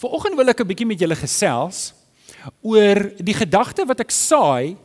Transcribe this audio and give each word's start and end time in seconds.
Vanoggend 0.00 0.36
wil 0.36 0.48
ek 0.48 0.60
'n 0.60 0.66
bietjie 0.66 0.86
met 0.86 0.98
julle 0.98 1.16
gesels 1.16 1.92
oor 2.62 3.12
die 3.20 3.36
gedagte 3.36 3.84
wat 3.84 4.00
ek 4.00 4.10
saai 4.10 4.76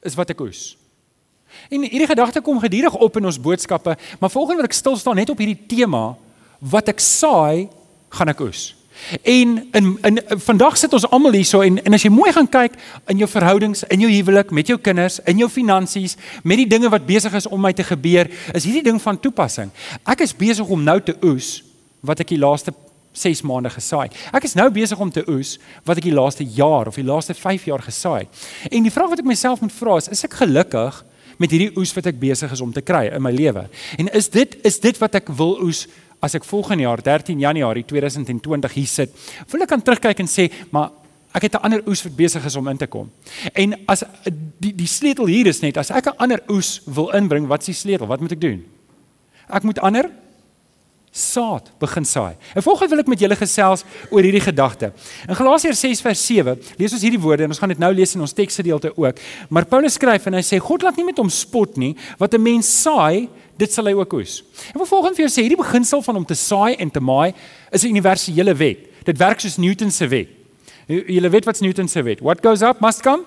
is 0.00 0.14
wat 0.14 0.30
ek 0.30 0.40
oes. 0.40 0.76
En 1.68 1.82
hierdie 1.82 2.08
gedagte 2.08 2.40
kom 2.40 2.60
gedurig 2.60 2.94
op 2.94 3.16
in 3.16 3.26
ons 3.26 3.40
boodskappe, 3.40 3.96
maar 4.20 4.30
vanoggend 4.30 4.56
wil 4.56 4.68
ek 4.68 4.72
stil 4.72 4.96
staan 4.96 5.16
net 5.16 5.30
op 5.30 5.38
hierdie 5.38 5.66
tema 5.68 6.16
wat 6.58 6.88
ek 6.88 7.00
saai, 7.00 7.68
gaan 8.08 8.28
ek 8.28 8.40
oes. 8.40 8.74
En 9.22 9.68
in 9.72 9.98
in 10.02 10.18
vandag 10.40 10.76
sit 10.76 10.92
ons 10.92 11.10
almal 11.10 11.32
hierso 11.32 11.60
en 11.60 11.78
en 11.84 11.94
as 11.94 12.02
jy 12.02 12.10
mooi 12.10 12.32
gaan 12.32 12.48
kyk 12.48 12.72
in 13.06 13.18
jou 13.18 13.28
verhoudings, 13.28 13.84
in 13.84 14.00
jou 14.00 14.10
huwelik, 14.10 14.50
met 14.50 14.66
jou 14.66 14.78
kinders, 14.78 15.20
in 15.26 15.38
jou 15.38 15.48
finansies, 15.48 16.16
met 16.42 16.56
die 16.56 16.66
dinge 16.66 16.88
wat 16.88 17.06
besig 17.06 17.34
is 17.34 17.46
om 17.46 17.60
my 17.60 17.72
te 17.72 17.84
gebeur, 17.84 18.30
is 18.54 18.64
hierdie 18.64 18.82
ding 18.82 19.02
van 19.02 19.20
toepassing. 19.20 19.70
Ek 20.06 20.20
is 20.20 20.32
besig 20.32 20.66
om 20.66 20.82
nou 20.82 21.00
te 21.00 21.16
oes 21.22 21.62
wat 22.00 22.20
ek 22.20 22.28
die 22.28 22.40
laaste 22.40 22.72
6 23.18 23.42
maande 23.42 23.70
gesaai. 23.70 24.08
Ek 24.32 24.46
is 24.48 24.54
nou 24.58 24.68
besig 24.70 24.98
om 24.98 25.10
te 25.10 25.24
oes 25.28 25.56
wat 25.84 26.00
ek 26.00 26.08
die 26.08 26.14
laaste 26.14 26.44
jaar 26.44 26.88
of 26.88 26.98
die 26.98 27.06
laaste 27.06 27.34
5 27.34 27.68
jaar 27.70 27.82
gesaai. 27.82 28.26
En 28.70 28.82
die 28.82 28.94
vraag 28.94 29.14
wat 29.14 29.22
ek 29.22 29.28
myself 29.28 29.60
moet 29.64 29.74
vra 29.74 29.96
is, 29.98 30.08
is 30.08 30.24
ek 30.24 30.38
gelukkig 30.40 31.04
met 31.38 31.50
hierdie 31.50 31.72
oes 31.78 31.94
wat 31.94 32.06
ek 32.10 32.18
besig 32.18 32.52
is 32.52 32.62
om 32.64 32.72
te 32.72 32.82
kry 32.82 33.06
in 33.12 33.22
my 33.22 33.32
lewe? 33.34 33.68
En 33.98 34.12
is 34.14 34.30
dit 34.34 34.56
is 34.66 34.80
dit 34.80 35.02
wat 35.02 35.18
ek 35.20 35.32
wil 35.38 35.58
oes 35.66 35.86
as 36.24 36.34
ek 36.34 36.46
volgende 36.46 36.82
jaar 36.82 37.02
13 37.02 37.38
Januarie 37.38 37.84
2020 37.86 38.72
hier 38.74 38.90
sit, 38.90 39.12
wil 39.52 39.62
ek 39.62 39.70
kan 39.70 39.82
terugkyk 39.82 40.18
en 40.24 40.30
sê, 40.30 40.48
maar 40.74 40.90
ek 41.36 41.46
het 41.46 41.54
'n 41.54 41.64
ander 41.64 41.82
oes 41.86 42.02
wat 42.02 42.16
besig 42.16 42.44
is 42.44 42.56
om 42.56 42.68
in 42.68 42.76
te 42.76 42.86
kom. 42.86 43.10
En 43.54 43.74
as 43.86 44.02
die 44.58 44.74
die 44.74 44.86
sleutel 44.86 45.26
hier 45.26 45.46
is 45.46 45.60
net 45.60 45.76
as 45.76 45.90
ek 45.90 46.06
'n 46.06 46.18
ander 46.18 46.40
oes 46.48 46.80
wil 46.86 47.10
inbring, 47.10 47.46
wat 47.46 47.60
is 47.60 47.66
die 47.66 47.74
sleutel? 47.74 48.06
Wat 48.06 48.20
moet 48.20 48.32
ek 48.32 48.40
doen? 48.40 48.64
Ek 49.48 49.62
moet 49.62 49.78
ander 49.78 50.10
saad 51.10 51.70
begin 51.80 52.04
saai. 52.04 52.36
En 52.54 52.62
volgens 52.62 52.90
wil 52.90 53.02
ek 53.02 53.10
met 53.10 53.20
julle 53.20 53.36
gesels 53.36 53.84
oor 54.10 54.22
hierdie 54.22 54.42
gedagte. 54.44 54.92
In 55.28 55.36
Galasiërs 55.38 55.80
6 55.80 56.02
vers 56.04 56.24
7 56.26 56.56
lees 56.78 56.92
ons 56.92 57.02
hierdie 57.02 57.20
woorde 57.20 57.46
en 57.46 57.54
ons 57.54 57.60
gaan 57.60 57.72
dit 57.72 57.80
nou 57.82 57.90
lees 57.94 58.14
in 58.14 58.24
ons 58.24 58.36
teksgedeelte 58.36 58.92
ook. 58.96 59.22
Maar 59.48 59.66
Paulus 59.70 59.98
skryf 59.98 60.28
en 60.28 60.38
hy 60.38 60.44
sê 60.46 60.60
God 60.62 60.86
laat 60.86 60.96
nie 61.00 61.06
met 61.08 61.18
hom 61.18 61.30
spot 61.32 61.76
nie, 61.76 61.94
wat 62.18 62.34
'n 62.34 62.42
mens 62.42 62.66
saai, 62.82 63.28
dit 63.56 63.72
sal 63.72 63.86
hy 63.86 63.92
ook 63.92 64.12
oes. 64.12 64.42
En 64.74 64.80
vervolgens 64.80 65.16
vir 65.16 65.26
jou 65.26 65.32
sê 65.32 65.42
hierdie 65.42 65.64
beginsel 65.64 66.02
van 66.02 66.16
om 66.16 66.24
te 66.24 66.34
saai 66.34 66.76
en 66.78 66.90
te 66.90 67.00
maai 67.00 67.34
is 67.72 67.84
'n 67.84 67.88
universele 67.88 68.54
wet. 68.54 68.78
Dit 69.04 69.18
werk 69.18 69.40
soos 69.40 69.56
Newton 69.56 69.90
se 69.90 70.06
wet. 70.06 70.28
Julle 70.86 71.28
weet 71.28 71.44
wat's 71.44 71.60
Newton 71.60 71.88
se 71.88 72.02
wet? 72.02 72.20
What 72.20 72.40
goes 72.42 72.62
up 72.62 72.80
must 72.80 73.02
come 73.02 73.24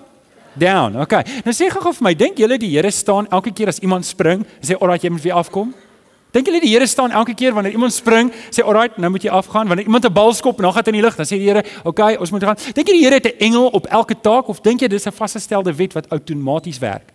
down. 0.54 0.96
Okay. 1.00 1.24
Nou 1.44 1.54
sê 1.56 1.68
gou 1.72 1.92
vir 1.92 2.04
my, 2.04 2.12
dink 2.14 2.40
julle 2.40 2.58
die 2.60 2.70
Here 2.74 2.90
staan 2.92 3.28
elke 3.32 3.52
keer 3.54 3.72
as 3.72 3.80
iemand 3.82 4.06
spring, 4.08 4.44
sê 4.60 4.76
alraai 4.78 5.00
jy 5.02 5.12
moet 5.14 5.24
weer 5.24 5.38
afkom? 5.40 5.72
Dink 6.32 6.48
julle 6.48 6.60
die 6.60 6.70
Here 6.72 6.86
staan 6.88 7.12
elke 7.12 7.34
keer 7.36 7.52
wanneer 7.52 7.72
iemand 7.76 7.92
spring, 7.92 8.30
sê 8.50 8.64
alraai, 8.64 8.94
nou 8.96 9.10
moet 9.12 9.22
jy 9.22 9.30
afgaan. 9.30 9.68
Wanneer 9.68 9.86
iemand 9.86 10.06
'n 10.06 10.12
bal 10.12 10.32
skop 10.32 10.56
en 10.56 10.64
dan 10.64 10.72
gaan 10.72 10.84
hy 10.84 10.88
in 10.88 11.00
die 11.00 11.02
lug, 11.02 11.16
dan 11.16 11.26
sê 11.26 11.36
die 11.36 11.48
Here, 11.48 11.64
okay, 11.84 12.16
ons 12.16 12.30
moet 12.30 12.42
gaan. 12.42 12.56
Dink 12.72 12.88
jy 12.88 12.94
die 12.94 13.04
Here 13.04 13.14
het 13.14 13.26
'n 13.26 13.38
engel 13.38 13.66
op 13.68 13.86
elke 13.86 14.14
taak 14.20 14.48
of 14.48 14.60
dink 14.60 14.80
jy 14.80 14.88
dis 14.88 15.06
'n 15.06 15.12
vasgestelde 15.12 15.74
wet 15.74 15.92
wat 15.92 16.08
outomaties 16.08 16.78
werk? 16.78 17.12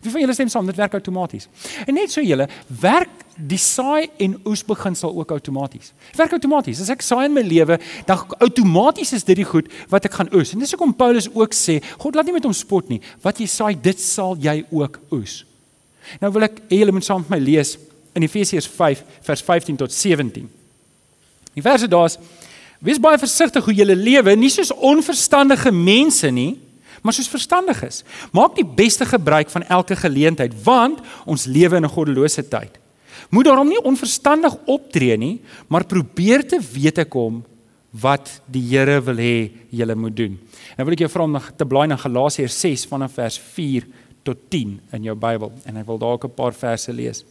Wie 0.00 0.10
van 0.10 0.20
julle 0.20 0.34
stem 0.34 0.48
saam, 0.48 0.66
dit 0.66 0.76
werk 0.76 0.94
outomaties. 0.94 1.48
En 1.86 1.94
net 1.94 2.10
so 2.10 2.22
julle, 2.22 2.48
werk 2.80 3.10
die 3.36 3.58
saai 3.58 4.08
en 4.18 4.36
oes 4.46 4.64
beginsel 4.66 5.14
ook 5.14 5.30
outomaties. 5.30 5.92
Dit 6.10 6.16
werk 6.16 6.32
outomaties. 6.32 6.80
As 6.80 6.90
ek 6.90 7.02
saai 7.02 7.26
in 7.26 7.34
my 7.34 7.42
lewe, 7.42 7.78
dan 8.06 8.22
outomaties 8.38 9.12
is 9.12 9.24
dit 9.24 9.36
die 9.36 9.46
goed 9.46 9.66
wat 9.90 10.04
ek 10.04 10.12
gaan 10.12 10.30
oes. 10.34 10.52
En 10.54 10.62
dis 10.62 10.70
hoekom 10.74 10.94
Paulus 10.94 11.28
ook 11.34 11.54
sê, 11.54 11.80
God 11.98 12.14
laat 12.14 12.24
nie 12.24 12.32
met 12.32 12.46
hom 12.46 12.54
spot 12.56 12.88
nie. 12.88 13.00
Wat 13.22 13.38
jy 13.38 13.46
saai, 13.50 13.74
dit 13.74 14.00
sal 14.00 14.36
jy 14.42 14.64
ook 14.70 15.00
oes. 15.10 15.44
Nou 16.22 16.30
wil 16.32 16.48
ek 16.48 16.62
hê 16.70 16.80
julle 16.80 16.94
moet 16.94 17.04
saam 17.04 17.24
met 17.26 17.36
my 17.36 17.40
lees 17.42 17.76
in 18.14 18.22
Efesiërs 18.22 18.66
5 18.66 19.02
vers 19.20 19.42
15 19.42 19.76
tot 19.76 19.92
17. 19.92 20.48
Die 21.54 21.62
verse 21.62 21.88
daar's: 21.88 22.18
Wees 22.78 23.00
baie 23.02 23.18
versigtig 23.18 23.64
hoe 23.64 23.74
jy 23.74 23.84
lewe, 23.84 24.36
nie 24.36 24.50
soos 24.50 24.70
onverstandige 24.72 25.72
mense 25.74 26.30
nie, 26.30 26.58
maar 27.02 27.14
soos 27.14 27.30
verstandig 27.30 27.82
is. 27.86 28.02
Maak 28.32 28.54
die 28.58 28.66
beste 28.66 29.06
gebruik 29.06 29.50
van 29.50 29.66
elke 29.66 29.96
geleentheid 29.96 30.54
want 30.64 31.00
ons 31.26 31.46
lewe 31.46 31.76
in 31.76 31.84
'n 31.84 31.94
goddelose 31.94 32.48
tyd. 32.48 32.78
Moet 33.30 33.44
daarom 33.44 33.68
nie 33.68 33.82
onverstandig 33.82 34.54
optree 34.66 35.16
nie, 35.16 35.40
maar 35.68 35.84
probeer 35.84 36.46
te 36.48 36.60
wete 36.72 37.04
kom 37.04 37.44
wat 37.90 38.40
die 38.46 38.62
Here 38.62 39.00
wil 39.00 39.16
hê 39.16 39.50
jy 39.70 39.94
moet 39.94 40.16
doen. 40.16 40.38
Nou 40.76 40.84
wil 40.84 40.92
ek 40.92 40.98
jou 40.98 41.10
vra 41.10 41.24
om 41.24 41.38
te 41.56 41.64
blaai 41.64 41.88
na 41.88 41.96
Galasiërs 41.96 42.60
6 42.60 42.86
vanaf 42.86 43.14
vers 43.14 43.38
4 43.38 43.86
tot 44.22 44.38
10 44.50 44.80
in 44.92 45.02
jou 45.02 45.14
Bybel 45.14 45.52
en 45.64 45.76
ek 45.76 45.86
wil 45.86 45.98
dalk 45.98 46.24
'n 46.24 46.34
paar 46.34 46.52
verse 46.52 46.92
lees. 46.92 47.24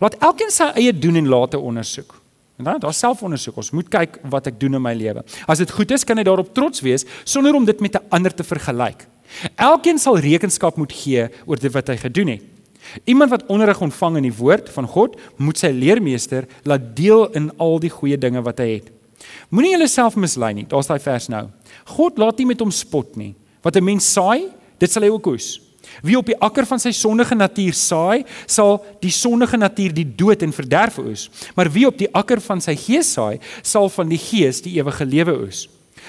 Laat 0.00 0.16
elkeen 0.18 0.50
sy 0.50 0.70
eie 0.74 0.92
doen 0.92 1.16
en 1.16 1.28
late 1.28 1.58
ondersoek. 1.58 2.14
En 2.58 2.64
dan 2.64 2.80
daar 2.82 2.94
selfondersoek. 2.94 3.56
Ons 3.56 3.70
moet 3.70 3.88
kyk 3.88 4.18
wat 4.30 4.46
ek 4.50 4.60
doen 4.60 4.74
in 4.74 4.82
my 4.82 4.94
lewe. 4.98 5.22
As 5.46 5.58
dit 5.62 5.70
goed 5.70 5.90
is, 5.94 6.04
kan 6.04 6.18
hy 6.18 6.24
daarop 6.26 6.50
trots 6.54 6.82
wees 6.82 7.06
sonder 7.24 7.54
om 7.54 7.64
dit 7.64 7.80
met 7.80 7.94
'n 7.94 8.06
ander 8.10 8.34
te 8.34 8.44
vergelyk. 8.44 9.06
Elkeen 9.56 9.98
sal 9.98 10.18
rekenskap 10.18 10.76
moet 10.76 10.92
gee 10.92 11.28
oor 11.46 11.56
dit 11.56 11.72
wat 11.72 11.88
hy 11.88 11.96
gedoen 11.96 12.28
het. 12.28 12.42
Iemand 13.04 13.30
wat 13.30 13.46
onderrig 13.46 13.80
ontvang 13.80 14.16
in 14.16 14.22
die 14.22 14.36
woord 14.36 14.70
van 14.70 14.86
God, 14.86 15.18
moet 15.36 15.58
sy 15.58 15.70
leermeester 15.74 16.46
laat 16.64 16.96
deel 16.96 17.28
in 17.36 17.50
al 17.58 17.78
die 17.78 17.90
goeie 17.90 18.18
dinge 18.18 18.42
wat 18.42 18.58
hy 18.58 18.68
het. 18.78 18.90
Moenie 19.50 19.76
jouself 19.76 20.16
mislei 20.16 20.54
nie. 20.54 20.66
Daar's 20.66 20.86
daai 20.86 21.00
vers 21.00 21.28
nou. 21.28 21.48
God 21.84 22.18
laat 22.18 22.38
nie 22.38 22.46
met 22.46 22.60
hom 22.60 22.70
spot 22.70 23.16
nie. 23.16 23.34
Wat 23.62 23.76
'n 23.76 23.84
mens 23.84 24.12
saai, 24.12 24.48
dit 24.78 24.90
sal 24.90 25.02
hy 25.02 25.08
ook 25.08 25.26
oes. 25.26 25.60
Wie 26.02 26.18
op 26.18 26.26
die 26.28 26.36
akker 26.38 26.66
van 26.68 26.80
sy 26.82 26.92
sondige 26.94 27.34
natuur 27.34 27.74
saai, 27.74 28.24
sal 28.46 28.78
die 29.02 29.12
sondige 29.14 29.58
natuur 29.58 29.94
die 29.94 30.06
dood 30.06 30.42
en 30.46 30.54
verderf 30.54 30.98
oes. 31.02 31.28
Maar 31.56 31.70
wie 31.74 31.86
op 31.88 31.98
die 31.98 32.10
akker 32.14 32.42
van 32.44 32.62
sy 32.64 32.76
gees 32.78 33.12
saai, 33.16 33.40
sal 33.62 33.90
van 33.92 34.08
die 34.12 34.20
gees 34.20 34.62
die 34.64 34.76
ewige 34.78 35.06
lewe 35.08 35.34
oes. 35.46 35.66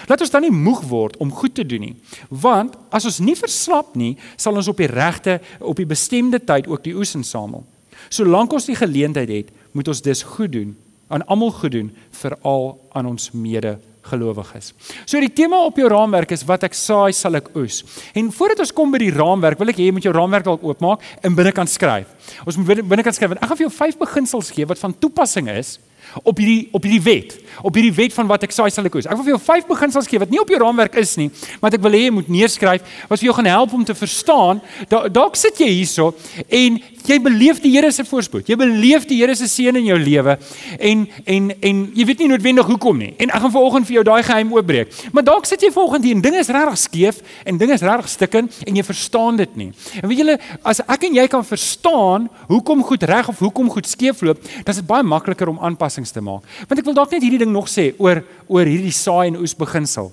Laat 0.07 0.21
ons 0.23 0.31
dan 0.31 0.45
nie 0.45 0.53
moeg 0.53 0.83
word 0.87 1.17
om 1.19 1.31
goed 1.33 1.55
te 1.57 1.65
doen 1.67 1.81
nie, 1.89 1.95
want 2.29 2.77
as 2.93 3.07
ons 3.09 3.19
nie 3.25 3.35
verslap 3.35 3.95
nie, 3.99 4.13
sal 4.39 4.55
ons 4.55 4.69
op 4.71 4.79
die 4.79 4.87
regte 4.87 5.39
op 5.59 5.79
die 5.79 5.89
bestemde 5.89 6.39
tyd 6.39 6.69
ook 6.69 6.85
die 6.85 6.95
oes 6.95 7.15
insamel. 7.17 7.65
Solank 8.13 8.53
ons 8.55 8.69
die 8.69 8.77
geleentheid 8.79 9.29
het, 9.33 9.49
moet 9.75 9.89
ons 9.91 10.01
dus 10.05 10.23
goed 10.23 10.53
doen, 10.53 10.71
aan 11.09 11.25
almal 11.27 11.51
goed 11.57 11.73
doen, 11.73 11.89
veral 12.21 12.77
aan 12.95 13.09
ons 13.09 13.31
mede 13.33 13.75
gelowiges. 14.09 14.71
So 15.05 15.19
die 15.21 15.31
tema 15.33 15.59
op 15.65 15.77
jou 15.77 15.89
raamwerk 15.91 16.31
is 16.35 16.45
wat 16.47 16.63
ek 16.67 16.77
saai 16.77 17.11
sal 17.15 17.35
ek 17.39 17.51
oes. 17.59 17.81
En 18.17 18.31
voordat 18.33 18.63
ons 18.65 18.73
kom 18.75 18.91
by 18.93 19.01
die 19.03 19.13
raamwerk, 19.15 19.59
wil 19.59 19.73
ek 19.73 19.81
hê 19.81 19.89
jy 19.89 19.95
moet 19.95 20.07
jou 20.07 20.15
raamwerk 20.15 20.47
dalk 20.47 20.63
oopmaak 20.65 21.03
en 21.25 21.35
binnekant 21.35 21.71
skryf. 21.71 22.09
Ons 22.45 22.59
moet 22.59 22.81
binnekant 22.81 23.17
skryf 23.17 23.35
want 23.35 23.43
ek 23.43 23.51
gaan 23.51 23.61
vir 23.61 23.67
jou 23.67 23.75
vyf 23.77 23.99
beginsels 23.99 24.53
gee 24.55 24.67
wat 24.69 24.81
van 24.81 24.95
toepassing 24.95 25.51
is 25.51 25.77
op 26.23 26.37
hierdie 26.37 26.69
op 26.71 26.83
hierdie 26.83 27.01
wet, 27.05 27.35
op 27.61 27.75
hierdie 27.75 27.93
wet 27.95 28.13
van 28.15 28.29
wat 28.29 28.45
ek 28.47 28.53
saai 28.55 28.69
sal 28.73 28.85
ek 28.85 28.95
oes. 28.99 29.07
Ek 29.09 29.17
wil 29.19 29.27
vir 29.27 29.35
jou 29.35 29.41
vyf 29.47 29.67
beginsels 29.69 30.09
gee 30.09 30.21
wat 30.21 30.31
nie 30.33 30.41
op 30.41 30.49
jou 30.49 30.59
raamwerk 30.61 30.95
is 31.01 31.15
nie, 31.19 31.29
maar 31.61 31.73
ek 31.75 31.83
wil 31.83 31.97
hê 31.97 32.05
jy 32.07 32.13
moet 32.15 32.29
neerskryf 32.31 32.85
wat 33.09 33.19
vir 33.19 33.29
jou 33.29 33.35
gaan 33.39 33.51
help 33.51 33.75
om 33.77 33.85
te 33.85 33.95
verstaan. 33.97 34.61
Dalk 34.89 35.37
sit 35.39 35.59
jy 35.61 35.69
hierso 35.79 36.13
en 36.47 36.79
jy 37.09 37.17
beleef 37.23 37.61
die 37.63 37.71
Here 37.73 37.91
se 37.93 38.03
voorspoed. 38.03 38.49
Jy 38.49 38.57
beleef 38.59 39.05
die 39.09 39.19
Here 39.21 39.35
se 39.37 39.47
seën 39.49 39.77
in 39.79 39.87
jou 39.87 39.97
lewe 39.99 40.35
en 40.79 41.05
en 41.25 41.51
en 41.69 41.81
jy 41.95 42.05
weet 42.09 42.23
nie 42.23 42.29
noodwendig 42.31 42.67
hoekom 42.69 42.99
nie. 43.01 43.11
En 43.17 43.31
ek 43.31 43.43
gaan 43.45 43.53
vanoggend 43.53 43.87
vir 43.87 43.99
jou 43.99 44.05
daai 44.09 44.23
geheim 44.25 44.53
oopbreek. 44.53 44.93
Maar 45.13 45.25
dalk 45.27 45.47
sit 45.49 45.63
jy 45.63 45.71
volgende 45.73 46.09
hier 46.09 46.17
en 46.17 46.23
dinge 46.25 46.41
is 46.41 46.51
regtig 46.53 46.81
skeef 46.83 47.21
en 47.45 47.59
dinge 47.61 47.77
is 47.77 47.85
regtig 47.85 48.11
stikken 48.13 48.49
en 48.65 48.79
jy 48.79 48.85
verstaan 48.85 49.39
dit 49.39 49.55
nie. 49.59 49.69
En 50.01 50.09
weet 50.09 50.23
julle, 50.23 50.37
as 50.67 50.81
ek 50.85 51.07
en 51.09 51.19
jy 51.19 51.27
kan 51.31 51.45
verstaan 51.45 52.27
hoekom 52.49 52.83
goed 52.85 53.05
reg 53.09 53.29
of 53.31 53.39
hoekom 53.43 53.69
goed 53.73 53.87
skeef 53.89 54.23
loop, 54.25 54.41
dan 54.41 54.73
is 54.73 54.81
dit 54.81 54.89
baie 54.89 55.05
makliker 55.05 55.51
om 55.51 55.59
aanpassings 55.99 56.11
te 56.11 56.21
maak. 56.21 56.43
Want 56.67 56.79
ek 56.79 56.87
wil 56.87 56.95
dalk 56.97 57.11
net 57.11 57.23
hierdie 57.23 57.41
ding 57.43 57.51
nog 57.51 57.67
sê 57.69 57.93
oor 57.99 58.23
oor 58.47 58.65
hierdie 58.65 58.93
saai 58.93 59.29
en 59.29 59.39
oes 59.39 59.55
beginsel. 59.55 60.11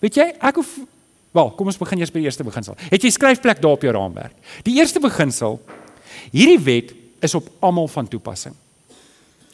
Weet 0.00 0.16
jy, 0.16 0.30
ek 0.40 0.62
hoef 0.62 0.78
Wel, 1.36 1.50
kom 1.52 1.68
ons 1.68 1.76
begin 1.76 2.00
eers 2.00 2.08
by 2.08 2.22
die 2.22 2.30
eerste 2.30 2.44
beginsel. 2.46 2.78
Het 2.88 3.02
jy 3.04 3.10
skryfplek 3.12 3.58
daar 3.60 3.74
op 3.76 3.82
jou 3.84 3.90
raamwerk? 3.92 4.32
Die 4.64 4.78
eerste 4.78 5.02
beginsel 5.04 5.58
Hierdie 6.32 6.62
wet 6.64 6.94
is 7.20 7.34
op 7.36 7.50
almal 7.60 7.90
van 7.92 8.08
toepassing. 8.08 8.54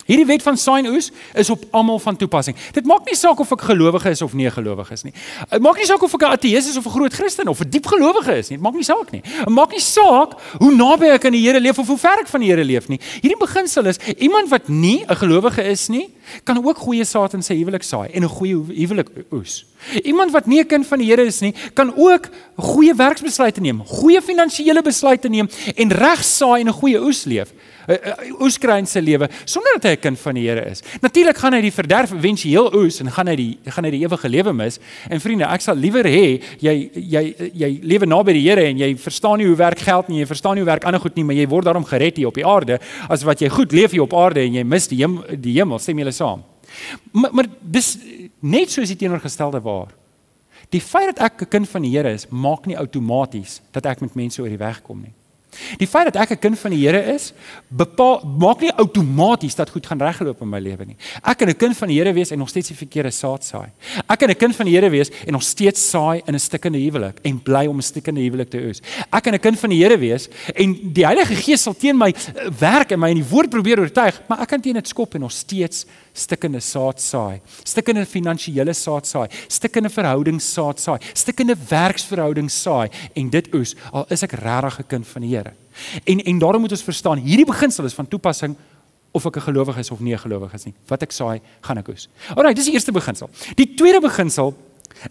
Hierdie 0.06 0.26
wet 0.26 0.42
van 0.42 0.56
sign 0.56 0.86
oes 0.86 1.10
is 1.34 1.50
op 1.50 1.64
almal 1.70 1.98
van 1.98 2.16
toepassing. 2.16 2.56
Dit 2.72 2.86
maak 2.86 3.06
nie 3.06 3.16
saak 3.16 3.38
of 3.40 3.52
ek 3.52 3.60
gelowige 3.60 4.10
is 4.10 4.22
of 4.22 4.34
nie 4.34 4.50
gelowige 4.50 4.92
is 4.92 5.04
nie. 5.06 5.12
Dit 5.50 5.62
maak 5.62 5.78
nie 5.78 5.86
saak 5.86 6.02
of 6.02 6.14
ek 6.14 6.22
'n 6.22 6.32
ateïs 6.36 6.68
is 6.70 6.76
of 6.76 6.86
'n 6.86 6.90
groot 6.90 7.12
Christen 7.12 7.48
of 7.48 7.60
'n 7.60 7.70
diep 7.70 7.86
gelowige 7.86 8.36
is 8.38 8.48
nie. 8.50 8.56
Dit 8.58 8.64
maak 8.64 8.74
nie 8.74 8.84
saak 8.84 9.12
nie. 9.12 9.22
Dit 9.22 9.48
maak 9.48 9.70
nie 9.70 9.80
saak 9.80 10.38
hoe 10.58 10.74
naby 10.74 11.06
ek 11.06 11.24
aan 11.26 11.32
die 11.32 11.42
Here 11.42 11.60
leef 11.60 11.78
of 11.78 11.86
hoe 11.86 11.98
ver 11.98 12.18
ek 12.20 12.28
van 12.28 12.40
die 12.40 12.48
Here 12.48 12.64
leef 12.64 12.88
nie. 12.88 12.98
Hierdie 13.22 13.38
beginsel 13.38 13.86
is 13.86 13.98
iemand 14.18 14.48
wat 14.50 14.68
nie 14.68 15.04
'n 15.08 15.16
gelowige 15.16 15.62
is 15.62 15.88
nie, 15.88 16.08
kan 16.44 16.58
ook 16.64 16.78
goeie 16.78 17.04
saad 17.04 17.34
in 17.34 17.42
sy 17.42 17.54
huwelik 17.54 17.82
saai 17.82 18.10
en 18.14 18.24
'n 18.24 18.28
goeie 18.28 18.56
huwelik 18.56 19.08
oes. 19.32 19.64
Iemand 20.04 20.32
wat 20.32 20.46
nie 20.46 20.60
'n 20.60 20.66
kind 20.66 20.86
van 20.86 20.98
die 20.98 21.06
Here 21.06 21.24
is 21.24 21.40
nie, 21.40 21.54
kan 21.74 21.92
ook 21.96 22.28
goeie 22.56 22.94
werksbesluite 22.94 23.60
neem, 23.60 23.82
goeie 23.86 24.22
finansiële 24.22 24.82
besluite 24.82 25.28
neem 25.28 25.48
en 25.76 25.88
reg 25.90 26.24
saai 26.24 26.60
en 26.60 26.68
'n 26.68 26.72
goeie 26.72 27.00
oes 27.00 27.24
leef. 27.24 27.52
'n 27.88 28.34
oeskruin 28.40 28.86
se 28.86 29.00
lewe 29.02 29.28
sonder 29.44 29.72
dat 29.80 29.84
hy 29.84 29.96
'n 29.96 30.00
kind 30.00 30.18
van 30.18 30.34
die 30.34 30.48
Here 30.48 30.70
is. 30.70 30.82
Natuurlik 31.00 31.36
gaan 31.36 31.52
hy 31.52 31.60
die 31.60 31.72
verderf 31.72 32.12
éventueel 32.12 32.74
oes 32.74 33.00
en 33.00 33.10
gaan 33.10 33.26
hy 33.26 33.36
die 33.36 33.58
gaan 33.64 33.84
hy 33.84 33.90
die 33.90 34.04
ewige 34.04 34.28
lewe 34.28 34.52
mis. 34.52 34.78
En 35.08 35.20
vriende, 35.20 35.44
ek 35.44 35.60
sal 35.60 35.76
liewer 35.76 36.04
hê 36.04 36.42
jy 36.58 36.90
jy 36.94 37.34
jy 37.54 37.78
lewe 37.82 38.06
naby 38.06 38.32
die 38.32 38.48
Here 38.48 38.64
en 38.64 38.78
jy 38.78 38.96
verstaan 38.96 39.38
nie 39.38 39.46
hoe 39.46 39.56
werk 39.56 39.78
geld 39.78 40.08
nie, 40.08 40.18
jy 40.20 40.26
verstaan 40.26 40.54
nie 40.54 40.62
hoe 40.62 40.70
werk 40.70 40.84
ander 40.84 41.00
goed 41.00 41.16
nie, 41.16 41.24
maar 41.24 41.36
jy 41.36 41.48
word 41.48 41.64
daarom 41.64 41.84
gered 41.84 42.16
hier 42.16 42.28
op 42.28 42.34
die 42.34 42.46
aarde 42.46 42.78
as 43.08 43.22
wat 43.22 43.40
jy 43.40 43.48
goed 43.48 43.72
leef 43.72 43.90
hier 43.90 44.02
op 44.02 44.14
aarde 44.14 44.40
en 44.40 44.54
jy 44.54 44.64
mis 44.64 44.88
die 44.88 45.02
hem, 45.02 45.22
die 45.40 45.58
hemel, 45.58 45.78
sê 45.78 45.94
my 45.94 46.02
hulle 46.02 46.12
saam. 46.12 46.42
Maar 47.12 47.30
maar 47.32 47.46
dis 47.60 47.98
Net 48.42 48.72
soos 48.74 48.90
die 48.90 48.98
teenoorgestelde 48.98 49.60
waar. 49.62 49.92
Die 50.74 50.80
feit 50.82 51.14
dat 51.14 51.30
ek 51.30 51.42
'n 51.42 51.48
kind 51.48 51.68
van 51.68 51.82
die 51.82 51.96
Here 51.96 52.10
is, 52.10 52.26
maak 52.28 52.66
nie 52.66 52.78
outomaties 52.78 53.60
dat 53.70 53.86
ek 53.86 54.00
met 54.00 54.14
mense 54.14 54.42
oor 54.42 54.48
die 54.48 54.58
weg 54.58 54.82
kom 54.82 55.00
nie. 55.00 55.12
Die 55.78 55.86
feit 55.86 56.12
dat 56.12 56.16
ek 56.16 56.30
'n 56.30 56.38
kind 56.38 56.58
van 56.58 56.70
die 56.70 56.82
Here 56.82 57.14
is, 57.14 57.32
bepaal 57.68 58.24
maak 58.38 58.60
nie 58.60 58.72
outomaties 58.72 59.54
dat 59.54 59.70
goed 59.70 59.86
gaan 59.86 60.00
regloop 60.00 60.40
in 60.40 60.48
my 60.48 60.58
lewe 60.58 60.84
nie. 60.84 60.96
Ek 61.22 61.38
kan 61.38 61.48
'n 61.48 61.56
kind 61.56 61.76
van 61.76 61.88
die 61.88 61.98
Here 61.98 62.12
wees 62.12 62.30
en 62.30 62.38
nog 62.38 62.48
steeds 62.48 62.68
die 62.68 62.76
verkeerde 62.76 63.10
saad 63.10 63.44
saai. 63.44 63.70
Ek 64.08 64.18
kan 64.18 64.30
'n 64.30 64.36
kind 64.36 64.56
van 64.56 64.66
die 64.66 64.74
Here 64.74 64.90
wees 64.90 65.10
en 65.26 65.32
nog 65.32 65.42
steeds 65.42 65.90
saai 65.90 66.22
in 66.26 66.34
'n 66.34 66.38
stikkende 66.38 66.78
huwelik 66.78 67.18
en 67.22 67.42
bly 67.42 67.66
om 67.66 67.76
'n 67.76 67.82
stikkende 67.82 68.20
huwelik 68.20 68.50
te 68.50 68.58
oes. 68.66 68.80
Ek 69.12 69.22
kan 69.22 69.34
'n 69.34 69.40
kind 69.40 69.58
van 69.58 69.70
die 69.70 69.82
Here 69.82 69.98
wees 69.98 70.28
en 70.54 70.92
die 70.92 71.04
Heilige 71.04 71.34
Gees 71.34 71.62
sal 71.62 71.74
teen 71.74 71.96
my 71.96 72.08
eh, 72.08 72.50
werk 72.58 72.92
en 72.92 73.00
my 73.00 73.10
in 73.10 73.20
die 73.22 73.30
woord 73.30 73.50
probeer 73.50 73.80
oortuig, 73.80 74.20
maar 74.28 74.40
ek 74.40 74.48
kan 74.48 74.60
teen 74.60 74.74
dit 74.74 74.88
skop 74.88 75.14
en 75.14 75.20
nog 75.20 75.32
steeds 75.32 75.86
stikkende 76.12 76.60
saad 76.60 77.00
saai, 77.00 77.40
stikkende 77.64 78.04
finansiële 78.06 78.74
saad 78.76 79.06
saai, 79.06 79.28
stikkende 79.48 79.90
verhoudings 79.90 80.52
saad 80.52 80.80
saai, 80.80 80.98
stikkende 81.14 81.56
werksverhoudings 81.68 82.62
saai 82.62 82.90
en 83.16 83.30
dit 83.30 83.48
oes 83.54 83.74
al 83.92 84.06
is 84.10 84.22
ek 84.22 84.32
regtig 84.32 84.78
'n 84.80 84.88
kind 84.88 85.06
van 85.06 85.22
die 85.22 85.32
Here. 85.32 85.41
En 86.04 86.18
en 86.24 86.38
daarom 86.38 86.60
moet 86.60 86.70
ons 86.70 86.82
verstaan, 86.82 87.18
hierdie 87.18 87.46
beginsel 87.46 87.84
is 87.84 87.94
van 87.94 88.08
toepassing 88.08 88.56
of 89.12 89.26
ek 89.26 89.36
'n 89.36 89.40
gelowige 89.40 89.78
is 89.80 89.90
of 89.90 90.00
nie 90.00 90.14
'n 90.14 90.18
gelowige 90.18 90.54
is 90.54 90.64
nie. 90.64 90.74
Wat 90.86 91.02
ek 91.02 91.12
saai, 91.12 91.40
gaan 91.60 91.78
ek 91.78 91.88
oes. 91.88 92.08
Alraai, 92.34 92.54
dis 92.54 92.64
die 92.64 92.72
eerste 92.74 92.92
beginsel. 92.92 93.30
Die 93.54 93.74
tweede 93.74 94.00
beginsel 94.00 94.54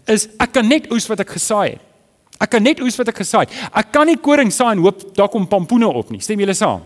is 0.06 0.28
ek 0.38 0.52
kan 0.52 0.68
net 0.68 0.90
oes 0.90 1.06
wat 1.06 1.20
ek 1.20 1.30
gesaai 1.30 1.70
het. 1.70 1.80
Ek 2.40 2.50
kan 2.50 2.62
net 2.62 2.80
oes 2.80 2.96
wat 2.96 3.08
ek 3.08 3.16
gesaai 3.16 3.46
het. 3.46 3.52
Ek 3.72 3.92
kan 3.92 4.06
nie 4.06 4.16
koring 4.16 4.50
saai 4.52 4.72
en 4.72 4.82
hoop 4.82 5.14
daar 5.14 5.28
kom 5.28 5.46
pampoene 5.46 5.86
op 5.86 6.10
nie. 6.10 6.20
Stem 6.20 6.38
julle 6.38 6.54
saam? 6.54 6.82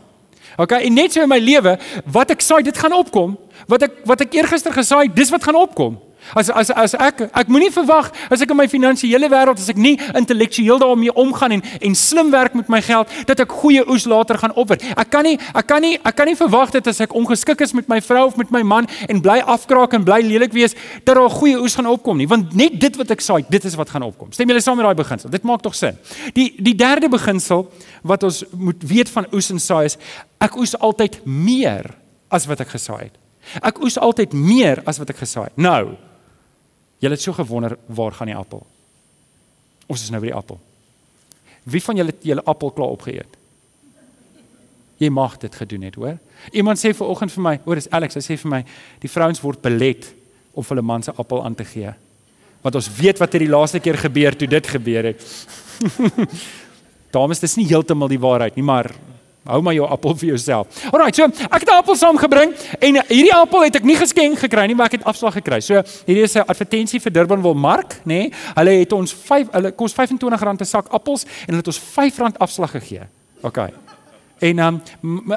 Okay, 0.57 0.87
en 0.87 0.95
net 0.95 1.13
so 1.13 1.23
in 1.23 1.29
my 1.29 1.39
lewe, 1.39 1.79
wat 2.07 2.31
ek 2.31 2.41
saai, 2.41 2.63
dit 2.63 2.77
gaan 2.79 2.93
opkom. 2.93 3.37
Wat 3.69 3.83
ek 3.83 3.93
wat 4.09 4.21
ek 4.21 4.35
eergister 4.35 4.73
gesaai, 4.73 5.09
dis 5.15 5.31
wat 5.31 5.45
gaan 5.45 5.59
opkom. 5.59 5.99
As 6.35 6.51
as 6.51 6.71
as 6.71 6.95
ek 6.95 7.27
ek 7.31 7.49
moenie 7.53 7.71
verwag 7.71 8.11
as 8.31 8.43
ek 8.43 8.51
in 8.51 8.59
my 8.59 8.67
finansiële 8.69 9.29
wêreld 9.31 9.61
as 9.61 9.69
ek 9.71 9.79
nie 9.81 9.95
intellektueel 10.19 10.81
daarmee 10.83 11.15
omgaan 11.15 11.59
en 11.59 11.63
en 11.63 11.95
slim 11.95 12.31
werk 12.31 12.55
met 12.55 12.69
my 12.73 12.81
geld 12.83 13.13
dat 13.29 13.41
ek 13.45 13.53
goeie 13.63 13.85
oes 13.89 14.07
later 14.09 14.39
gaan 14.39 14.55
opwer. 14.55 14.81
Ek 14.97 15.11
kan 15.11 15.25
nie 15.25 15.37
ek 15.55 15.67
kan 15.67 15.83
nie 15.83 15.97
ek 16.03 16.17
kan 16.17 16.27
nie 16.27 16.37
verwag 16.39 16.73
dat 16.75 16.87
as 16.91 17.01
ek 17.05 17.15
ongeskik 17.15 17.61
is 17.61 17.75
met 17.77 17.89
my 17.89 18.01
vrou 18.01 18.27
of 18.27 18.37
met 18.37 18.51
my 18.51 18.63
man 18.63 18.89
en 19.09 19.23
bly 19.23 19.39
afkraak 19.45 19.95
en 19.95 20.05
bly 20.07 20.21
lelik 20.25 20.55
wees 20.57 20.75
dat 21.05 21.15
daar 21.15 21.31
goeie 21.31 21.59
oes 21.61 21.77
gaan 21.79 21.91
opkom 21.91 22.19
nie 22.19 22.29
want 22.31 22.55
net 22.57 22.81
dit 22.81 22.97
wat 22.97 23.11
ek 23.15 23.23
saai, 23.23 23.45
dit 23.49 23.65
is 23.65 23.77
wat 23.79 23.91
gaan 23.91 24.07
opkom. 24.07 24.33
Stem 24.33 24.51
julle 24.51 24.63
saam 24.65 24.79
met 24.81 24.87
daai 24.89 24.99
beginsel? 24.99 25.31
Dit 25.31 25.47
maak 25.47 25.63
tog 25.63 25.75
sin. 25.75 25.99
Die 26.35 26.49
die 26.59 26.75
derde 26.77 27.09
beginsel 27.13 27.67
wat 28.07 28.27
ons 28.27 28.43
moet 28.53 28.83
weet 28.83 29.13
van 29.13 29.29
oes 29.33 29.51
en 29.55 29.63
saai 29.63 29.85
is 29.91 29.99
ek 30.43 30.57
oes 30.61 30.75
altyd 30.79 31.21
meer 31.25 31.93
as 32.33 32.47
wat 32.51 32.61
ek 32.65 32.75
gesaai 32.75 33.07
het. 33.09 33.15
Ek 33.63 33.79
oes 33.85 33.97
altyd 34.03 34.35
meer 34.35 34.83
as 34.89 34.99
wat 35.01 35.13
ek 35.15 35.23
gesaai 35.23 35.49
het. 35.49 35.57
Nou, 35.61 35.97
Julle 37.03 37.15
het 37.15 37.23
so 37.23 37.33
gewonder 37.37 37.77
waar 37.87 38.13
gaan 38.13 38.31
die 38.31 38.37
appel? 38.37 38.63
Ons 39.87 40.03
is 40.03 40.11
nou 40.11 40.21
by 40.23 40.31
die 40.31 40.37
appel. 40.37 40.61
Wie 41.67 41.83
van 41.83 41.99
julle 41.99 42.15
het 42.15 42.25
julle 42.27 42.45
appel 42.47 42.73
klaar 42.75 42.95
opgeëet? 42.95 43.37
Jy 45.03 45.11
mag 45.13 45.37
dit 45.43 45.55
gedoen 45.55 45.85
het, 45.85 45.97
hoor? 46.01 46.17
Iemand 46.57 46.81
sê 46.81 46.95
ver 46.97 47.11
oggend 47.13 47.33
vir 47.35 47.45
my, 47.45 47.55
hoor, 47.67 47.77
dis 47.77 47.91
Alex, 47.93 48.17
hy 48.17 48.23
sê 48.25 48.37
vir 48.41 48.53
my, 48.53 48.61
die 49.03 49.11
vrouens 49.13 49.43
word 49.45 49.61
belet 49.65 50.09
om 50.57 50.65
hulle 50.71 50.85
man 50.85 51.05
se 51.05 51.13
appel 51.13 51.43
aan 51.45 51.57
te 51.59 51.67
gee. 51.69 51.93
Want 52.65 52.79
ons 52.81 52.89
weet 52.97 53.21
wat 53.21 53.35
het 53.37 53.45
die 53.45 53.53
laaste 53.53 53.81
keer 53.85 53.99
gebeur 54.01 54.37
toe 54.39 54.49
dit 54.49 54.71
gebeur 54.73 55.11
het. 55.13 55.27
Dames, 57.17 57.43
dis 57.43 57.59
nie 57.61 57.69
heeltemal 57.69 58.09
die 58.11 58.21
waarheid 58.23 58.57
nie, 58.57 58.65
maar 58.65 58.89
Hou 59.47 59.63
maar 59.63 59.75
jou 59.75 59.87
appel 59.87 60.17
vir 60.17 60.29
jouself. 60.29 60.67
Alraai, 60.91 61.13
so 61.15 61.25
ek 61.25 61.61
het 61.61 61.69
'n 61.71 61.79
appel 61.79 61.97
saamgebring 61.97 62.55
en 62.81 63.01
hierdie 63.09 63.35
appel 63.35 63.63
het 63.63 63.77
ek 63.77 63.85
nie 63.85 63.97
geskenk 63.97 64.39
gekry 64.39 64.67
nie, 64.67 64.75
maar 64.75 64.87
ek 64.87 64.99
het 64.99 65.05
afslag 65.05 65.35
gekry. 65.35 65.61
So 65.61 65.83
hierdie 66.07 66.23
is 66.25 66.37
'n 66.37 66.45
advertensie 66.47 67.01
vir 67.01 67.13
Durbanville 67.13 67.55
Mark, 67.55 68.01
nê? 68.05 68.05
Nee, 68.05 68.33
hulle 68.55 68.71
het 68.71 68.93
ons 68.93 69.13
5 69.13 69.49
hulle 69.53 69.73
kos 69.73 69.95
R25 69.95 70.61
'n 70.61 70.65
sak 70.65 70.87
appels 70.89 71.25
en 71.25 71.55
hulle 71.55 71.63
het 71.65 71.67
ons 71.67 71.81
R5 71.81 72.37
afslag 72.39 72.71
gegee. 72.71 73.03
OK. 73.43 73.86
En 74.39 74.59
um, 74.59 74.83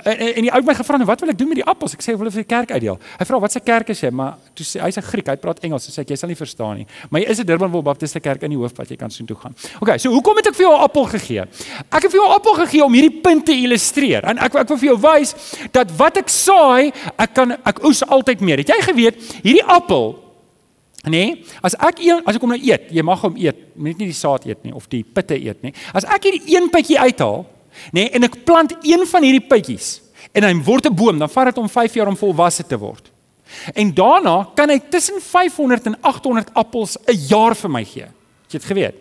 en 0.03 0.43
die 0.43 0.49
ou 0.51 0.59
het 0.59 0.65
my 0.67 0.73
gevra 0.75 0.97
nou 0.99 1.05
wat 1.07 1.21
wil 1.23 1.31
ek 1.31 1.37
doen 1.39 1.47
met 1.53 1.61
die 1.61 1.65
appels? 1.71 1.93
Ek 1.95 2.01
sê 2.03 2.11
ek 2.11 2.19
wil 2.19 2.27
vir 2.33 2.43
die 2.43 2.49
kerk 2.49 2.73
uitdeel. 2.75 2.97
Hy 3.19 3.27
vra 3.29 3.39
wat 3.39 3.53
se 3.55 3.61
kerk 3.63 3.93
is 3.93 4.01
jy? 4.03 4.09
Maar 4.11 4.33
toe 4.57 4.65
sê 4.67 4.81
hy's 4.83 4.99
'n 4.99 5.07
Griek, 5.07 5.29
hy 5.31 5.35
praat 5.39 5.63
Engels. 5.63 5.87
Hy 5.87 5.93
sê 5.95 6.03
jy 6.03 6.17
sal 6.19 6.27
nie 6.27 6.35
verstaan 6.35 6.77
nie. 6.81 6.87
Maar 7.09 7.21
jy 7.21 7.29
is 7.29 7.39
'n 7.39 7.45
Durbanville 7.45 7.83
Baptiste 7.83 8.19
kerk 8.19 8.43
in 8.43 8.51
die 8.51 8.57
hoofpad, 8.57 8.89
jy 8.89 8.97
kan 8.97 9.09
soontoe 9.09 9.37
gaan. 9.37 9.55
OK, 9.79 9.97
so 9.99 10.11
hoekom 10.11 10.35
het 10.35 10.47
ek 10.47 10.55
vir 10.55 10.65
jou 10.65 10.75
'n 10.75 10.81
appel 10.83 11.05
gegee? 11.05 11.41
Ek 11.91 12.01
het 12.03 12.11
vir 12.11 12.19
jou 12.19 12.27
'n 12.27 12.35
appel 12.35 12.53
gegee 12.53 12.83
om 12.83 12.93
hierdie 12.93 13.21
punt 13.21 13.45
te 13.45 13.53
illustreer. 13.53 14.23
En 14.25 14.37
ek 14.37 14.55
ek 14.55 14.67
wil 14.67 14.77
vir 14.77 14.89
jou 14.89 14.97
wys 14.99 15.35
dat 15.71 15.91
wat 15.97 16.17
ek 16.17 16.27
saai, 16.27 16.91
ek 17.17 17.33
kan 17.33 17.51
ek 17.51 17.83
oes 17.83 18.03
altyd 18.03 18.41
meer. 18.41 18.57
Het 18.57 18.67
jy 18.67 18.81
geweet 18.81 19.15
hierdie 19.43 19.63
appel 19.63 20.29
Nee, 21.07 21.45
as 21.63 21.75
ek 21.79 21.99
een 22.03 22.21
as 22.25 22.35
ek 22.35 22.41
hom 22.41 22.49
nou 22.49 22.59
eet, 22.59 22.91
jy 22.91 23.01
mag 23.01 23.21
hom 23.21 23.37
eet, 23.39 23.55
net 23.79 23.97
nie 23.97 24.09
die 24.11 24.13
saad 24.13 24.45
eet 24.45 24.65
nie 24.65 24.73
of 24.75 24.89
die 24.89 25.03
pitte 25.03 25.37
eet 25.39 25.63
nie. 25.63 25.73
As 25.93 26.03
ek 26.03 26.23
hierdie 26.23 26.57
een 26.57 26.69
pitjie 26.69 26.99
uithaal, 26.99 27.45
nê, 27.91 28.01
nee, 28.05 28.09
en 28.09 28.23
ek 28.23 28.43
plant 28.45 28.75
een 28.81 29.05
van 29.07 29.23
hierdie 29.23 29.47
pitjies 29.47 30.01
en 30.33 30.43
hy 30.43 30.53
word 30.63 30.85
'n 30.85 30.95
boom, 30.95 31.19
dan 31.19 31.29
vat 31.29 31.45
dit 31.45 31.55
hom 31.55 31.69
5 31.69 31.93
jaar 31.93 32.07
om 32.07 32.17
volwasse 32.17 32.63
te 32.67 32.77
word. 32.77 33.11
En 33.73 33.93
daarna 33.93 34.49
kan 34.55 34.69
hy 34.69 34.79
tussen 34.89 35.21
500 35.21 35.85
en 35.85 35.97
800 36.01 36.53
appels 36.53 36.97
'n 37.05 37.17
jaar 37.27 37.55
vir 37.55 37.69
my 37.69 37.83
gee. 37.83 38.03
Het 38.03 38.51
jy 38.51 38.59
dit 38.59 38.65
geweet? 38.65 38.95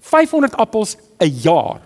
500 0.00 0.56
appels 0.56 0.96
'n 1.18 1.40
jaar. 1.42 1.80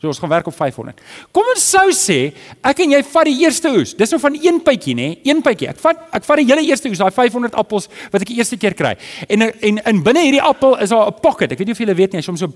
So 0.00 0.08
ons 0.08 0.18
gaan 0.18 0.28
werk 0.28 0.46
op 0.46 0.56
500. 0.56 1.00
Kom 1.30 1.44
ons 1.54 1.70
sou 1.70 1.90
sê 1.92 2.32
ek 2.64 2.78
en 2.78 2.90
jy 2.90 3.02
vat 3.04 3.24
die 3.24 3.40
eerste 3.44 3.68
oes. 3.68 3.92
Dis 3.94 4.10
nou 4.10 4.20
van 4.20 4.38
een 4.40 4.62
pytjie 4.64 4.94
nê, 4.96 5.18
een 5.22 5.42
pytjie. 5.42 5.68
Ek 5.68 5.78
vat 5.78 5.96
ek 6.16 6.24
vat 6.24 6.40
die 6.40 6.46
hele 6.46 6.64
eerste 6.64 6.88
oes, 6.88 6.98
daai 6.98 7.12
500 7.12 7.54
appels 7.54 7.88
wat 8.10 8.22
ek 8.22 8.28
die 8.32 8.38
eerste 8.40 8.56
keer 8.56 8.74
kry. 8.74 8.94
En 9.28 9.42
en 9.42 9.82
in 9.84 10.02
binne 10.02 10.22
hierdie 10.24 10.42
appel 10.42 10.78
is 10.80 10.88
daar 10.88 11.06
'n 11.08 11.20
pocket. 11.20 11.52
Ek 11.52 11.58
weet 11.58 11.66
nie 11.66 11.76
of 11.76 11.78
julle 11.78 11.94
weet 11.94 12.12
nie, 12.12 12.18
hy's 12.18 12.24
soms 12.24 12.40
so 12.40 12.48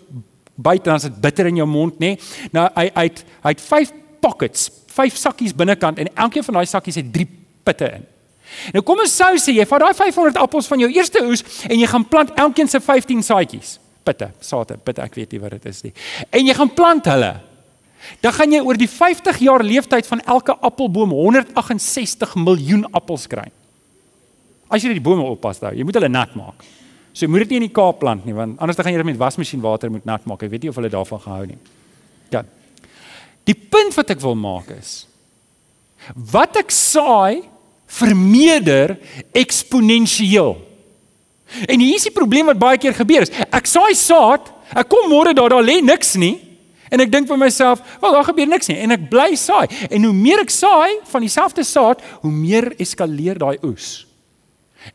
buite 0.54 0.88
dan 0.88 1.00
is 1.00 1.08
dit 1.08 1.20
bitter 1.20 1.46
in 1.50 1.60
jou 1.62 1.68
mond 1.68 2.00
nê. 2.02 2.14
Nou 2.54 2.66
hy 2.74 2.88
hy 2.94 3.06
het 3.08 3.22
hy 3.44 3.54
het 3.54 3.62
vyf 3.68 3.92
pockets, 4.24 4.70
vyf 4.94 5.16
sakkies 5.20 5.54
binnekant 5.56 5.98
en 5.98 6.10
elkeen 6.14 6.44
van 6.46 6.60
daai 6.60 6.66
sakkies 6.70 7.00
het 7.00 7.12
drie 7.12 7.28
pitte 7.64 7.90
in. 7.98 8.04
Nou 8.74 8.84
kom 8.86 9.00
ons 9.02 9.14
sou 9.16 9.32
sê 9.40 9.56
jy 9.56 9.66
vat 9.68 9.82
daai 9.82 9.96
500 9.96 10.38
appels 10.40 10.68
van 10.70 10.84
jou 10.84 10.90
eerste 10.92 11.22
oes 11.24 11.42
en 11.66 11.78
jy 11.78 11.88
gaan 11.90 12.06
plant 12.08 12.30
elkeen 12.38 12.70
se 12.70 12.80
15 12.80 13.24
saadjies. 13.26 13.78
Pitte, 14.04 14.28
sade, 14.44 14.76
pitte, 14.84 15.02
ek 15.02 15.16
weet 15.16 15.32
nie 15.32 15.40
wat 15.40 15.56
dit 15.56 15.66
is 15.70 15.80
nie. 15.86 15.92
En 16.28 16.44
jy 16.44 16.54
gaan 16.56 16.70
plant 16.76 17.06
hulle. 17.08 17.32
Dan 18.20 18.34
gaan 18.36 18.52
jy 18.52 18.60
oor 18.60 18.76
die 18.76 18.88
50 18.90 19.38
jaar 19.40 19.64
leeftyd 19.64 20.06
van 20.06 20.20
elke 20.28 20.52
appelboom 20.60 21.14
168 21.16 22.34
miljoen 22.36 22.84
appels 22.92 23.24
kry. 23.30 23.46
As 24.68 24.84
jy 24.84 24.92
die 24.96 25.04
bome 25.04 25.24
oppas 25.24 25.62
daai, 25.62 25.78
jy 25.78 25.86
moet 25.88 25.96
hulle 25.96 26.12
nat 26.12 26.36
maak. 26.36 26.66
So 27.14 27.24
jy 27.24 27.30
moet 27.30 27.44
dit 27.44 27.54
nie 27.54 27.62
in 27.62 27.68
die 27.68 27.74
Kaap 27.74 28.00
plant 28.02 28.26
nie 28.26 28.34
want 28.34 28.58
anders 28.58 28.76
dan 28.76 28.88
gaan 28.88 28.96
jy 28.96 29.02
dit 29.04 29.12
met 29.12 29.22
wasmasjien 29.22 29.62
water 29.62 29.90
moet 29.90 30.04
nat 30.08 30.26
maak. 30.26 30.42
Ek 30.42 30.50
weet 30.50 30.66
nie 30.66 30.72
of 30.72 30.78
hulle 30.80 30.90
daarvan 30.90 31.22
gehou 31.22 31.44
nie. 31.46 31.58
Ja. 32.34 32.42
Die 33.46 33.54
punt 33.54 33.94
wat 33.94 34.10
ek 34.10 34.22
wil 34.24 34.34
maak 34.38 34.72
is 34.74 35.04
wat 36.12 36.58
ek 36.60 36.72
saai 36.74 37.46
vermeerder 37.88 38.96
eksponensieel. 39.32 40.56
En 41.70 41.80
hier 41.80 41.96
is 41.96 42.04
die 42.08 42.12
probleem 42.12 42.50
wat 42.50 42.60
baie 42.60 42.80
keer 42.80 42.96
gebeur 42.96 43.24
is. 43.24 43.32
Ek 43.54 43.68
saai 43.70 43.94
saad, 43.96 44.50
ek 44.74 44.90
kom 44.90 45.06
môre 45.08 45.32
daar 45.36 45.54
daar 45.54 45.64
lê 45.64 45.78
niks 45.84 46.16
nie. 46.20 46.34
En 46.92 47.00
ek 47.00 47.10
dink 47.10 47.28
vir 47.28 47.38
myself, 47.38 47.80
"Wel, 48.00 48.12
daar 48.12 48.24
gebeur 48.24 48.46
niks 48.46 48.68
nie." 48.68 48.78
En 48.78 48.90
ek 48.90 49.08
bly 49.10 49.34
saai. 49.34 49.66
En 49.90 50.04
hoe 50.04 50.12
meer 50.12 50.40
ek 50.40 50.50
saai 50.50 51.00
van 51.04 51.20
dieselfde 51.20 51.64
saad, 51.64 52.02
hoe 52.20 52.30
meer 52.30 52.74
eskaleer 52.78 53.38
daai 53.38 53.58
oes. 53.62 54.06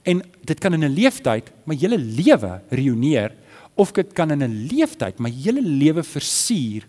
En 0.04 0.22
dit 0.44 0.60
kan 0.60 0.74
in 0.74 0.84
'n 0.84 0.94
leeftyd 0.94 1.52
my 1.66 1.76
hele 1.76 1.98
lewe 1.98 2.62
reüneer 2.70 3.32
of 3.76 3.92
dit 3.92 4.14
kan 4.14 4.32
in 4.32 4.44
'n 4.44 4.68
leeftyd 4.68 5.20
my 5.20 5.30
hele 5.30 5.62
lewe 5.62 6.04
versuur 6.04 6.88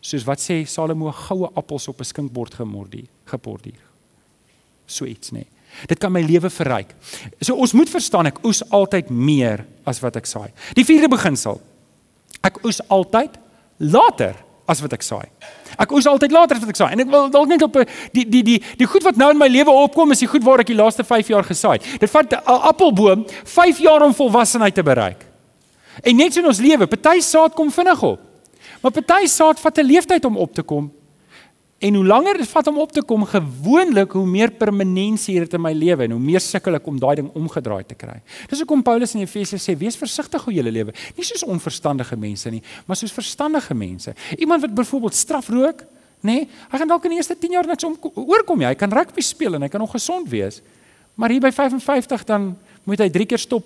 soos 0.00 0.24
wat 0.24 0.40
sê 0.40 0.64
Salomo 0.66 1.10
goue 1.12 1.50
appels 1.54 1.88
op 1.88 2.00
'n 2.00 2.04
skinkbord 2.04 2.54
gemordier 2.54 3.08
gepordier. 3.24 3.80
So 4.86 5.04
iets 5.04 5.30
nê. 5.30 5.44
Dit 5.86 5.98
kan 5.98 6.12
my 6.12 6.22
lewe 6.22 6.50
verryk. 6.50 6.94
So 7.40 7.54
ons 7.54 7.72
moet 7.72 7.90
verstaan 7.90 8.26
ek 8.26 8.44
oes 8.44 8.62
altyd 8.70 9.10
meer 9.10 9.66
as 9.84 10.00
wat 10.00 10.16
ek 10.16 10.26
saai. 10.26 10.50
Die 10.74 10.84
vierde 10.84 11.08
beginsel. 11.08 11.60
Ek 12.42 12.64
oes 12.64 12.80
altyd 12.88 13.36
later 13.76 14.34
as 14.68 14.82
wat 14.84 14.92
ek 14.92 15.02
saai. 15.02 15.26
Ek 15.80 15.92
oes 15.96 16.06
altyd 16.06 16.34
later 16.34 16.58
as 16.58 16.64
wat 16.64 16.72
ek 16.74 16.80
saai. 16.80 16.92
En 16.92 17.02
ek 17.04 17.10
wil 17.12 17.30
dalk 17.32 17.48
net 17.48 17.64
op 17.64 17.78
die 18.12 18.24
die 18.28 18.42
die 18.44 18.58
die 18.80 18.88
goed 18.90 19.06
wat 19.06 19.16
nou 19.20 19.30
in 19.32 19.40
my 19.40 19.48
lewe 19.48 19.72
opkom 19.72 20.12
is 20.12 20.22
die 20.24 20.30
goed 20.30 20.44
waar 20.44 20.60
ek 20.60 20.70
die 20.72 20.78
laaste 20.78 21.06
5 21.06 21.32
jaar 21.32 21.46
gesaai. 21.48 21.78
Dit 22.00 22.10
vat 22.10 22.32
'n 22.32 22.60
appelboom 22.72 23.24
5 23.44 23.78
jaar 23.78 24.02
om 24.02 24.14
volwassenheid 24.14 24.74
te 24.74 24.82
bereik. 24.82 25.24
En 26.02 26.16
net 26.16 26.32
so 26.32 26.40
in 26.40 26.46
ons 26.46 26.60
lewe, 26.60 26.86
party 26.86 27.20
saad 27.20 27.54
kom 27.54 27.70
vinnig 27.70 28.02
op. 28.02 28.20
Maar 28.82 28.92
party 28.92 29.26
saad 29.26 29.60
vat 29.60 29.78
'n 29.78 29.86
leeftyd 29.86 30.24
om 30.24 30.36
op 30.36 30.54
te 30.54 30.62
kom. 30.62 30.92
En 31.78 31.94
hoe 31.94 32.04
langer 32.04 32.40
dit 32.40 32.48
vat 32.50 32.66
om 32.66 32.78
op 32.82 32.92
te 32.92 33.02
kom, 33.06 33.22
gewoonlik 33.24 34.16
hoe 34.18 34.26
meer 34.26 34.50
permanensie 34.50 35.36
het 35.38 35.46
dit 35.46 35.54
in 35.54 35.62
my 35.62 35.70
lewe 35.78 36.08
en 36.08 36.16
hoe 36.16 36.22
meer 36.22 36.42
sukkel 36.42 36.74
ek 36.74 36.86
om 36.90 36.96
daai 36.98 37.20
ding 37.20 37.28
omgedraai 37.38 37.84
te 37.86 37.94
kry. 37.94 38.16
Dis 38.50 38.58
hoekom 38.64 38.82
Paulus 38.82 39.14
in 39.14 39.22
Efesië 39.22 39.60
sê: 39.62 39.76
"Wees 39.78 39.96
versigtig 39.96 40.42
hoe 40.42 40.54
jy 40.54 40.64
lewe, 40.66 40.94
nie 41.16 41.24
soos 41.24 41.46
onverstandige 41.46 42.16
mense 42.16 42.50
nie, 42.50 42.62
maar 42.86 42.96
soos 42.96 43.14
verstandige 43.14 43.74
mense." 43.74 44.14
Iemand 44.38 44.66
wat 44.66 44.74
byvoorbeeld 44.74 45.14
straf 45.14 45.48
rook, 45.48 45.86
nê, 46.20 46.32
nee, 46.32 46.48
hy 46.70 46.78
gaan 46.78 46.88
dalk 46.88 47.04
in 47.04 47.10
die 47.10 47.18
eerste 47.22 47.38
10 47.38 47.50
jaar 47.50 47.66
net 47.66 47.80
so 47.80 47.94
oorkom 48.14 48.60
jy, 48.60 48.66
hy 48.66 48.74
kan 48.74 48.90
rugby 48.90 49.22
speel 49.22 49.54
en 49.54 49.62
hy 49.62 49.68
kan 49.68 49.80
nog 49.80 49.94
gesond 49.94 50.28
wees. 50.28 50.62
Maar 51.14 51.30
hier 51.30 51.40
by 51.40 51.52
55 51.52 52.24
dan 52.24 52.56
moet 52.84 52.98
hy 52.98 53.08
drie 53.08 53.26
keer 53.26 53.38
stop 53.38 53.64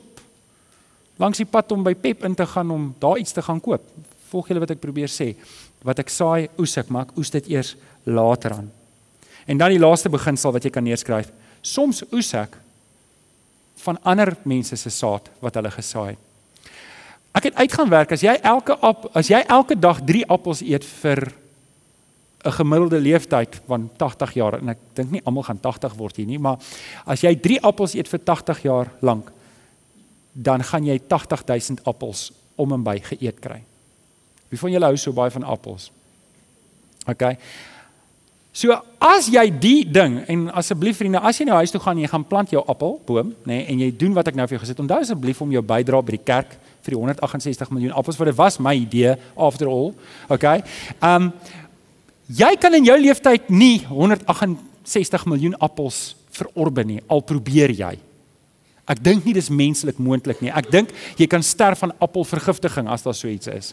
langs 1.17 1.39
die 1.39 1.47
pad 1.47 1.73
om 1.73 1.83
by 1.83 1.95
Pep 1.95 2.25
in 2.25 2.35
te 2.35 2.47
gaan 2.47 2.71
om 2.71 2.95
daar 2.99 3.19
iets 3.19 3.33
te 3.33 3.43
gaan 3.43 3.61
koop. 3.61 3.83
Volg 4.33 4.49
julle 4.49 4.63
wat 4.65 4.73
ek 4.75 4.81
probeer 4.81 5.11
sê? 5.13 5.35
Wat 5.85 5.99
ek 6.01 6.11
saai, 6.13 6.49
oes 6.59 6.77
ek, 6.81 6.89
maar 6.89 7.09
ek 7.09 7.17
oes 7.21 7.33
dit 7.35 7.53
eers 7.53 7.75
later 8.09 8.57
aan. 8.57 8.71
En 9.47 9.59
dan 9.59 9.75
die 9.75 9.83
laaste 9.83 10.11
beginsel 10.13 10.55
wat 10.55 10.65
jy 10.65 10.73
kan 10.73 10.85
neerskryf. 10.87 11.33
Soms 11.63 12.03
oes 12.13 12.33
ek 12.39 12.57
van 13.83 13.99
ander 14.07 14.35
mense 14.49 14.77
se 14.79 14.91
saad 14.91 15.29
wat 15.43 15.59
hulle 15.59 15.71
gesaai 15.75 16.15
het. 16.15 16.29
Ek 17.33 17.49
het 17.49 17.57
uitgaan 17.57 17.89
werk 17.89 18.13
as 18.13 18.23
jy 18.23 18.35
elke 18.45 18.77
ap, 18.85 19.07
as 19.17 19.31
jy 19.33 19.41
elke 19.49 19.77
dag 19.79 20.03
3 20.05 20.27
appels 20.29 20.61
eet 20.63 20.85
vir 20.85 21.33
'n 22.45 22.53
gemiddelde 22.53 23.01
leeftyd 23.01 23.61
van 23.67 23.91
80 23.97 24.35
jaar 24.35 24.59
en 24.59 24.69
ek 24.69 24.79
dink 24.95 25.11
nie 25.11 25.23
almal 25.25 25.43
gaan 25.43 25.61
80 25.61 25.95
word 25.95 26.17
hier 26.17 26.27
nie, 26.27 26.39
maar 26.39 26.59
as 27.07 27.23
jy 27.23 27.35
3 27.37 27.61
appels 27.63 27.95
eet 27.95 28.09
vir 28.09 28.21
80 28.21 28.63
jaar 28.63 28.91
lank, 29.01 29.31
dan 30.33 30.63
gaan 30.63 30.85
jy 30.85 31.01
80000 31.09 31.85
appels 31.85 32.33
om 32.57 32.73
en 32.73 32.83
by 32.83 32.99
geëet 32.99 33.41
kry. 33.41 33.63
Wie 34.53 34.61
van 34.61 34.75
julle 34.75 34.91
hou 34.91 34.99
so 35.01 35.17
baie 35.17 35.33
van 35.33 35.47
appels? 35.49 35.89
OK. 37.09 37.23
So 38.53 38.75
as 39.01 39.31
jy 39.33 39.47
die 39.49 39.81
ding 39.89 40.19
en 40.29 40.43
asseblief 40.61 40.99
vriende, 41.01 41.23
as 41.25 41.39
jy 41.41 41.47
nou 41.49 41.57
huis 41.63 41.73
toe 41.73 41.81
gaan 41.81 41.97
en 41.97 42.05
jy 42.05 42.11
gaan 42.13 42.27
plant 42.29 42.51
jou 42.53 42.61
appelboom, 42.69 43.31
nê, 43.49 43.63
nee, 43.63 43.63
en 43.73 43.81
jy 43.81 43.89
doen 43.97 44.13
wat 44.19 44.29
ek 44.29 44.37
nou 44.37 44.45
vir 44.45 44.59
jou 44.59 44.65
gesê 44.67 44.75
het, 44.75 44.83
onthou 44.85 44.99
asseblief 45.01 45.41
om 45.41 45.55
jou 45.55 45.63
bydrae 45.65 46.05
by 46.05 46.17
die 46.19 46.27
kerk 46.29 46.53
vir 46.83 46.93
die 46.93 46.99
168 46.99 47.73
miljoen 47.73 47.95
appels 47.97 48.19
wat 48.21 48.29
dit 48.29 48.37
was 48.37 48.59
my 48.61 48.75
idee 48.77 49.15
after 49.41 49.71
all. 49.73 49.95
OK. 50.29 50.47
Um 51.01 51.31
jy 52.33 52.53
kan 52.61 52.77
in 52.77 52.91
jou 52.91 52.97
lewenstyd 53.01 53.49
nie 53.53 53.87
168 53.89 55.25
miljoen 55.33 55.57
appels 55.65 56.11
verorbe 56.33 56.85
nie, 56.85 57.01
al 57.09 57.25
probeer 57.25 57.73
jy. 57.77 57.95
Ek 58.93 59.01
dink 59.01 59.25
nie 59.25 59.35
dis 59.37 59.49
menslik 59.53 59.97
moontlik 60.03 60.43
nie. 60.45 60.53
Ek 60.53 60.69
dink 60.73 60.93
jy 61.17 61.29
kan 61.31 61.45
sterf 61.45 61.81
van 61.87 61.97
appelvergiftiging 62.05 62.91
as 62.93 63.05
daar 63.07 63.17
so 63.17 63.33
iets 63.33 63.49
is. 63.49 63.73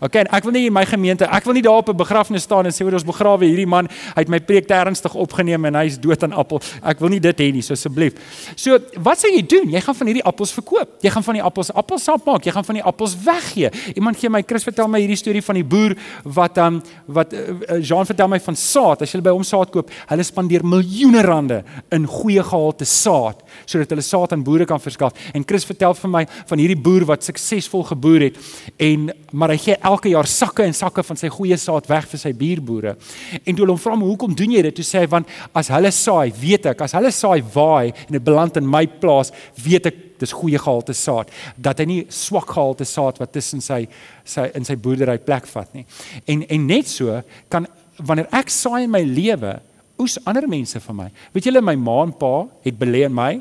OK, 0.00 0.14
ek 0.14 0.44
wil 0.46 0.54
nie 0.54 0.66
in 0.68 0.74
my 0.74 0.84
gemeente, 0.86 1.26
ek 1.26 1.46
wil 1.48 1.56
nie 1.56 1.62
daar 1.62 1.82
op 1.82 1.88
'n 1.90 1.96
begrafnis 1.96 2.42
staan 2.42 2.66
en 2.66 2.72
sê 2.72 2.84
hoor 2.86 2.94
ons 2.94 3.04
begrawe 3.04 3.44
hierdie 3.44 3.66
man, 3.66 3.88
hy 4.14 4.20
het 4.22 4.28
my 4.28 4.38
preek 4.38 4.66
te 4.66 4.74
ernstig 4.74 5.14
opgeneem 5.14 5.64
en 5.64 5.74
hy's 5.74 5.98
dood 5.98 6.22
aan 6.22 6.32
appel. 6.32 6.60
Ek 6.82 7.00
wil 7.00 7.08
nie 7.08 7.20
dit 7.20 7.38
hê 7.40 7.52
nie, 7.52 7.62
so 7.62 7.72
asseblief. 7.72 8.14
So, 8.54 8.78
wat 9.02 9.18
sê 9.18 9.32
jy 9.34 9.42
doen? 9.42 9.70
Jy 9.70 9.80
gaan 9.80 9.94
van 9.94 10.06
hierdie 10.06 10.24
appels 10.24 10.52
verkoop. 10.52 10.88
Jy 11.02 11.10
gaan 11.10 11.24
van 11.24 11.34
die 11.34 11.42
appels 11.42 11.72
appelsap 11.72 12.24
maak. 12.26 12.44
Jy 12.44 12.52
gaan 12.52 12.64
van 12.64 12.74
die 12.74 12.84
appels 12.84 13.16
weggee. 13.24 13.70
Iemand 13.94 14.16
gee 14.16 14.30
my 14.30 14.42
Chris 14.46 14.64
vertel 14.64 14.88
my 14.88 15.00
hierdie 15.00 15.16
storie 15.16 15.42
van 15.42 15.54
die 15.54 15.64
boer 15.64 15.96
wat 16.24 16.58
um 16.58 16.82
wat 17.06 17.32
uh, 17.32 17.82
Jean 17.82 18.06
vertel 18.06 18.28
my 18.28 18.40
van 18.40 18.56
saad. 18.56 19.02
As 19.02 19.12
jy 19.12 19.20
by 19.20 19.34
hom 19.34 19.42
saad 19.46 19.72
koop, 19.74 19.90
hulle 20.10 20.22
spandeer 20.22 20.64
miljoene 20.64 21.22
rande 21.22 21.62
in 21.90 22.06
goeie 22.06 22.42
gehalte 22.42 22.84
saad 22.84 23.42
sodat 23.66 23.90
hulle 23.90 24.04
saad 24.04 24.32
aan 24.32 24.44
boere 24.44 24.64
kan 24.68 24.80
verskaf. 24.80 25.12
En 25.34 25.44
Chris 25.46 25.66
vertel 25.66 25.94
vir 25.94 26.10
my 26.10 26.24
van 26.46 26.58
hierdie 26.58 26.78
boer 26.78 27.04
wat 27.08 27.26
suksesvol 27.26 27.84
geboer 27.90 28.28
het 28.28 28.36
en 28.78 29.10
maar 29.32 29.52
hy 29.52 29.58
gee 29.60 29.76
elke 29.88 30.12
jaar 30.12 30.28
sakke 30.28 30.66
en 30.66 30.76
sakke 30.76 31.04
van 31.06 31.18
sy 31.20 31.30
goeie 31.32 31.56
saad 31.60 31.88
weg 31.90 32.08
vir 32.10 32.20
sy 32.20 32.32
buurboere. 32.36 32.94
En 33.42 33.54
toe 33.54 33.64
hulle 33.64 33.74
hom 33.74 33.80
vra 33.82 33.96
hoekom 33.98 34.36
doen 34.36 34.52
jy 34.56 34.62
dit? 34.68 34.76
Toe 34.78 34.86
sê 34.86 35.04
hy 35.04 35.10
want 35.10 35.30
as 35.56 35.72
hulle 35.74 35.92
saai, 35.94 36.32
weet 36.36 36.70
ek, 36.72 36.84
as 36.86 36.96
hulle 36.98 37.12
saai 37.14 37.40
waai 37.54 37.94
en 38.06 38.18
dit 38.18 38.24
beland 38.24 38.60
in 38.60 38.68
my 38.68 38.84
plaas, 39.00 39.32
weet 39.64 39.90
ek 39.90 40.04
dis 40.18 40.34
goeie 40.34 40.58
gehalte 40.58 40.94
saad 40.98 41.30
dat 41.56 41.78
hy 41.78 41.86
nie 41.88 42.00
swak 42.10 42.50
gehalte 42.50 42.86
saad 42.88 43.20
wat 43.22 43.32
tussen 43.34 43.62
sy 43.64 43.84
sy 44.28 44.48
in 44.58 44.66
sy 44.66 44.76
boerdery 44.76 45.18
plek 45.22 45.46
vat 45.52 45.74
nie. 45.76 45.86
En 46.26 46.42
en 46.42 46.66
net 46.66 46.90
so 46.90 47.20
kan 47.52 47.68
wanneer 47.98 48.30
ek 48.34 48.50
saai 48.52 48.84
in 48.84 48.94
my 48.94 49.02
lewe 49.06 49.58
oes 49.98 50.18
ander 50.26 50.46
mense 50.50 50.80
vir 50.82 50.96
my. 50.96 51.08
Weet 51.34 51.50
julle 51.50 51.62
my 51.64 51.74
ma 51.78 52.00
en 52.06 52.14
pa 52.14 52.34
het 52.66 52.78
belê 52.78 53.04
in 53.06 53.14
my 53.14 53.32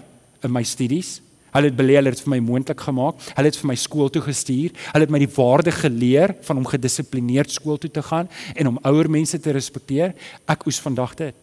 in 0.45 0.53
my 0.53 0.63
studies. 0.63 1.17
Hulle 1.51 1.71
het 1.71 1.77
belê, 1.77 1.95
hulle 1.95 2.11
het 2.11 2.21
vir 2.21 2.33
my 2.35 2.39
moontlik 2.43 2.81
gemaak. 2.83 3.19
Hulle 3.35 3.51
het 3.51 3.57
vir 3.61 3.67
my 3.71 3.75
skool 3.79 4.09
toe 4.09 4.21
gestuur. 4.21 4.75
Hulle 4.91 5.07
het 5.07 5.13
my 5.13 5.19
die 5.23 5.31
waarde 5.35 5.71
geleer 5.71 6.35
van 6.47 6.57
om 6.57 6.65
gedissiplineerd 6.67 7.51
skool 7.51 7.77
toe 7.77 7.91
te 7.91 8.03
gaan 8.03 8.29
en 8.55 8.67
om 8.67 8.79
ouer 8.83 9.09
mense 9.09 9.39
te 9.39 9.51
respekteer. 9.51 10.13
Ek 10.45 10.65
oes 10.67 10.79
vandag 10.83 11.15
dit. 11.15 11.35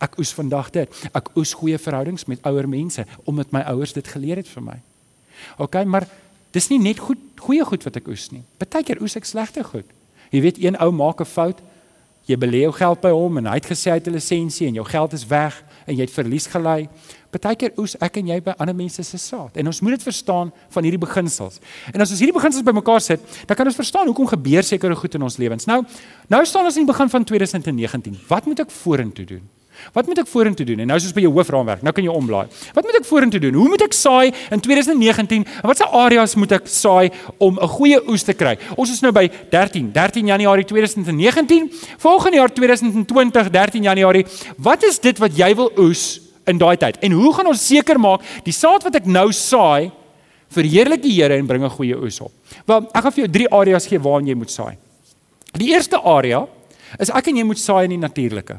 Ek 0.00 0.16
oes 0.18 0.32
vandag 0.32 0.70
dit. 0.72 1.00
Ek 1.12 1.30
oes 1.36 1.52
goeie 1.54 1.78
verhoudings 1.78 2.24
met 2.30 2.42
ouer 2.48 2.68
mense 2.68 3.04
omdat 3.28 3.52
my 3.52 3.60
ouers 3.74 3.92
dit 3.92 4.06
geleer 4.08 4.40
het 4.40 4.48
vir 4.48 4.64
my. 4.64 4.78
OK, 5.60 5.82
maar 5.84 6.08
dis 6.52 6.68
nie 6.72 6.80
net 6.80 7.00
goed 7.00 7.20
goeie 7.40 7.64
goed 7.64 7.84
wat 7.84 7.96
ek 8.00 8.08
oes 8.08 8.30
nie. 8.32 8.42
Partykeer 8.60 9.00
oes 9.04 9.16
ek 9.16 9.28
slegte 9.28 9.64
goed. 9.64 9.88
Jy 10.30 10.40
weet 10.44 10.62
een 10.62 10.78
ou 10.80 10.90
maak 10.92 11.20
'n 11.20 11.28
fout. 11.28 11.60
Jy 12.26 12.36
belê 12.36 12.62
jou 12.62 12.72
geld 12.72 13.00
by 13.00 13.10
hom 13.10 13.38
en 13.38 13.46
hy 13.46 13.54
het 13.58 13.66
gesê 13.66 13.90
hy 13.90 13.98
het 13.98 14.08
'n 14.08 14.14
lisensie 14.14 14.66
en 14.66 14.74
jou 14.74 14.84
geld 14.84 15.12
is 15.12 15.26
weg 15.26 15.64
en 15.86 15.96
jy 15.96 16.00
het 16.00 16.12
verlies 16.12 16.46
gely. 16.46 16.88
Partykeer 17.30 17.76
oes 17.78 17.94
ek 18.02 18.18
en 18.18 18.32
jy 18.32 18.40
by 18.42 18.56
ander 18.58 18.74
mense 18.74 19.02
se 19.06 19.18
saad. 19.18 19.54
En 19.54 19.70
ons 19.70 19.80
moet 19.80 19.94
dit 19.94 20.02
verstaan 20.02 20.50
van 20.74 20.86
hierdie 20.86 21.00
beginsels. 21.00 21.60
En 21.92 22.02
as 22.02 22.10
ons 22.10 22.18
hierdie 22.18 22.34
beginsels 22.34 22.66
bymekaar 22.66 23.00
sit, 23.04 23.22
dan 23.46 23.58
kan 23.58 23.70
ons 23.70 23.78
verstaan 23.78 24.10
hoekom 24.10 24.26
gebeur 24.32 24.66
sekere 24.66 24.98
goed 24.98 25.14
in 25.14 25.22
ons 25.22 25.38
lewens. 25.38 25.68
Nou, 25.70 25.84
nou 26.28 26.42
staan 26.44 26.66
ons 26.66 26.76
in 26.76 26.86
die 26.86 26.92
begin 26.92 27.12
van 27.12 27.24
2019. 27.24 28.18
Wat 28.28 28.50
moet 28.50 28.66
ek 28.66 28.74
vorentoe 28.74 29.28
doen? 29.36 29.46
Wat 29.92 30.06
moet 30.06 30.20
ek 30.22 30.28
vorentoe 30.28 30.66
doen? 30.66 30.82
En 30.82 30.90
nou 30.90 30.96
is 31.00 31.06
ons 31.08 31.14
by 31.16 31.22
jou 31.24 31.32
hoofraamwerk. 31.34 31.82
Nou 31.86 31.92
kan 31.96 32.04
jy 32.04 32.12
omblaai. 32.12 32.46
Wat 32.76 32.86
moet 32.86 32.98
ek 33.00 33.06
vorentoe 33.08 33.40
doen? 33.42 33.56
Hoe 33.56 33.68
moet 33.72 33.84
ek 33.86 33.96
saai 33.96 34.30
in 34.52 34.62
2019? 34.62 35.46
En 35.62 35.70
watse 35.70 35.86
areas 35.86 36.36
moet 36.38 36.56
ek 36.58 36.68
saai 36.70 37.10
om 37.38 37.58
'n 37.58 37.70
goeie 37.76 38.00
oes 38.08 38.24
te 38.24 38.34
kry? 38.34 38.58
Ons 38.76 38.90
is 38.90 39.00
nou 39.00 39.12
by 39.12 39.30
13, 39.50 39.92
13 39.92 40.26
Januarie 40.26 40.64
2019. 40.64 41.70
Volgende 41.98 42.36
jaar 42.36 42.52
2020, 42.52 43.50
13 43.50 43.82
Januarie. 43.82 44.26
Wat 44.56 44.82
is 44.82 44.98
dit 44.98 45.18
wat 45.18 45.36
jy 45.36 45.54
wil 45.54 45.70
oes? 45.78 46.29
In 46.50 46.60
daai 46.60 46.76
tyd. 46.80 46.98
En 47.04 47.16
hoe 47.16 47.32
gaan 47.34 47.50
ons 47.50 47.66
seker 47.66 47.98
maak 48.00 48.26
die 48.46 48.54
saad 48.54 48.84
wat 48.86 49.00
ek 49.00 49.08
nou 49.10 49.30
saai 49.32 49.90
verheerlik 50.50 51.02
die 51.04 51.14
Here 51.16 51.36
en 51.38 51.46
bring 51.46 51.64
'n 51.64 51.70
goeie 51.70 51.96
oes 51.96 52.20
op? 52.20 52.32
Wel, 52.66 52.88
ek 52.94 53.02
gaan 53.02 53.12
vir 53.12 53.24
jou 53.24 53.32
drie 53.32 53.50
areas 53.50 53.86
gee 53.86 53.98
waarin 53.98 54.28
jy 54.28 54.34
moet 54.34 54.50
saai. 54.50 54.76
Die 55.58 55.72
eerste 55.72 55.98
area 55.98 56.46
is 56.98 57.10
ek 57.10 57.28
en 57.28 57.36
jy 57.36 57.44
moet 57.44 57.58
saai 57.58 57.84
in 57.84 57.90
die 57.90 58.06
natuurlike. 58.06 58.58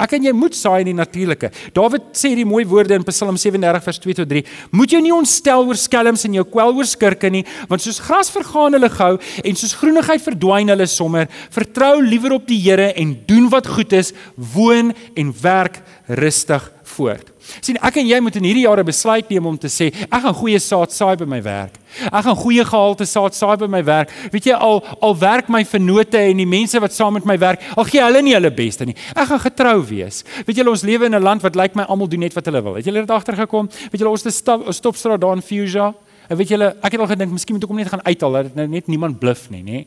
Ek 0.00 0.14
en 0.16 0.24
jy 0.24 0.32
moet 0.32 0.56
saai 0.56 0.80
in 0.80 0.94
die 0.94 0.96
natuurlike. 0.96 1.50
Dawid 1.76 2.14
sê 2.16 2.30
hierdie 2.32 2.48
mooi 2.48 2.62
woorde 2.68 2.96
in 2.96 3.04
Psalm 3.04 3.36
37 3.36 3.84
vers 3.84 4.00
2 4.00 4.16
tot 4.22 4.30
3. 4.30 4.42
Moet 4.72 4.94
jy 4.96 5.00
nie 5.04 5.12
ontstel 5.12 5.66
oor 5.68 5.76
skelms 5.76 6.24
en 6.24 6.38
jou 6.38 6.44
kwel 6.48 6.72
oor 6.78 6.88
skurke 6.88 7.28
nie, 7.32 7.44
want 7.68 7.84
soos 7.84 8.00
gras 8.00 8.32
vergaan 8.32 8.78
hulle 8.78 8.88
gou 8.94 9.12
en 9.18 9.60
soos 9.60 9.76
groenigheid 9.76 10.24
verdwyn 10.24 10.72
hulle 10.72 10.88
sommer. 10.88 11.28
Vertrou 11.52 11.98
liewer 12.00 12.38
op 12.38 12.48
die 12.48 12.60
Here 12.64 12.90
en 13.00 13.12
doen 13.28 13.48
wat 13.52 13.68
goed 13.68 13.92
is, 13.96 14.14
woon 14.54 14.94
en 15.20 15.34
werk 15.42 15.82
rustig 16.08 16.64
voort. 16.96 17.30
sien 17.60 17.78
ek 17.82 17.96
en 18.02 18.06
jy 18.06 18.18
moet 18.20 18.36
in 18.36 18.46
hierdie 18.46 18.64
jare 18.66 18.84
besluit 18.86 19.30
neem 19.32 19.46
om 19.46 19.56
te 19.58 19.70
sê 19.72 19.88
ek 20.04 20.22
gaan 20.22 20.36
goeie 20.36 20.58
saad 20.62 20.92
saai 20.94 21.16
by 21.18 21.26
my 21.28 21.40
werk. 21.42 21.78
Ek 22.06 22.24
gaan 22.26 22.36
goeie 22.38 22.64
gehalte 22.66 23.06
saad 23.08 23.34
saai 23.34 23.56
by 23.58 23.68
my 23.70 23.80
werk. 23.86 24.12
Weet 24.32 24.50
jy 24.50 24.58
al 24.58 24.82
al 25.00 25.16
werk 25.18 25.48
my 25.48 25.64
vennote 25.64 26.20
en 26.20 26.42
die 26.42 26.48
mense 26.48 26.80
wat 26.82 26.94
saam 26.94 27.16
met 27.18 27.26
my 27.26 27.38
werk, 27.40 27.64
al 27.76 27.88
gee 27.88 28.02
hulle 28.04 28.22
nie 28.22 28.36
hulle 28.36 28.52
beste 28.54 28.86
nie. 28.86 28.96
Ek 29.14 29.30
gaan 29.32 29.42
getrou 29.46 29.78
wees. 29.88 30.22
Weet 30.46 30.60
julle 30.60 30.74
ons 30.74 30.86
lewe 30.86 31.06
in 31.06 31.14
'n 31.14 31.22
land 31.22 31.42
wat 31.42 31.56
lyk 31.56 31.74
my 31.74 31.88
almal 31.88 32.08
doen 32.08 32.20
net 32.20 32.34
wat 32.34 32.44
hulle 32.44 32.62
wil. 32.62 32.74
Het 32.74 32.84
julle 32.84 33.00
dit 33.06 33.10
agtergekom? 33.10 33.68
Weet 33.90 34.00
julle 34.00 34.10
ons 34.10 34.26
'n 34.26 34.30
stop, 34.30 34.72
stopstraat 34.72 35.20
daar 35.20 35.36
in 35.36 35.42
Fuja. 35.42 35.94
En 36.28 36.36
weet 36.36 36.48
julle, 36.48 36.76
ek 36.82 36.92
het 36.92 37.00
al 37.00 37.10
gedink 37.10 37.32
miskien 37.32 37.56
moet 37.56 37.64
ek 37.64 37.70
hom 37.72 37.76
net 37.76 37.88
gaan 37.88 38.04
uithaal 38.06 38.32
dat 38.32 38.42
dit 38.42 38.54
nou 38.54 38.66
net 38.68 38.86
niemand 38.86 39.18
bluf 39.18 39.50
nie, 39.50 39.62
nê? 39.62 39.86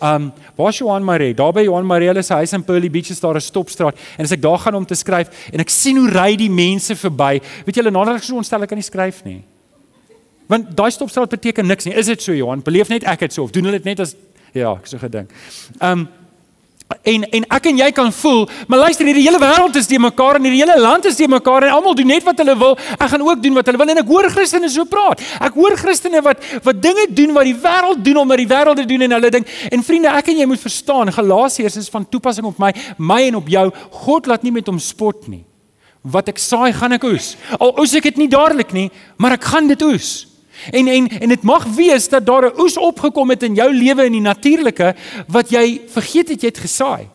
Um 0.00 0.32
waar 0.56 0.72
Johan 0.72 1.04
Maree? 1.04 1.34
Daar 1.34 1.52
by 1.52 1.64
Johan 1.66 1.86
Maree 1.86 2.22
se 2.22 2.34
huis 2.34 2.52
in 2.52 2.64
Pearly 2.64 2.90
Beach 2.90 3.10
is 3.10 3.20
daar 3.20 3.34
'n 3.34 3.40
stopstraat 3.40 3.96
en 4.16 4.24
as 4.24 4.30
ek 4.32 4.42
daar 4.42 4.58
gaan 4.58 4.74
om 4.74 4.86
te 4.86 4.94
skryf 4.94 5.28
en 5.52 5.60
ek 5.60 5.70
sien 5.70 5.96
hoe 5.96 6.10
ry 6.10 6.36
die 6.36 6.50
mense 6.50 6.94
verby, 6.96 7.40
weet 7.64 7.74
julle 7.74 7.90
nadat 7.90 8.16
ek 8.16 8.22
so 8.22 8.36
ontstel 8.36 8.62
ek 8.62 8.68
kan 8.68 8.78
nie 8.78 8.84
skryf 8.84 9.24
nie. 9.24 9.42
Want 10.46 10.76
daai 10.76 10.90
stopstraat 10.90 11.28
beteken 11.28 11.66
niks 11.66 11.84
nie. 11.84 11.94
Is 11.94 12.06
dit 12.06 12.22
so 12.22 12.32
Johan? 12.32 12.62
Beleef 12.62 12.88
net 12.88 13.04
ek 13.04 13.18
dit 13.18 13.32
so 13.32 13.42
of 13.42 13.50
doen 13.50 13.64
hulle 13.64 13.76
dit 13.76 13.84
net 13.84 14.00
as 14.00 14.14
ja, 14.54 14.72
ek 14.72 14.86
so 14.86 14.98
gedink. 14.98 15.30
Um 15.80 16.08
En 16.88 17.24
en 17.30 17.44
ek 17.52 17.66
en 17.68 17.80
jy 17.82 17.86
kan 17.92 18.08
voel, 18.16 18.46
maar 18.66 18.86
luister, 18.86 19.04
hierdie 19.04 19.26
hele 19.26 19.38
wêreld 19.40 19.74
is 19.76 19.86
te 19.88 19.98
mekaar 20.00 20.38
en 20.38 20.46
hierdie 20.48 20.62
hele 20.62 20.78
land 20.80 21.04
is 21.08 21.18
te 21.18 21.26
mekaar 21.28 21.66
en 21.66 21.74
almal 21.76 21.96
doen 21.96 22.08
net 22.08 22.24
wat 22.24 22.38
hulle 22.40 22.54
wil. 22.56 22.76
Ek 22.96 23.10
gaan 23.12 23.24
ook 23.26 23.42
doen 23.44 23.58
wat 23.58 23.68
hulle 23.68 23.80
wil 23.80 23.92
en 23.92 24.00
ek 24.00 24.12
hoor 24.12 24.28
Christene 24.32 24.70
so 24.72 24.88
praat. 24.88 25.20
Ek 25.44 25.56
hoor 25.56 25.76
Christene 25.76 26.22
wat 26.24 26.40
wat 26.64 26.80
dinge 26.80 27.04
doen 27.12 27.34
wat 27.36 27.48
die 27.48 27.56
wêreld 27.60 28.00
doen 28.04 28.22
omdat 28.24 28.40
die 28.40 28.48
wêreld 28.48 28.80
dit 28.80 28.88
doen 28.88 29.04
en 29.04 29.16
hulle 29.18 29.32
ding. 29.36 29.44
En 29.68 29.84
vriende, 29.84 30.14
ek 30.16 30.32
en 30.32 30.40
jy 30.40 30.48
moet 30.48 30.64
verstaan, 30.64 31.12
Galasiërs 31.12 31.76
is 31.82 31.92
van 31.92 32.08
toepassing 32.08 32.48
op 32.48 32.60
my, 32.62 32.72
my 32.96 33.20
en 33.28 33.36
op 33.42 33.52
jou. 33.52 33.66
God 34.06 34.32
laat 34.32 34.48
nie 34.48 34.54
met 34.56 34.72
hom 34.72 34.80
spot 34.80 35.28
nie. 35.28 35.44
Wat 36.08 36.32
ek 36.32 36.40
saai, 36.40 36.72
gaan 36.72 36.96
ek 36.96 37.04
oes. 37.04 37.34
Al 37.58 37.76
oes 37.82 37.92
ek 38.00 38.08
dit 38.08 38.24
nie 38.24 38.32
dadelik 38.32 38.72
nie, 38.72 38.88
maar 39.20 39.36
ek 39.36 39.44
gaan 39.52 39.68
dit 39.68 39.82
oes. 39.84 40.27
En 40.70 40.88
en 40.88 41.08
en 41.08 41.28
dit 41.28 41.42
mag 41.42 41.64
wees 41.74 42.08
dat 42.08 42.26
daar 42.26 42.50
'n 42.50 42.60
oes 42.60 42.76
opgekom 42.76 43.30
het 43.30 43.42
in 43.42 43.54
jou 43.54 43.72
lewe 43.74 44.04
in 44.04 44.12
die 44.12 44.20
natuurlike 44.20 44.94
wat 45.26 45.50
jy 45.50 45.80
vergeet 45.86 46.28
het 46.28 46.40
jy 46.40 46.46
het 46.48 46.58
gesaai. 46.58 47.08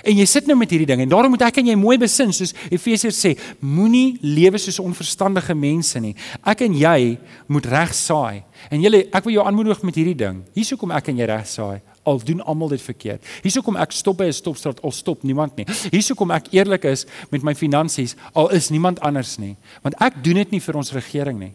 En 0.00 0.16
jy 0.16 0.24
sit 0.26 0.48
nou 0.48 0.56
met 0.58 0.70
hierdie 0.72 0.88
ding 0.88 1.04
en 1.04 1.10
daarom 1.10 1.34
moet 1.34 1.44
ek 1.46 1.60
en 1.60 1.68
jy 1.70 1.76
mooi 1.78 1.98
besin 2.00 2.32
soos 2.34 2.54
Efesiërs 2.72 3.18
sê, 3.22 3.34
moenie 3.60 4.16
lewe 4.24 4.58
soos 4.58 4.80
onverstandige 4.82 5.54
mense 5.54 6.00
nie. 6.00 6.14
Ek 6.48 6.64
en 6.66 6.74
jy 6.74 7.18
moet 7.52 7.68
reg 7.70 7.94
saai. 7.94 8.42
En 8.72 8.82
julle, 8.82 9.04
ek 9.12 9.28
wil 9.28 9.36
jou 9.36 9.46
aanmoedig 9.46 9.84
met 9.86 10.00
hierdie 10.00 10.18
ding. 10.24 10.42
Hierso 10.56 10.80
kom 10.80 10.94
ek 10.96 11.12
en 11.12 11.22
jy 11.22 11.28
reg 11.30 11.46
saai. 11.46 11.80
Al 12.08 12.18
doen 12.24 12.42
almal 12.50 12.72
dit 12.72 12.82
verkeerd. 12.82 13.28
Hierso 13.44 13.62
kom 13.62 13.78
ek 13.78 13.94
stop 13.94 14.18
by 14.18 14.26
'n 14.26 14.32
stopstraat 14.32 14.82
al 14.82 14.90
stop 14.90 15.22
niemand 15.22 15.56
nie. 15.56 15.66
Hierso 15.92 16.14
kom 16.14 16.30
ek 16.30 16.50
eerlik 16.52 16.84
is 16.84 17.06
met 17.30 17.42
my 17.42 17.54
finansies 17.54 18.16
al 18.34 18.50
is 18.50 18.70
niemand 18.70 19.00
anders 19.00 19.38
nie. 19.38 19.56
Want 19.82 19.94
ek 20.00 20.24
doen 20.24 20.34
dit 20.34 20.50
nie 20.50 20.60
vir 20.60 20.76
ons 20.76 20.92
regering 20.92 21.38
nie. 21.38 21.52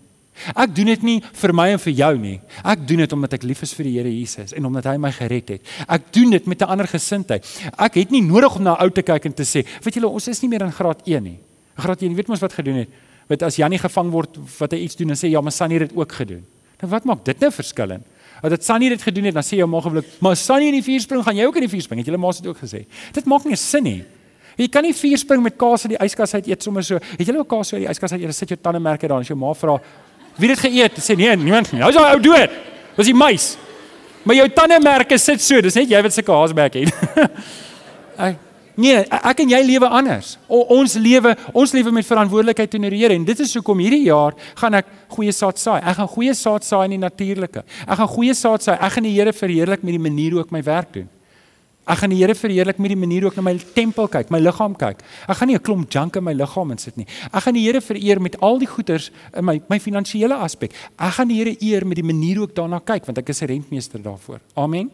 Ek 0.55 0.75
doen 0.75 0.91
dit 0.91 1.03
nie 1.03 1.17
vir 1.41 1.53
my 1.53 1.67
en 1.75 1.79
vir 1.79 1.93
jou 1.93 2.11
nie. 2.17 2.39
Ek 2.63 2.83
doen 2.87 3.03
dit 3.03 3.13
omdat 3.13 3.33
ek 3.33 3.43
lief 3.43 3.63
is 3.63 3.73
vir 3.73 3.89
die 3.89 3.95
Here 3.97 4.11
Jesus 4.11 4.53
en 4.53 4.65
omdat 4.69 4.85
hy 4.91 4.97
my 5.01 5.11
gered 5.11 5.49
het. 5.55 5.73
Ek 5.87 6.11
doen 6.13 6.31
dit 6.31 6.47
met 6.47 6.61
'n 6.61 6.69
ander 6.69 6.87
gesindheid. 6.87 7.45
Ek 7.77 7.95
het 7.95 8.11
nie 8.11 8.21
nodig 8.21 8.55
om 8.55 8.63
na 8.63 8.77
ou 8.79 8.89
te 8.89 9.01
kyk 9.01 9.25
en 9.25 9.33
te 9.33 9.43
sê, 9.43 9.65
weet 9.83 9.95
julle, 9.95 10.07
ons 10.07 10.27
is 10.27 10.41
nie 10.41 10.49
meer 10.49 10.61
in 10.61 10.71
graad 10.71 11.01
1 11.05 11.23
nie. 11.23 11.39
Graad 11.77 12.01
1, 12.01 12.15
weet 12.15 12.27
mos 12.27 12.39
wat 12.39 12.53
gedoen 12.53 12.75
het? 12.75 12.89
Wat 13.27 13.43
as 13.43 13.55
Janie 13.55 13.79
gevang 13.79 14.11
word 14.11 14.37
wat 14.59 14.71
hy 14.71 14.79
iets 14.79 14.95
doen 14.95 15.09
en 15.09 15.15
sê 15.15 15.29
ja, 15.29 15.41
maar 15.41 15.51
Sunny 15.51 15.79
het 15.79 15.89
dit 15.89 15.97
ook 15.97 16.11
gedoen. 16.11 16.43
Nou 16.81 16.89
wat 16.91 17.05
maak 17.05 17.25
dit 17.25 17.39
nou 17.39 17.51
verskillend? 17.51 18.05
As 18.41 18.49
dit 18.53 18.63
Sunny 18.63 18.89
dit 18.89 19.01
gedoen 19.01 19.25
het, 19.25 19.33
dan 19.33 19.43
sê 19.43 19.57
jy 19.57 19.65
maar 19.65 19.81
gewoonlik, 19.81 20.05
maar 20.21 20.35
Sunny 20.37 20.67
in 20.67 20.77
die 20.77 20.85
vuur 20.85 21.01
spring, 21.01 21.23
gaan 21.25 21.35
jy 21.35 21.45
ook 21.45 21.55
in 21.55 21.65
die 21.65 21.71
vuur 21.71 21.81
spring. 21.81 21.99
Het 21.99 22.11
julle 22.11 22.21
maas 22.21 22.41
dit 22.41 22.47
ook 22.47 22.59
gesê? 22.61 22.85
Dit 23.13 23.25
maak 23.25 23.45
nie 23.49 23.57
sin 23.57 23.83
nie. 23.83 24.03
Jy 24.57 24.67
kan 24.73 24.85
nie 24.85 24.93
vuur 24.97 25.19
spring 25.21 25.43
met 25.45 25.57
kaas 25.57 25.85
uit 25.85 25.93
die 25.93 25.99
yskas 26.01 26.33
uit 26.33 26.47
eet 26.49 26.65
sommer 26.65 26.85
so. 26.85 26.97
Het 26.97 27.27
julle 27.27 27.43
ook 27.43 27.49
kaas 27.49 27.73
uit 27.73 27.83
die 27.83 27.89
yskas 27.91 28.13
uit 28.15 28.23
eet? 28.23 28.35
Sit 28.35 28.53
jou 28.53 28.59
tandemerke 28.61 29.09
daar 29.09 29.19
en 29.19 29.25
as 29.25 29.29
jou 29.29 29.37
ma 29.37 29.51
vra, 29.57 29.75
"Wie 30.37 30.49
het 30.49 30.59
geëet?" 30.59 30.99
Sê 31.01 31.15
nee, 31.15 31.35
niemand 31.35 31.71
nie. 31.71 31.81
Hou's 31.81 31.95
daai 31.95 32.13
ou 32.15 32.21
dood. 32.21 32.49
Was 32.97 33.05
die 33.05 33.15
muis. 33.15 33.57
Maar 34.23 34.35
jou 34.35 34.49
tandemerke 34.49 35.17
sit 35.17 35.41
so, 35.41 35.61
dis 35.61 35.73
net 35.73 35.89
jy 35.89 36.01
wat 36.01 36.13
sulke 36.13 36.31
haasbek 36.31 36.73
het. 36.73 36.93
ek 38.27 38.43
Nee, 38.77 38.99
ek 39.09 39.39
en 39.41 39.49
jy 39.49 39.59
lewe 39.65 39.87
anders. 39.89 40.35
O, 40.45 40.59
ons 40.75 40.93
lewe, 41.01 41.31
ons 41.57 41.71
lewe 41.73 41.89
met 41.95 42.05
verantwoordelikheid 42.05 42.69
teenoor 42.69 42.93
die 42.93 42.99
Here 43.01 43.15
en 43.17 43.23
dit 43.25 43.39
is 43.41 43.55
hoekom 43.57 43.79
hierdie 43.81 44.03
jaar 44.05 44.37
gaan 44.59 44.77
ek 44.77 44.91
goeie 45.15 45.33
saad 45.33 45.57
saai. 45.57 45.79
Ek 45.81 45.97
gaan 45.97 46.11
goeie 46.11 46.35
saad 46.37 46.67
saai 46.67 46.83
in 46.85 46.93
die 46.93 47.01
natuurlike. 47.01 47.63
Ek 47.87 47.97
gaan 47.97 48.11
goeie 48.11 48.35
saad 48.37 48.67
saai. 48.67 48.75
Ek 48.77 48.93
gaan 48.93 49.07
die 49.09 49.15
Here 49.15 49.33
verheerlik 49.33 49.81
met 49.81 49.97
die 49.97 50.03
manier 50.03 50.37
hoe 50.37 50.43
ek 50.45 50.53
my 50.53 50.61
werk 50.67 50.93
doen. 50.93 51.09
Ek 51.87 52.01
gaan 52.01 52.11
die 52.11 52.19
Here 52.19 52.35
verheerlik 52.35 52.81
met 52.83 52.91
die 52.91 52.99
manier 52.99 53.23
hoe 53.23 53.31
ek 53.31 53.37
na 53.39 53.45
my 53.47 53.53
tempel 53.75 54.09
kyk, 54.11 54.31
my 54.33 54.41
liggaam 54.41 54.73
kyk. 54.75 54.99
Ek 55.23 55.37
gaan 55.39 55.47
nie 55.47 55.55
'n 55.55 55.63
klomp 55.63 55.89
junk 55.89 56.17
in 56.17 56.23
my 56.23 56.33
liggaam 56.33 56.71
insit 56.71 56.97
nie. 56.97 57.07
Ek 57.31 57.43
gaan 57.43 57.53
die 57.53 57.63
Here 57.63 57.81
vereer 57.81 58.19
met 58.19 58.35
al 58.41 58.59
die 58.59 58.67
goeders 58.67 59.09
in 59.33 59.45
my 59.45 59.61
my 59.69 59.79
finansiële 59.79 60.35
aspek. 60.35 60.73
Ek 60.99 61.13
gaan 61.13 61.27
die 61.29 61.37
Here 61.37 61.55
eer 61.61 61.85
met 61.85 61.95
die 61.95 62.03
manier 62.03 62.37
hoe 62.37 62.47
ek 62.47 62.55
daarna 62.55 62.79
kyk 62.79 63.05
want 63.05 63.17
ek 63.17 63.29
is 63.29 63.41
'n 63.41 63.47
rentmeester 63.47 64.01
daarvoor. 64.01 64.39
Amen. 64.55 64.89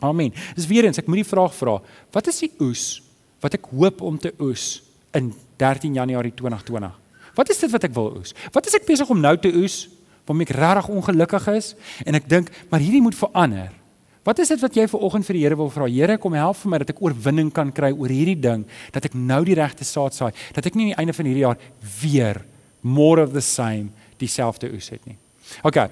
Amen. 0.00 0.32
Dis 0.54 0.66
weer 0.66 0.84
eens 0.84 0.98
ek 0.98 1.06
moet 1.06 1.22
die 1.22 1.30
vraag 1.36 1.54
vra. 1.54 1.80
Wat 2.10 2.26
is 2.26 2.40
die 2.40 2.52
oes 2.60 3.02
wat 3.40 3.54
ek 3.54 3.66
hoop 3.70 4.00
om 4.00 4.18
te 4.18 4.32
oes 4.40 4.82
in 5.12 5.34
13 5.58 5.94
Januarie 5.94 6.32
2020? 6.34 6.90
Wat 7.34 7.50
is 7.50 7.58
dit 7.58 7.70
wat 7.70 7.84
ek 7.84 7.94
wil 7.94 8.16
oes? 8.16 8.34
Wat 8.52 8.66
is 8.66 8.74
ek 8.74 8.86
besig 8.86 9.08
om 9.10 9.20
nou 9.20 9.36
te 9.36 9.52
oes? 9.54 9.88
Waarmee 10.24 10.46
ek 10.46 10.56
regtig 10.56 10.88
ongelukkig 10.88 11.48
is 11.48 11.74
en 12.06 12.14
ek 12.14 12.28
dink 12.28 12.50
maar 12.70 12.80
hierdie 12.80 13.02
moet 13.02 13.14
verander. 13.14 13.81
Wat 14.22 14.38
is 14.38 14.52
dit 14.52 14.60
wat 14.62 14.76
jy 14.78 14.84
ver 14.86 15.02
oggend 15.02 15.26
vir 15.26 15.34
die 15.34 15.42
Here 15.42 15.58
wil 15.58 15.70
vra? 15.72 15.88
Here, 15.90 16.16
kom 16.18 16.36
help 16.38 16.60
vir 16.60 16.70
my 16.70 16.78
dat 16.78 16.92
ek 16.94 17.02
oorwinning 17.02 17.50
kan 17.54 17.72
kry 17.74 17.90
oor 17.90 18.12
hierdie 18.12 18.38
ding, 18.38 18.62
dat 18.94 19.08
ek 19.08 19.16
nou 19.18 19.40
die 19.46 19.56
regte 19.58 19.86
saad 19.86 20.14
saai, 20.14 20.30
dat 20.54 20.68
ek 20.68 20.78
nie 20.78 20.92
aan 20.92 20.92
die 20.92 21.00
einde 21.02 21.16
van 21.16 21.26
hierdie 21.26 21.42
jaar 21.42 21.58
weer 22.02 22.38
more 22.82 23.22
of 23.22 23.34
the 23.34 23.42
same 23.42 23.90
dieselfde 24.22 24.70
oes 24.70 24.92
het 24.94 25.02
nie. 25.10 25.18
OK. 25.66 25.88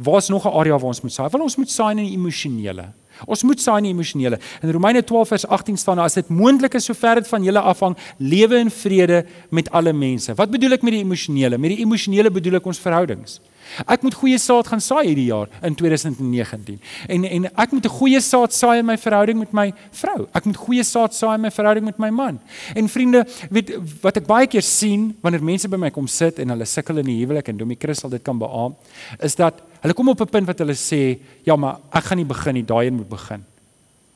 Waar's 0.00 0.28
nog 0.28 0.44
'n 0.44 0.52
area 0.52 0.76
waar 0.76 0.92
ons 0.92 1.00
moet 1.00 1.12
saai? 1.12 1.28
Wel 1.28 1.42
ons 1.42 1.56
moet 1.56 1.70
saai 1.70 1.90
in 1.96 2.04
die 2.04 2.16
emosionele. 2.16 2.92
Ons 3.26 3.42
moet 3.42 3.60
saai 3.60 3.78
in 3.78 3.84
die 3.84 3.92
emosionele. 3.92 4.38
In 4.62 4.72
Romeine 4.72 5.02
12 5.04 5.28
vers 5.28 5.46
18 5.46 5.76
staan 5.76 5.96
daar 5.96 6.04
as 6.04 6.14
dit 6.14 6.28
moontlik 6.28 6.74
is 6.74 6.84
sover 6.84 7.20
dit 7.20 7.28
van 7.28 7.42
julle 7.42 7.60
afhang, 7.60 7.96
lewe 8.16 8.58
in 8.58 8.70
vrede 8.70 9.26
met 9.50 9.70
alle 9.70 9.92
mense. 9.92 10.34
Wat 10.34 10.50
bedoel 10.50 10.72
ek 10.72 10.82
met 10.82 10.92
die 10.92 11.04
emosionele? 11.04 11.58
Met 11.58 11.76
die 11.76 11.84
emosionele 11.84 12.30
bedoel 12.30 12.54
ek 12.54 12.66
ons 12.66 12.78
verhoudings. 12.78 13.40
Ek 13.86 14.02
moet 14.02 14.14
goeie 14.14 14.38
saad 14.38 14.68
gaan 14.70 14.80
saai 14.82 15.06
hierdie 15.06 15.28
jaar 15.30 15.48
in 15.62 15.74
2019. 15.74 16.80
En 17.08 17.24
en 17.24 17.44
ek 17.50 17.72
moet 17.72 17.84
'n 17.84 17.96
goeie 17.98 18.20
saad 18.20 18.52
saai 18.52 18.78
in 18.78 18.86
my 18.86 18.96
verhouding 18.98 19.38
met 19.38 19.52
my 19.52 19.72
vrou. 19.90 20.28
Ek 20.34 20.44
moet 20.44 20.56
goeie 20.56 20.84
saad 20.84 21.14
saai 21.14 21.34
in 21.34 21.40
my 21.40 21.50
verhouding 21.50 21.84
met 21.84 21.98
my 21.98 22.10
man. 22.10 22.40
En 22.74 22.88
vriende, 22.88 23.26
weet 23.50 23.72
wat 24.02 24.16
ek 24.16 24.26
baie 24.26 24.46
keer 24.46 24.62
sien 24.62 25.16
wanneer 25.22 25.42
mense 25.42 25.68
by 25.68 25.76
my 25.76 25.90
kom 25.90 26.06
sit 26.06 26.38
en 26.38 26.48
hulle 26.48 26.64
sukkel 26.64 26.98
in 26.98 27.06
die 27.06 27.24
huwelik 27.24 27.48
en 27.48 27.56
Domie 27.56 27.78
Chris 27.78 28.00
sal 28.00 28.10
dit 28.10 28.22
kan 28.22 28.38
beamoen, 28.38 28.76
is 29.20 29.34
dat 29.34 29.62
hulle 29.80 29.94
kom 29.94 30.08
op 30.08 30.20
'n 30.20 30.26
punt 30.26 30.46
wat 30.46 30.58
hulle 30.58 30.74
sê, 30.74 31.18
"Ja, 31.44 31.56
maar 31.56 31.78
ek 31.92 32.04
gaan 32.04 32.18
nie 32.18 32.24
begin 32.24 32.54
nie, 32.54 32.64
daai 32.64 32.86
een 32.86 32.94
moet 32.94 33.08
begin." 33.08 33.44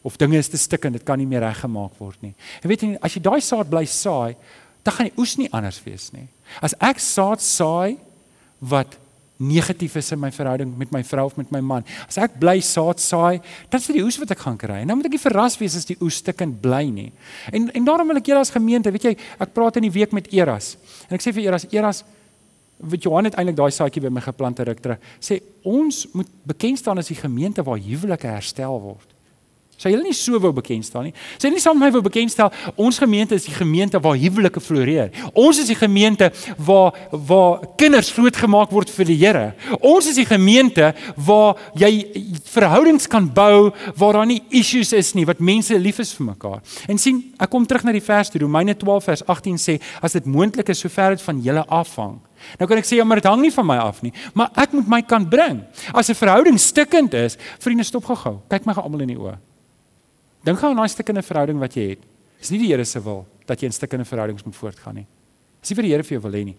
Of 0.03 0.17
dinge 0.17 0.37
is 0.37 0.49
te 0.49 0.57
stik 0.57 0.85
en 0.85 0.93
dit 0.93 1.03
kan 1.03 1.19
nie 1.19 1.27
meer 1.27 1.41
reggemaak 1.41 1.93
word 1.99 2.21
nie. 2.23 2.35
En 2.63 2.69
weet 2.69 2.81
jy, 2.81 2.97
as 3.01 3.15
jy 3.15 3.21
daai 3.21 3.41
saad 3.41 3.71
bly 3.71 3.85
saai, 3.85 4.37
dan 4.83 4.95
gaan 4.95 5.09
die 5.09 5.19
oes 5.19 5.37
nie 5.37 5.49
anders 5.53 5.81
wees 5.85 6.11
nie. 6.13 6.29
As 6.61 6.75
ek 6.81 6.99
saad 6.99 7.41
saai 7.41 7.97
wat 8.61 8.99
negatief 9.37 9.97
is 9.97 10.13
in 10.13 10.21
my 10.23 10.31
verhouding 10.31 10.77
met 10.79 10.93
my 10.95 11.03
vrou 11.05 11.27
of 11.27 11.37
met 11.37 11.51
my 11.51 11.61
man. 11.61 11.87
As 12.07 12.19
ek 12.23 12.37
bly 12.39 12.61
saad 12.63 13.03
saai, 13.03 13.41
dan 13.71 13.81
is 13.81 13.89
dit 13.91 13.99
die 13.99 14.05
oes 14.05 14.19
wat 14.23 14.31
ek 14.31 14.45
gaan 14.45 14.59
kry. 14.59 14.83
En 14.83 14.91
nou 14.91 14.99
moet 15.01 15.09
ek 15.11 15.17
nie 15.17 15.23
verras 15.23 15.57
wees 15.59 15.77
as 15.79 15.89
die 15.89 15.99
oes 16.01 16.21
stikkend 16.23 16.61
bly 16.63 16.85
nie. 16.91 17.11
En 17.53 17.67
en 17.75 17.89
daarom 17.89 18.13
wil 18.13 18.23
ek 18.23 18.31
julle 18.31 18.45
as 18.47 18.55
gemeente, 18.55 18.93
weet 18.95 19.09
jy, 19.11 19.15
ek 19.43 19.55
praat 19.57 19.81
in 19.81 19.89
die 19.89 19.95
week 19.95 20.15
met 20.15 20.31
Eras. 20.35 20.75
En 21.09 21.19
ek 21.19 21.25
sê 21.25 21.35
vir 21.35 21.49
Eras, 21.49 21.67
Eras, 21.75 22.05
weet 22.79 23.07
Johan 23.07 23.27
het 23.27 23.39
eintlik 23.39 23.59
daai 23.59 23.73
saadjie 23.75 24.03
by 24.05 24.13
my 24.13 24.23
geplant 24.23 24.63
ruk 24.69 24.83
terug. 24.85 25.11
Sê 25.23 25.41
ons 25.67 26.05
moet 26.15 26.31
bekend 26.47 26.79
staan 26.79 27.03
as 27.03 27.11
die 27.11 27.19
gemeente 27.19 27.65
waar 27.67 27.81
huwelike 27.83 28.31
herstel 28.31 28.79
word. 28.83 29.14
Sy 29.85 29.93
hulle 29.93 30.07
nie 30.07 30.17
so 30.17 30.39
wou 30.41 30.51
bekend 30.57 30.87
staan 30.87 31.11
nie. 31.11 31.15
Sy 31.37 31.51
nie 31.53 31.61
saam 31.61 31.77
met 31.77 31.91
my 31.91 31.99
wou 31.99 32.05
bekend 32.07 32.33
stel 32.33 32.49
ons 32.81 32.97
gemeente 33.03 33.37
is 33.37 33.45
die 33.45 33.53
gemeente 33.53 34.01
waar 34.01 34.17
huwelike 34.17 34.63
floreer. 34.65 35.11
Ons 35.37 35.61
is 35.61 35.69
die 35.69 35.77
gemeente 35.77 36.31
waar 36.57 36.97
waar 37.13 37.67
kinders 37.81 38.09
grootgemaak 38.17 38.73
word 38.73 38.93
vir 38.95 39.11
die 39.11 39.19
Here. 39.21 39.45
Ons 39.85 40.09
is 40.09 40.17
die 40.17 40.27
gemeente 40.29 40.95
waar 41.27 41.61
jy 41.77 41.91
verhoudings 42.49 43.09
kan 43.11 43.29
bou 43.29 43.75
waar 44.01 44.21
daar 44.21 44.29
nie 44.31 44.41
issues 44.57 44.95
is 44.97 45.13
nie, 45.15 45.27
wat 45.29 45.43
mense 45.45 45.77
lief 45.79 46.01
is 46.01 46.15
vir 46.17 46.31
mekaar. 46.33 46.61
En 46.89 47.01
sien, 47.01 47.21
ek 47.37 47.53
kom 47.53 47.67
terug 47.69 47.85
na 47.85 47.93
die 47.93 48.05
vers 48.05 48.33
toe. 48.33 48.41
Romeine 48.41 48.77
12 48.79 49.11
vers 49.11 49.25
18 49.37 49.61
sê 49.61 49.79
as 50.01 50.17
dit 50.17 50.29
moontlik 50.29 50.73
is 50.73 50.81
sover 50.81 51.19
dit 51.19 51.25
van 51.29 51.45
julle 51.45 51.65
afhang. 51.69 52.19
Nou 52.61 52.69
kan 52.69 52.81
ek 52.81 52.89
sê 52.89 52.99
ja, 52.99 53.07
maar 53.09 53.23
dit 53.23 53.29
hang 53.29 53.41
nie 53.45 53.53
van 53.55 53.69
my 53.69 53.79
af 53.81 54.03
nie, 54.05 54.13
maar 54.37 54.53
ek 54.61 54.77
moet 54.77 54.91
my 54.91 55.01
kan 55.09 55.25
bring. 55.29 55.63
As 55.93 56.11
'n 56.11 56.19
verhouding 56.19 56.59
stikkend 56.61 57.15
is, 57.15 57.37
vriende, 57.59 57.85
stop 57.85 58.05
gou-gou. 58.05 58.41
Kyk 58.49 58.67
my 58.67 58.75
gou 58.75 58.85
almal 58.85 59.07
in 59.07 59.15
die 59.15 59.21
oë. 59.21 59.54
Dink 60.45 60.61
gou 60.61 60.71
aan 60.71 60.83
daai 60.83 60.93
stukkende 60.93 61.25
verhouding 61.25 61.61
wat 61.63 61.77
jy 61.77 61.95
het. 61.95 62.07
Dis 62.41 62.53
nie 62.53 62.61
die 62.67 62.71
Here 62.73 62.85
se 62.85 63.01
wil 63.01 63.25
dat 63.49 63.61
jy 63.61 63.71
in 63.71 63.77
stukkende 63.77 64.05
verhoudings 64.09 64.45
moet 64.45 64.57
voortgaan 64.57 65.01
nie. 65.01 65.07
Dis 65.61 65.73
nie 65.73 65.79
vir 65.79 65.87
die 65.89 65.93
Here 65.95 66.05
vir 66.05 66.19
jou 66.19 66.25
wil 66.27 66.37
hê 66.37 66.43
nie. 66.51 66.57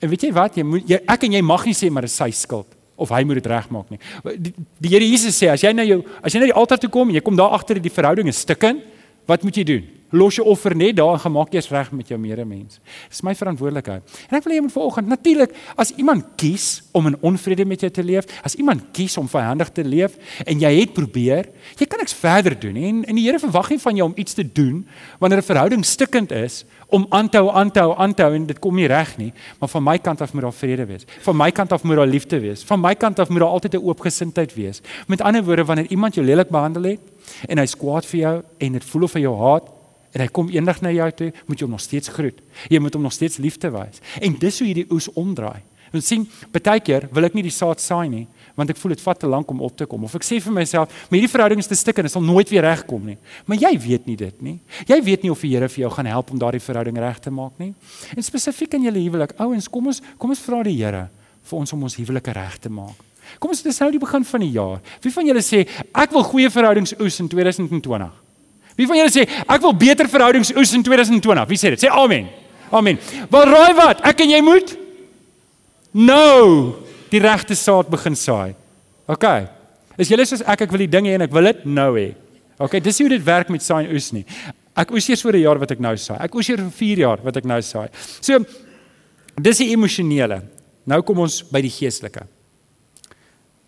En 0.00 0.08
weet 0.12 0.26
jy 0.26 0.30
wat? 0.36 0.56
Jy 0.56 0.64
moet 0.68 0.88
jy, 0.88 1.00
ek 1.14 1.26
en 1.28 1.36
jy 1.36 1.42
mag 1.44 1.66
nie 1.68 1.76
sê 1.76 1.90
maar 1.92 2.06
dit 2.06 2.12
is 2.12 2.16
sy 2.16 2.30
skuld 2.36 2.78
of 3.02 3.10
hy 3.10 3.22
moet 3.26 3.40
dit 3.40 3.48
regmaak 3.50 3.88
nie. 3.90 3.98
Die, 4.36 4.52
die 4.84 4.92
Here 4.92 5.04
Jesus 5.04 5.36
sê 5.36 5.48
as 5.52 5.64
jy 5.64 5.72
na 5.76 5.84
jou 5.84 6.00
as 6.22 6.32
jy 6.32 6.42
na 6.42 6.48
die 6.50 6.56
altaar 6.56 6.80
toe 6.80 6.90
kom 6.92 7.10
en 7.10 7.18
jy 7.18 7.24
kom 7.24 7.36
daar 7.36 7.56
agter 7.56 7.80
dat 7.80 7.86
die 7.88 7.92
verhouding 7.92 8.28
is 8.32 8.40
stukkend, 8.44 8.84
wat 9.28 9.44
moet 9.44 9.60
jy 9.60 9.64
doen? 9.68 9.88
Los 10.12 10.36
jou 10.38 10.46
offer 10.52 10.76
net 10.76 10.96
daar 10.96 11.16
en 11.16 11.22
gemaak 11.24 11.52
jy's 11.52 11.70
reg 11.72 11.90
met 11.92 12.08
jou 12.08 12.18
medemens. 12.20 12.78
Dis 13.08 13.22
my 13.24 13.34
verantwoordelikheid. 13.34 14.02
En 14.28 14.38
ek 14.38 14.44
wil 14.44 14.52
hê 14.52 14.58
jy 14.60 14.64
moet 14.66 14.74
vanoggend 14.74 15.08
natuurlik 15.08 15.56
as 15.80 15.92
iemand 15.96 16.26
kies 16.40 16.82
om 16.92 17.08
in 17.10 17.16
onvrede 17.20 17.64
met 17.68 17.80
jou 17.80 17.90
te 17.90 18.04
leef, 18.04 18.28
as 18.44 18.56
iemand 18.60 18.92
kies 18.92 19.16
om 19.20 19.28
vyandig 19.28 19.72
te 19.72 19.84
leef 19.84 20.18
en 20.46 20.60
jy 20.60 20.72
het 20.80 20.92
probeer, 20.96 21.48
jy 21.78 21.88
kan 21.88 22.02
niks 22.02 22.16
verder 22.16 22.58
doen 22.58 22.76
en 22.76 23.02
en 23.08 23.18
die 23.18 23.26
Here 23.26 23.38
verwag 23.38 23.70
nie 23.70 23.78
van 23.78 23.96
jou 23.96 24.08
om 24.10 24.16
iets 24.18 24.34
te 24.34 24.44
doen 24.44 24.84
wanneer 25.18 25.38
'n 25.38 25.50
verhouding 25.50 25.84
stikkend 25.84 26.32
is 26.32 26.64
om 26.92 27.06
aan 27.08 27.28
te 27.28 27.40
hou, 27.40 27.48
aan 27.50 27.70
te 27.70 27.80
hou, 27.80 27.94
aan 27.96 28.14
te 28.14 28.22
hou 28.22 28.34
en 28.34 28.46
dit 28.46 28.58
kom 28.58 28.76
nie 28.76 28.86
reg 28.86 29.16
nie, 29.16 29.32
maar 29.60 29.68
van 29.68 29.82
my 29.82 29.98
kant 29.98 30.20
af 30.20 30.32
moet 30.32 30.42
daar 30.42 30.52
vrede 30.52 30.86
wees. 30.86 31.06
Van 31.24 31.36
my 31.36 31.50
kant 31.50 31.72
af 31.72 31.82
moet 31.82 31.96
daar 31.96 32.06
liefde 32.06 32.40
wees. 32.40 32.64
Van 32.68 32.80
my 32.80 32.94
kant 32.94 33.18
af 33.18 33.28
moet 33.28 33.40
daar 33.40 33.48
altyd 33.48 33.74
'n 33.74 33.84
oopgesindheid 33.86 34.54
wees. 34.54 34.80
Met 35.06 35.20
ander 35.20 35.44
woorde, 35.44 35.64
wanneer 35.64 35.86
iemand 35.86 36.14
jou 36.14 36.26
lelik 36.26 36.48
behandel 36.48 36.82
het 36.82 37.00
en 37.48 37.58
hy 37.58 37.66
skwaad 37.66 38.06
vir 38.06 38.20
jou 38.20 38.42
en 38.58 38.72
dit 38.72 38.84
voel 38.84 39.02
of 39.02 39.12
hy 39.12 39.20
jou 39.20 39.36
haat, 39.38 39.81
en 40.12 40.24
hy 40.24 40.28
kom 40.28 40.50
eendag 40.52 40.82
na 40.84 40.92
jou 40.92 41.10
toe, 41.18 41.30
moet 41.48 41.60
jy 41.60 41.66
hom 41.66 41.76
nog 41.76 41.84
steeds 41.84 42.12
groet. 42.12 42.38
Jy 42.70 42.80
moet 42.84 42.94
hom 42.96 43.04
nog 43.06 43.14
steeds 43.16 43.40
liefde 43.42 43.70
wys. 43.72 44.02
En 44.20 44.36
dis 44.38 44.58
hoe 44.60 44.68
jy 44.68 44.82
die 44.82 44.88
oes 44.92 45.08
omdraai. 45.18 45.62
Want 45.92 46.06
sien, 46.06 46.24
baie 46.52 46.80
keer 46.80 47.04
wil 47.12 47.28
ek 47.28 47.34
nie 47.36 47.44
die 47.44 47.52
saad 47.52 47.80
saai 47.84 48.08
nie, 48.08 48.24
want 48.56 48.70
ek 48.72 48.78
voel 48.80 48.94
dit 48.94 49.02
vat 49.04 49.18
te 49.20 49.28
lank 49.28 49.50
om 49.52 49.60
op 49.64 49.74
te 49.76 49.86
kom. 49.88 50.06
Of 50.08 50.16
ek 50.16 50.24
sê 50.24 50.38
vir 50.40 50.54
myself, 50.56 50.92
maar 51.08 51.18
hierdie 51.18 51.32
verhouding 51.32 51.60
is 51.60 51.68
te 51.68 51.76
stik 51.76 52.00
en 52.00 52.08
dit 52.08 52.12
sal 52.12 52.24
nooit 52.24 52.48
weer 52.52 52.64
regkom 52.64 53.04
nie. 53.12 53.18
Maar 53.48 53.60
jy 53.60 53.72
weet 53.84 54.08
nie 54.08 54.16
dit 54.20 54.42
nie. 54.44 54.56
Jy 54.88 54.98
weet 55.04 55.26
nie 55.26 55.32
of 55.32 55.44
die 55.44 55.52
Here 55.52 55.68
vir 55.68 55.84
jou 55.84 55.92
gaan 55.92 56.08
help 56.08 56.32
om 56.32 56.40
daardie 56.40 56.62
verhouding 56.64 56.96
reg 57.00 57.20
te 57.20 57.32
maak 57.32 57.60
nie. 57.60 57.74
En 58.16 58.24
spesifiek 58.24 58.78
in 58.78 58.88
julle 58.88 59.04
huwelik, 59.04 59.36
ouens, 59.40 59.68
kom 59.68 59.92
ons 59.92 60.00
kom 60.20 60.32
ons 60.32 60.44
vra 60.48 60.62
die 60.64 60.78
Here 60.78 61.06
vir 61.42 61.58
ons 61.58 61.76
om 61.76 61.88
ons 61.88 61.98
huwelike 62.00 62.36
reg 62.36 62.56
te 62.62 62.72
maak. 62.72 62.96
Kom 63.40 63.52
ons 63.52 63.62
dis 63.64 63.80
nou 63.84 63.90
die 63.92 64.00
begin 64.00 64.24
van 64.28 64.44
die 64.44 64.52
jaar. 64.56 64.80
Wie 65.04 65.12
van 65.12 65.28
julle 65.28 65.44
sê 65.44 65.64
ek 65.92 66.12
wil 66.16 66.24
goeie 66.24 66.52
verhoudings 66.52 66.96
oes 67.00 67.20
in 67.20 67.28
2020? 67.32 68.21
Wie 68.76 68.86
van 68.88 68.96
julle 68.96 69.12
sê 69.12 69.26
ek 69.26 69.60
wil 69.64 69.74
beter 69.76 70.08
verhoudings 70.08 70.52
oes 70.56 70.72
in 70.76 70.82
2020? 70.82 71.48
Wie 71.48 71.60
sê 71.60 71.74
dit? 71.74 71.84
Sê 71.84 71.90
amen. 71.92 72.30
Amen. 72.72 72.98
Wel 73.30 73.50
raai 73.52 73.74
wat? 73.76 74.00
Ek 74.08 74.22
en 74.24 74.32
jy 74.32 74.40
moet 74.44 74.72
nou 75.92 76.80
die 77.12 77.20
regte 77.20 77.56
saad 77.58 77.90
begin 77.92 78.16
saai. 78.16 78.54
OK. 79.12 79.28
Is 80.00 80.08
julle 80.08 80.24
soos 80.28 80.44
ek 80.48 80.64
ek 80.64 80.72
wil 80.72 80.86
die 80.86 80.92
ding 80.92 81.08
hê 81.10 81.18
en 81.18 81.26
ek 81.26 81.34
wil 81.34 81.50
dit 81.50 81.66
nou 81.68 81.92
hê. 81.98 82.08
OK, 82.62 82.78
dis 82.80 83.00
hoe 83.02 83.10
dit 83.12 83.24
werk 83.26 83.50
met 83.52 83.64
saai 83.64 83.90
oes 83.92 84.12
nie. 84.16 84.24
Ek 84.78 84.92
oes 84.94 85.08
eers 85.10 85.22
vir 85.24 85.36
'n 85.36 85.42
jaar 85.44 85.58
wat 85.60 85.70
ek 85.70 85.80
nou 85.80 85.96
saai. 85.96 86.18
Ek 86.24 86.34
oes 86.34 86.48
eers 86.48 86.60
vir 86.60 86.70
4 86.70 86.98
jaar 86.98 87.20
wat 87.22 87.36
ek 87.36 87.44
nou 87.44 87.60
saai. 87.60 87.88
So 88.20 88.38
dis 89.36 89.58
die 89.58 89.72
emosionele. 89.72 90.42
Nou 90.86 91.02
kom 91.02 91.18
ons 91.18 91.42
by 91.42 91.60
die 91.60 91.70
geestelike. 91.70 92.26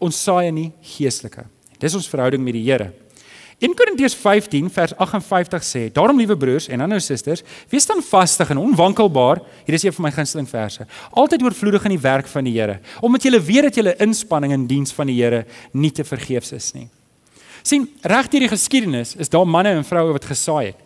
Ons 0.00 0.16
saai 0.16 0.48
in 0.48 0.54
die 0.54 0.72
geestelike. 0.82 1.44
Dis 1.78 1.94
ons 1.94 2.08
verhouding 2.08 2.42
met 2.42 2.54
die 2.54 2.64
Here. 2.64 2.92
1 3.58 3.74
Korintiërs 3.74 4.14
15 4.14 4.70
vers 4.70 4.96
58 4.96 5.64
sê: 5.64 5.92
"Daarom 5.92 6.18
liewe 6.18 6.36
broers 6.36 6.68
en 6.68 6.78
nou 6.78 7.00
susters, 7.00 7.42
wees 7.68 7.86
dan 7.86 8.02
vastig 8.02 8.50
en 8.50 8.58
onwankelbaar." 8.58 9.40
Hier 9.64 9.74
is 9.74 9.82
een 9.82 9.92
van 9.92 10.04
my 10.04 10.10
gunsteling 10.10 10.48
verse. 10.48 10.86
"Altyd 11.10 11.42
oorvloedig 11.42 11.84
in 11.84 11.90
die 11.90 12.00
werk 12.00 12.26
van 12.26 12.44
die 12.44 12.60
Here, 12.60 12.80
omdat 13.00 13.22
julle 13.22 13.40
weet 13.40 13.62
dat 13.62 13.74
julle 13.74 13.96
inspanning 13.96 14.52
in 14.52 14.66
diens 14.66 14.92
van 14.92 15.06
die 15.06 15.22
Here 15.22 15.46
nie 15.72 15.92
te 15.92 16.04
vergeefs 16.04 16.52
is 16.52 16.72
nie." 16.72 16.88
sien 17.64 17.88
reg 18.02 18.28
deur 18.28 18.44
die 18.44 18.52
geskiedenis 18.52 19.14
is 19.16 19.32
daar 19.32 19.48
manne 19.48 19.72
en 19.78 19.86
vroue 19.88 20.12
wat 20.12 20.26
gesaai 20.28 20.66
het 20.66 20.83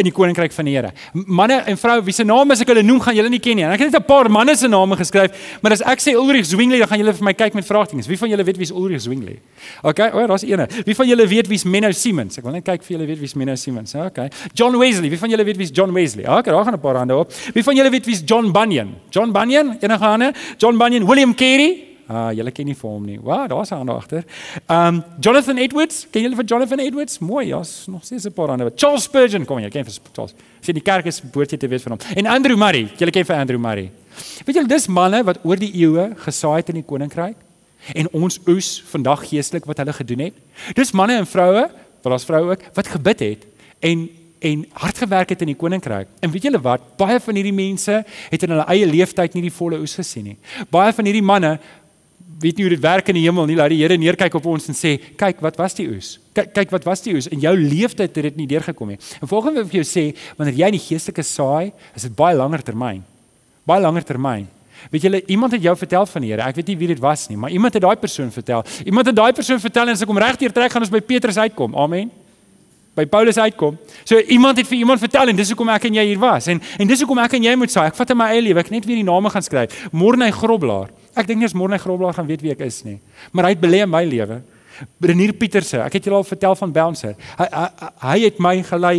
in 0.00 0.06
die 0.08 0.12
koninkryk 0.14 0.52
van 0.56 0.68
die 0.68 0.72
Here. 0.72 0.90
Manne 1.12 1.58
en 1.68 1.76
vroue 1.76 2.02
wie 2.06 2.14
se 2.16 2.24
name 2.24 2.54
as 2.54 2.62
ek 2.64 2.70
hulle 2.72 2.82
noem 2.86 3.00
gaan 3.04 3.16
julle 3.16 3.28
nie 3.32 3.40
ken 3.44 3.58
nie. 3.58 3.64
En 3.66 3.74
ek 3.74 3.82
het 3.84 3.92
net 3.92 4.00
'n 4.00 4.06
paar 4.06 4.30
manne 4.30 4.56
se 4.56 4.68
name 4.68 4.96
geskryf, 4.96 5.58
maar 5.60 5.72
as 5.72 5.82
ek 5.82 6.00
sê 6.00 6.14
Ulrich 6.16 6.46
Zwingli, 6.46 6.78
dan 6.78 6.88
gaan 6.88 6.98
julle 6.98 7.12
vir 7.12 7.24
my 7.24 7.34
kyk 7.34 7.54
met 7.54 7.64
vraagtekens. 7.64 8.06
Wie 8.08 8.16
van 8.16 8.28
julle 8.30 8.44
weet 8.44 8.56
wie 8.56 8.64
is 8.64 8.70
Ulrich 8.70 9.02
Zwingli? 9.02 9.38
Okay, 9.82 10.10
o, 10.10 10.22
oh, 10.22 10.26
daar's 10.28 10.44
eene. 10.44 10.66
Wie 10.84 10.94
van 10.94 11.06
julle 11.06 11.26
weet 11.28 11.46
wie 11.48 11.56
is 11.56 11.64
Menno 11.64 11.90
Siemens? 11.92 12.38
Ek 12.38 12.44
wil 12.44 12.52
net 12.52 12.64
kyk 12.64 12.82
vir 12.82 12.96
julle 12.96 13.06
weet 13.06 13.18
wie 13.18 13.28
is 13.28 13.34
Menno 13.34 13.54
Siemens. 13.54 13.94
Okay. 13.94 14.30
John 14.54 14.78
Wesley, 14.78 15.10
wie 15.10 15.18
van 15.18 15.30
julle 15.30 15.44
weet 15.44 15.56
wie 15.56 15.64
is 15.64 15.70
John 15.72 15.92
Wesley? 15.92 16.24
Okay, 16.24 16.52
daar 16.52 16.64
gaan 16.64 16.74
'n 16.74 16.80
paar 16.80 16.96
hande 16.96 17.16
op. 17.16 17.30
Wie 17.52 17.62
van 17.62 17.76
julle 17.76 17.90
weet 17.90 18.06
wie 18.06 18.14
is 18.14 18.22
John 18.24 18.50
Bunyan? 18.50 18.94
John 19.10 19.30
Bunyan, 19.32 19.76
enige 19.80 20.04
hande? 20.04 20.32
John 20.56 20.78
Bunyan, 20.78 21.06
William 21.06 21.34
Carey? 21.34 21.91
Uh, 22.10 22.30
julle 22.34 22.50
ken 22.50 22.66
nie 22.66 22.74
vir 22.74 22.90
hom 22.90 23.04
nie. 23.06 23.18
Wow, 23.20 23.48
daar's 23.48 23.70
'n 23.70 23.78
ander 23.78 23.94
agter. 23.94 24.24
Um 24.68 25.02
Jonathan 25.20 25.58
Edwards, 25.58 26.06
ken 26.10 26.22
julle 26.22 26.36
vir 26.36 26.44
Jonathan 26.44 26.78
Edwards? 26.78 27.18
Mooi, 27.18 27.46
ja's 27.46 27.86
nog 27.86 28.04
steeds 28.04 28.26
'n 28.26 28.32
paar 28.32 28.48
ander. 28.48 28.72
Charles 28.74 29.02
Spurgeon, 29.02 29.44
kom 29.44 29.58
jy, 29.58 29.68
ken 29.68 29.84
vir 29.84 29.94
Charles. 30.12 30.34
Sien 30.60 30.74
die 30.74 30.82
kerk 30.82 31.06
is 31.06 31.20
behoort 31.20 31.50
jy 31.50 31.58
te 31.58 31.68
weet 31.68 31.82
van 31.82 31.92
hom. 31.92 32.00
En 32.16 32.26
Andrew 32.26 32.56
Murray, 32.56 32.88
julle 32.96 33.10
ken 33.10 33.24
vir 33.24 33.36
Andrew 33.36 33.58
Murray. 33.58 33.90
Weet 34.44 34.56
julle 34.56 34.68
dis 34.68 34.86
manne 34.86 35.22
wat 35.24 35.38
oor 35.44 35.56
die 35.56 35.72
eeue 35.74 36.14
gesaai 36.16 36.56
het 36.56 36.68
in 36.68 36.74
die 36.74 36.86
koninkryk 36.86 37.36
en 37.94 38.08
ons 38.12 38.38
oes 38.46 38.82
vandag 38.92 39.28
geestelik 39.28 39.64
wat 39.64 39.78
hulle 39.82 39.92
gedoen 39.92 40.18
het. 40.18 40.34
Dis 40.74 40.92
manne 40.92 41.16
en 41.18 41.26
vroue, 41.26 41.70
wel 42.02 42.12
as 42.12 42.24
vroue 42.24 42.50
ook, 42.50 42.66
wat 42.74 42.86
gebid 42.86 43.20
het 43.20 43.46
en 43.80 44.08
en 44.42 44.64
hard 44.72 44.98
gewerk 44.98 45.28
het 45.28 45.42
in 45.44 45.52
die 45.52 45.58
koninkryk. 45.58 46.08
En 46.18 46.30
weet 46.30 46.42
julle 46.48 46.58
wat? 46.58 46.82
Baie 46.98 47.20
van 47.22 47.36
hierdie 47.38 47.54
mense 47.54 48.00
het 48.30 48.42
in 48.42 48.50
hulle 48.50 48.64
eie 48.74 48.88
lewenstyd 48.90 49.36
nie 49.36 49.44
die 49.46 49.54
volle 49.54 49.78
oes 49.78 49.94
gesien 49.94 50.32
nie. 50.32 50.38
Baie 50.70 50.90
van 50.96 51.06
hierdie 51.06 51.22
manne 51.22 51.52
weet 52.42 52.58
nie 52.58 52.66
hoe 52.66 52.74
dit 52.74 52.82
werk 52.82 53.08
in 53.12 53.18
die 53.18 53.24
hemel 53.24 53.46
nie. 53.48 53.56
Laat 53.58 53.72
die 53.72 53.80
Here 53.80 53.96
neerkyk 53.98 54.34
op 54.38 54.46
ons 54.50 54.68
en 54.68 54.76
sê, 54.76 54.98
"Kyk, 55.16 55.40
wat 55.40 55.56
was 55.56 55.74
die 55.74 55.88
oes? 55.88 56.18
Kyk, 56.34 56.52
kyk 56.54 56.70
wat 56.70 56.84
was 56.84 57.02
die 57.02 57.14
oes? 57.14 57.28
In 57.28 57.40
jou 57.40 57.54
lewenstyd 57.56 58.14
het 58.14 58.22
dit 58.22 58.36
nie 58.36 58.46
deurgekom 58.46 58.88
nie." 58.88 58.98
En 59.20 59.28
volgens 59.28 59.54
wat 59.54 59.64
ek 59.64 59.70
vir 59.70 59.82
jou 59.82 59.88
sê, 59.88 60.16
wanneer 60.36 60.54
jy 60.54 60.66
in 60.66 60.78
die 60.78 60.86
geestelike 60.88 61.22
saai, 61.22 61.72
is 61.94 62.02
dit 62.02 62.14
baie 62.14 62.36
langer 62.36 62.62
termyn. 62.62 63.02
Baie 63.64 63.80
langer 63.80 64.04
termyn. 64.04 64.48
Weet 64.90 65.02
julle, 65.02 65.22
iemand 65.26 65.52
het 65.52 65.62
jou 65.62 65.76
vertel 65.76 66.06
van 66.06 66.22
die 66.22 66.30
Here. 66.30 66.42
Ek 66.42 66.56
weet 66.56 66.66
nie 66.66 66.76
wie 66.76 66.88
dit 66.88 66.98
was 66.98 67.28
nie, 67.28 67.36
maar 67.36 67.50
iemand 67.50 67.74
het 67.74 67.82
daai 67.82 67.96
persoon 67.96 68.30
vertel. 68.30 68.64
Iemand 68.84 69.06
het 69.06 69.16
daai 69.16 69.32
persoon 69.32 69.60
vertel 69.60 69.82
en 69.82 69.92
as 69.92 70.02
ek 70.02 70.08
hom 70.08 70.18
regdeur 70.18 70.52
trek 70.52 70.72
gaan 70.72 70.82
ons 70.82 70.90
by 70.90 71.00
Petrus 71.00 71.36
uitkom. 71.36 71.74
Amen 71.76 72.10
by 72.94 73.06
Paulus 73.08 73.38
uitkom. 73.38 73.78
So 74.04 74.18
iemand 74.20 74.58
het 74.60 74.68
vir 74.68 74.78
iemand 74.78 75.00
vertel 75.00 75.32
en 75.32 75.36
dis 75.36 75.48
hoekom 75.48 75.70
ek 75.72 75.86
en 75.88 75.94
jy 76.00 76.04
hier 76.10 76.20
was. 76.20 76.48
En 76.52 76.60
en 76.60 76.90
dis 76.90 77.00
hoekom 77.04 77.20
ek 77.24 77.38
en 77.38 77.46
jy 77.48 77.54
moet 77.56 77.72
sê, 77.72 77.86
ek 77.88 77.96
vat 77.96 78.12
in 78.12 78.20
my 78.20 78.28
eie 78.34 78.42
lewe, 78.44 78.60
ek 78.60 78.72
net 78.74 78.88
weer 78.88 79.00
die 79.00 79.06
name 79.06 79.32
gaan 79.32 79.44
skryf. 79.44 79.86
Morney 79.92 80.30
Groblaar. 80.36 80.92
Ek 81.12 81.28
dink 81.28 81.42
nie 81.42 81.48
eens 81.48 81.56
Morne 81.56 81.78
Groblaar 81.80 82.14
gaan 82.16 82.28
weet 82.28 82.44
wie 82.44 82.52
ek 82.54 82.64
is 82.64 82.82
nie. 82.86 82.98
Maar 83.32 83.50
hy 83.50 83.56
het 83.56 83.62
belê 83.62 83.82
in 83.84 83.90
my 83.92 84.02
lewe. 84.08 84.40
Renier 85.04 85.34
Pieterse, 85.36 85.82
ek 85.84 85.98
het 85.98 86.08
julle 86.08 86.22
al 86.22 86.24
vertel 86.26 86.56
van 86.58 86.72
Bouncer. 86.72 87.12
Hy, 87.36 87.48
hy 87.52 87.90
hy 88.02 88.16
het 88.24 88.40
my 88.40 88.54
gelei 88.66 88.94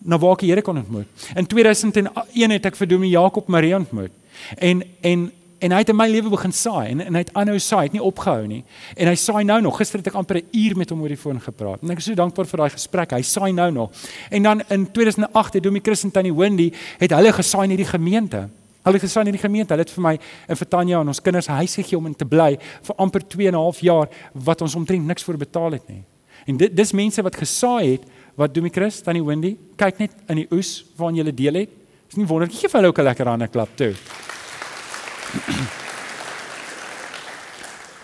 na 0.00 0.16
waar 0.20 0.38
ek 0.38 0.46
die 0.46 0.52
Here 0.52 0.64
kon 0.64 0.80
ontmoet. 0.80 1.28
In 1.36 1.48
2001 1.48 2.56
het 2.56 2.70
ek 2.70 2.78
vir 2.78 2.88
Domie 2.88 3.12
Jakob 3.12 3.50
Marie 3.52 3.74
ontmoet. 3.76 4.14
En 4.56 4.80
en 5.04 5.28
en 5.60 5.72
hy 5.72 5.78
het 5.78 5.88
in 5.88 5.96
my 5.96 6.08
lewe 6.08 6.30
begin 6.32 6.52
saai 6.52 6.90
en 6.90 7.00
en 7.00 7.14
hy 7.14 7.22
het 7.24 7.32
aanhou 7.34 7.58
saai, 7.58 7.84
het 7.84 7.92
nie 7.92 8.02
opgehou 8.02 8.46
nie. 8.46 8.62
En 8.96 9.08
hy 9.08 9.14
saai 9.14 9.44
nou 9.44 9.60
nog. 9.60 9.76
Gister 9.76 9.98
het 9.98 10.06
ek 10.08 10.14
amper 10.14 10.36
'n 10.36 10.48
uur 10.52 10.76
met 10.76 10.90
hom 10.90 11.02
oor 11.02 11.08
die 11.08 11.16
foon 11.16 11.40
gepraat. 11.40 11.82
En 11.82 11.90
ek 11.90 11.98
is 11.98 12.04
so 12.04 12.14
dankbaar 12.14 12.46
vir 12.46 12.58
daai 12.58 12.70
gesprek. 12.70 13.10
Hy 13.12 13.22
saai 13.22 13.52
nou 13.52 13.70
nog. 13.70 13.90
En 14.30 14.42
dan 14.42 14.62
in 14.68 14.90
2008 14.90 15.54
het 15.54 15.62
Domie 15.62 15.82
Chris 15.82 16.04
en 16.04 16.10
Tannie 16.10 16.34
Wendy 16.34 16.72
het 16.98 17.10
hulle 17.10 17.32
gesaai 17.32 17.64
in 17.64 17.70
hierdie 17.70 17.98
gemeente. 17.98 18.48
Hulle 18.82 18.96
het 18.96 19.02
gestaan 19.04 19.26
in 19.26 19.36
die 19.36 19.40
gemeente, 19.40 19.74
hulle 19.74 19.84
het 19.84 19.92
vir 19.92 20.02
my 20.02 20.14
en 20.48 20.56
vir 20.56 20.68
Tanya 20.68 21.00
en 21.00 21.08
ons 21.12 21.20
kinders 21.20 21.48
'n 21.48 21.60
huis 21.60 21.74
gegee 21.74 21.98
om 21.98 22.06
in 22.06 22.14
te 22.14 22.24
bly 22.24 22.58
vir 22.82 22.94
amper 22.96 23.20
2 23.28 23.46
en 23.48 23.54
'n 23.54 23.60
half 23.60 23.80
jaar 23.80 24.08
wat 24.32 24.62
ons 24.62 24.74
omtrent 24.74 25.06
niks 25.06 25.22
vir 25.22 25.36
betaal 25.36 25.72
het 25.72 25.88
nie. 25.88 26.02
En 26.46 26.56
dit 26.56 26.76
dis 26.76 26.92
mense 26.92 27.22
wat 27.22 27.36
gesaai 27.36 27.90
het, 27.90 28.02
wat 28.36 28.56
my 28.56 28.68
Chris, 28.68 29.02
Tannie 29.02 29.24
Wendy, 29.24 29.56
kyk 29.76 29.98
net 29.98 30.10
in 30.28 30.36
die 30.36 30.48
oes 30.50 30.84
waarvan 30.96 31.16
jy 31.16 31.34
deel 31.34 31.54
het. 31.54 31.70
Dis 32.08 32.16
nie 32.16 32.26
wonderlik 32.26 32.56
gee 32.56 32.68
vir 32.68 32.80
hulle 32.80 32.88
ook 32.88 32.98
'n 32.98 33.04
lekker 33.04 33.26
hande 33.26 33.48
klap 33.48 33.68
toe. 33.76 33.94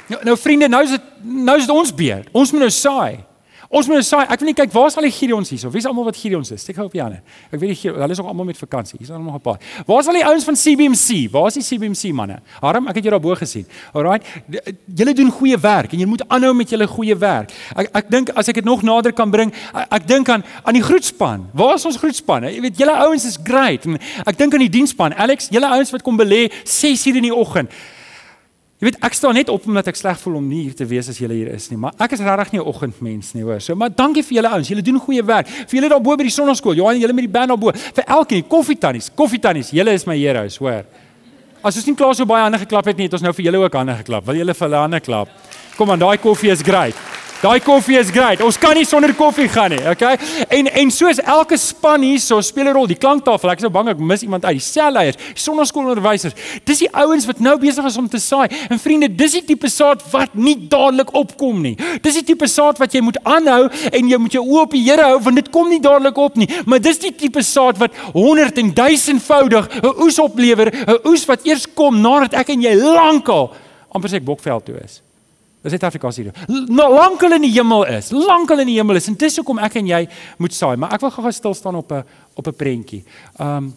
Nou 0.06 0.24
nou 0.24 0.36
vriende, 0.38 0.68
nou 0.68 0.82
is 0.84 0.90
dit 0.90 1.06
nou 1.22 1.56
is 1.58 1.66
dit 1.66 1.74
ons 1.74 1.94
beurt. 1.94 2.28
Ons 2.32 2.52
moet 2.54 2.62
nou 2.62 2.70
saai. 2.70 3.24
Ons 3.68 3.88
moet 3.90 4.04
saai. 4.06 4.26
Ek 4.30 4.40
wil 4.40 4.50
net 4.50 4.58
kyk 4.60 4.72
waar 4.74 4.86
is 4.90 4.96
al 4.98 5.06
die 5.08 5.12
Gideons 5.14 5.50
hier? 5.50 5.70
Wie 5.72 5.80
is 5.82 5.86
almal 5.88 6.06
wat 6.06 6.18
Gideons 6.18 6.52
is? 6.54 6.62
Steek 6.62 6.78
op 6.82 6.92
die 6.92 7.02
hande. 7.02 7.18
Ek 7.50 7.58
weet 7.58 7.72
die 7.74 7.90
hulle 7.90 8.14
is 8.14 8.20
ook 8.22 8.28
almal 8.30 8.46
met 8.46 8.58
vakansie. 8.60 8.98
Hier's 9.00 9.10
nog 9.10 9.34
'n 9.34 9.40
paar. 9.40 9.58
Waar 9.86 10.00
is 10.00 10.06
al 10.06 10.14
die 10.14 10.24
ouens 10.24 10.44
van 10.44 10.54
CBMC? 10.54 11.30
Waar 11.32 11.46
is 11.46 11.54
die 11.54 11.62
CBMC 11.62 12.12
manne? 12.12 12.40
Harm, 12.60 12.88
ek 12.88 12.94
het 12.94 13.04
jou 13.04 13.10
daarbo 13.10 13.34
gesien. 13.34 13.66
Alraai. 13.92 14.20
Julle 14.94 15.14
doen 15.14 15.30
goeie 15.30 15.58
werk 15.58 15.92
en 15.92 15.98
jy 15.98 16.06
moet 16.06 16.22
aanhou 16.28 16.54
met 16.54 16.70
julle 16.70 16.86
goeie 16.86 17.16
werk. 17.16 17.50
Ek 17.74 17.90
ek 17.92 18.10
dink 18.10 18.30
as 18.30 18.48
ek 18.48 18.54
dit 18.54 18.64
nog 18.64 18.82
nader 18.82 19.12
kan 19.12 19.30
bring, 19.30 19.52
ek, 19.74 19.86
ek 19.90 20.06
dink 20.06 20.28
aan 20.28 20.44
aan 20.64 20.74
die 20.74 20.82
groetspan. 20.82 21.48
Waar 21.52 21.74
is 21.74 21.84
ons 21.84 21.96
groetspan? 21.96 22.42
Jy 22.42 22.60
weet 22.60 22.78
julle 22.78 22.92
ouens 22.92 23.24
is 23.24 23.38
great. 23.42 23.84
En 23.86 23.98
ek 24.26 24.38
dink 24.38 24.52
aan 24.52 24.60
die 24.60 24.70
diensspan. 24.70 25.14
Alex, 25.14 25.48
julle 25.50 25.66
ouens 25.66 25.90
wat 25.90 26.02
kom 26.02 26.16
belê 26.16 26.52
6:00 26.64 27.16
in 27.16 27.22
die 27.22 27.34
oggend. 27.34 27.70
Jy 28.76 28.90
weet 28.90 28.96
ek 29.08 29.14
staan 29.16 29.32
net 29.38 29.48
op 29.48 29.64
omdat 29.70 29.86
ek 29.88 29.96
sleg 29.96 30.18
voel 30.20 30.34
om 30.36 30.48
nie 30.50 30.66
hier 30.66 30.74
te 30.76 30.84
wees 30.84 31.06
as 31.08 31.16
julle 31.16 31.32
hier 31.32 31.48
is 31.54 31.70
nie, 31.70 31.78
maar 31.80 31.94
ek 31.96 32.12
is 32.12 32.20
regtig 32.20 32.52
nie 32.52 32.60
'n 32.60 32.66
oggendmens 32.68 33.32
nie, 33.32 33.42
hoor. 33.42 33.58
So 33.60 33.74
maar 33.74 33.88
dankie 33.88 34.22
vir 34.22 34.36
julle 34.36 34.50
ouens. 34.52 34.68
Julle 34.68 34.82
doen 34.82 35.00
goeie 35.00 35.24
werk. 35.24 35.48
Vir 35.48 35.80
julle 35.80 35.88
daarbo 35.88 36.16
by 36.16 36.24
die 36.24 36.30
sonnaskool. 36.30 36.74
Johan, 36.74 37.00
julle 37.00 37.14
met 37.14 37.24
die 37.24 37.32
band 37.32 37.48
daarbo. 37.48 37.72
Vir 37.72 38.04
elkeen, 38.04 38.44
koffietannies, 38.46 39.10
koffietannies. 39.14 39.70
Julle 39.70 39.92
is 39.92 40.04
my 40.04 40.18
heroes, 40.18 40.58
hoor. 40.58 40.84
As 41.64 41.76
ons 41.76 41.86
nie 41.86 41.94
klaar 41.94 42.14
so 42.14 42.26
baie 42.26 42.42
hande 42.42 42.58
geklap 42.58 42.84
het 42.84 42.96
nie, 42.96 43.04
het 43.04 43.12
ons 43.14 43.22
nou 43.22 43.32
vir 43.32 43.44
julle 43.44 43.64
ook 43.64 43.72
hande 43.72 43.94
geklap. 43.94 44.26
Wil 44.26 44.36
julle 44.36 44.54
vir 44.54 44.68
hulle 44.68 44.76
hande 44.76 45.00
klap? 45.00 45.28
Kom 45.76 45.90
aan, 45.90 45.98
daai 45.98 46.18
koffie 46.18 46.50
is 46.50 46.60
great. 46.62 46.94
Daai 47.42 47.60
koffie 47.60 47.98
is 48.00 48.08
great. 48.10 48.40
Ons 48.40 48.56
kan 48.56 48.72
nie 48.76 48.86
sonder 48.88 49.12
koffie 49.14 49.48
gaan 49.52 49.74
nie, 49.74 49.80
okay? 49.90 50.16
En 50.56 50.70
en 50.80 50.90
soos 50.94 51.18
elke 51.20 51.58
span 51.60 52.00
hierso 52.02 52.40
speel 52.40 52.68
'n 52.68 52.72
rol. 52.72 52.86
Die 52.86 52.96
klanktafel, 52.96 53.50
ek 53.50 53.58
is 53.58 53.66
nou 53.66 53.72
bang 53.72 53.88
ek 53.88 53.98
mis 53.98 54.22
iemand 54.22 54.44
uit. 54.44 54.56
Die 54.56 54.64
selleiers, 54.64 55.16
die 55.16 55.42
sonnaskoolonderwysers. 55.44 56.34
Dis 56.64 56.78
die 56.78 56.88
ouens 56.92 57.26
wat 57.26 57.40
nou 57.40 57.58
besig 57.58 57.84
is 57.84 57.96
om 57.96 58.08
te 58.08 58.18
saai. 58.18 58.48
En 58.70 58.78
vriende, 58.78 59.08
dis 59.08 59.32
die 59.32 59.44
tipe 59.44 59.68
saad 59.68 60.02
wat 60.10 60.34
nie 60.34 60.56
dadelik 60.68 61.12
opkom 61.12 61.60
nie. 61.60 61.76
Dis 62.02 62.14
die 62.14 62.24
tipe 62.24 62.46
saad 62.46 62.78
wat 62.78 62.92
jy 62.92 63.00
moet 63.00 63.18
aanhou 63.22 63.68
en 63.92 64.08
jy 64.08 64.16
moet 64.16 64.32
jou 64.32 64.44
oë 64.44 64.62
op 64.62 64.70
die 64.70 64.84
Here 64.86 65.02
hou 65.02 65.20
want 65.20 65.36
dit 65.36 65.50
kom 65.50 65.68
nie 65.68 65.80
dadelik 65.80 66.16
op 66.16 66.36
nie. 66.36 66.48
Maar 66.64 66.80
dis 66.80 66.98
die 66.98 67.12
tipe 67.12 67.42
saad 67.42 67.78
wat 67.78 67.92
100 68.14 68.58
en 68.58 68.72
1000voudig 68.72 69.68
'n 69.82 70.02
oes 70.02 70.18
oplewer, 70.18 70.72
'n 70.72 70.98
oes 71.04 71.26
wat 71.26 71.44
eers 71.44 71.66
kom 71.74 72.00
nadat 72.00 72.34
ek 72.34 72.48
en 72.48 72.62
jy 72.62 72.74
lankal 72.74 73.52
amper 73.92 74.08
sê 74.08 74.14
ek 74.16 74.24
bokveld 74.24 74.64
toe 74.64 74.78
is. 74.82 75.02
Dis 75.66 75.74
net 75.74 75.86
Afrikaans 75.88 76.20
hier. 76.20 76.30
Nou 76.46 76.86
lankal 76.94 77.32
in 77.40 77.42
die 77.42 77.54
hemel 77.56 77.82
is. 77.96 78.12
Lankal 78.14 78.62
in 78.62 78.70
die 78.70 78.76
hemel 78.78 79.00
is 79.00 79.08
en 79.10 79.16
dis 79.18 79.40
hoekom 79.40 79.58
ek 79.66 79.80
en 79.80 79.88
jy 79.90 80.04
moet 80.38 80.54
saai, 80.54 80.76
maar 80.78 80.94
ek 80.94 81.02
wil 81.02 81.10
gou-gou 81.10 81.32
stil 81.34 81.56
staan 81.58 81.80
op 81.80 81.90
'n 81.92 82.04
op 82.36 82.46
'n 82.46 82.54
prentjie. 82.54 83.02
Um 83.40 83.74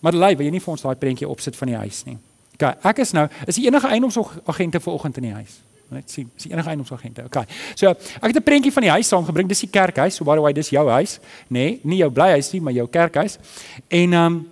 Maar 0.00 0.14
lei, 0.14 0.36
wil 0.36 0.46
jy 0.46 0.54
nie 0.54 0.62
vir 0.62 0.74
ons 0.74 0.84
daai 0.84 0.98
prentjie 0.98 1.28
opsit 1.28 1.56
van 1.58 1.72
die 1.72 1.78
huis 1.78 2.04
nie? 2.06 2.18
OK, 2.54 2.66
ek 2.90 3.00
is 3.02 3.12
nou 3.12 3.26
is 3.46 3.58
die 3.58 3.66
enige 3.66 3.88
eiendomsagente 3.88 4.80
vir 4.80 4.92
oggend 4.92 5.16
in 5.16 5.22
die 5.22 5.34
huis. 5.34 5.56
Net 5.94 6.10
sien, 6.12 6.30
is 6.36 6.44
die 6.44 6.52
enige 6.52 6.68
eiendomsagente. 6.68 7.24
OK. 7.24 7.40
So, 7.74 7.90
ek 7.90 8.28
het 8.28 8.36
'n 8.36 8.42
prentjie 8.42 8.72
van 8.72 8.82
die 8.82 8.90
huis 8.90 9.08
saamgebring. 9.08 9.48
Dis 9.48 9.60
die 9.60 9.70
kerkhuis. 9.70 10.14
So 10.14 10.24
by 10.24 10.34
the 10.34 10.40
way, 10.42 10.52
dis 10.52 10.70
jou 10.70 10.88
huis, 10.88 11.18
nê? 11.18 11.48
Nee, 11.48 11.80
nie 11.82 11.98
jou 11.98 12.10
blyhuis 12.10 12.52
nie, 12.52 12.60
maar 12.60 12.72
jou 12.72 12.86
kerkhuis. 12.86 13.38
En 13.88 14.12
um 14.12 14.46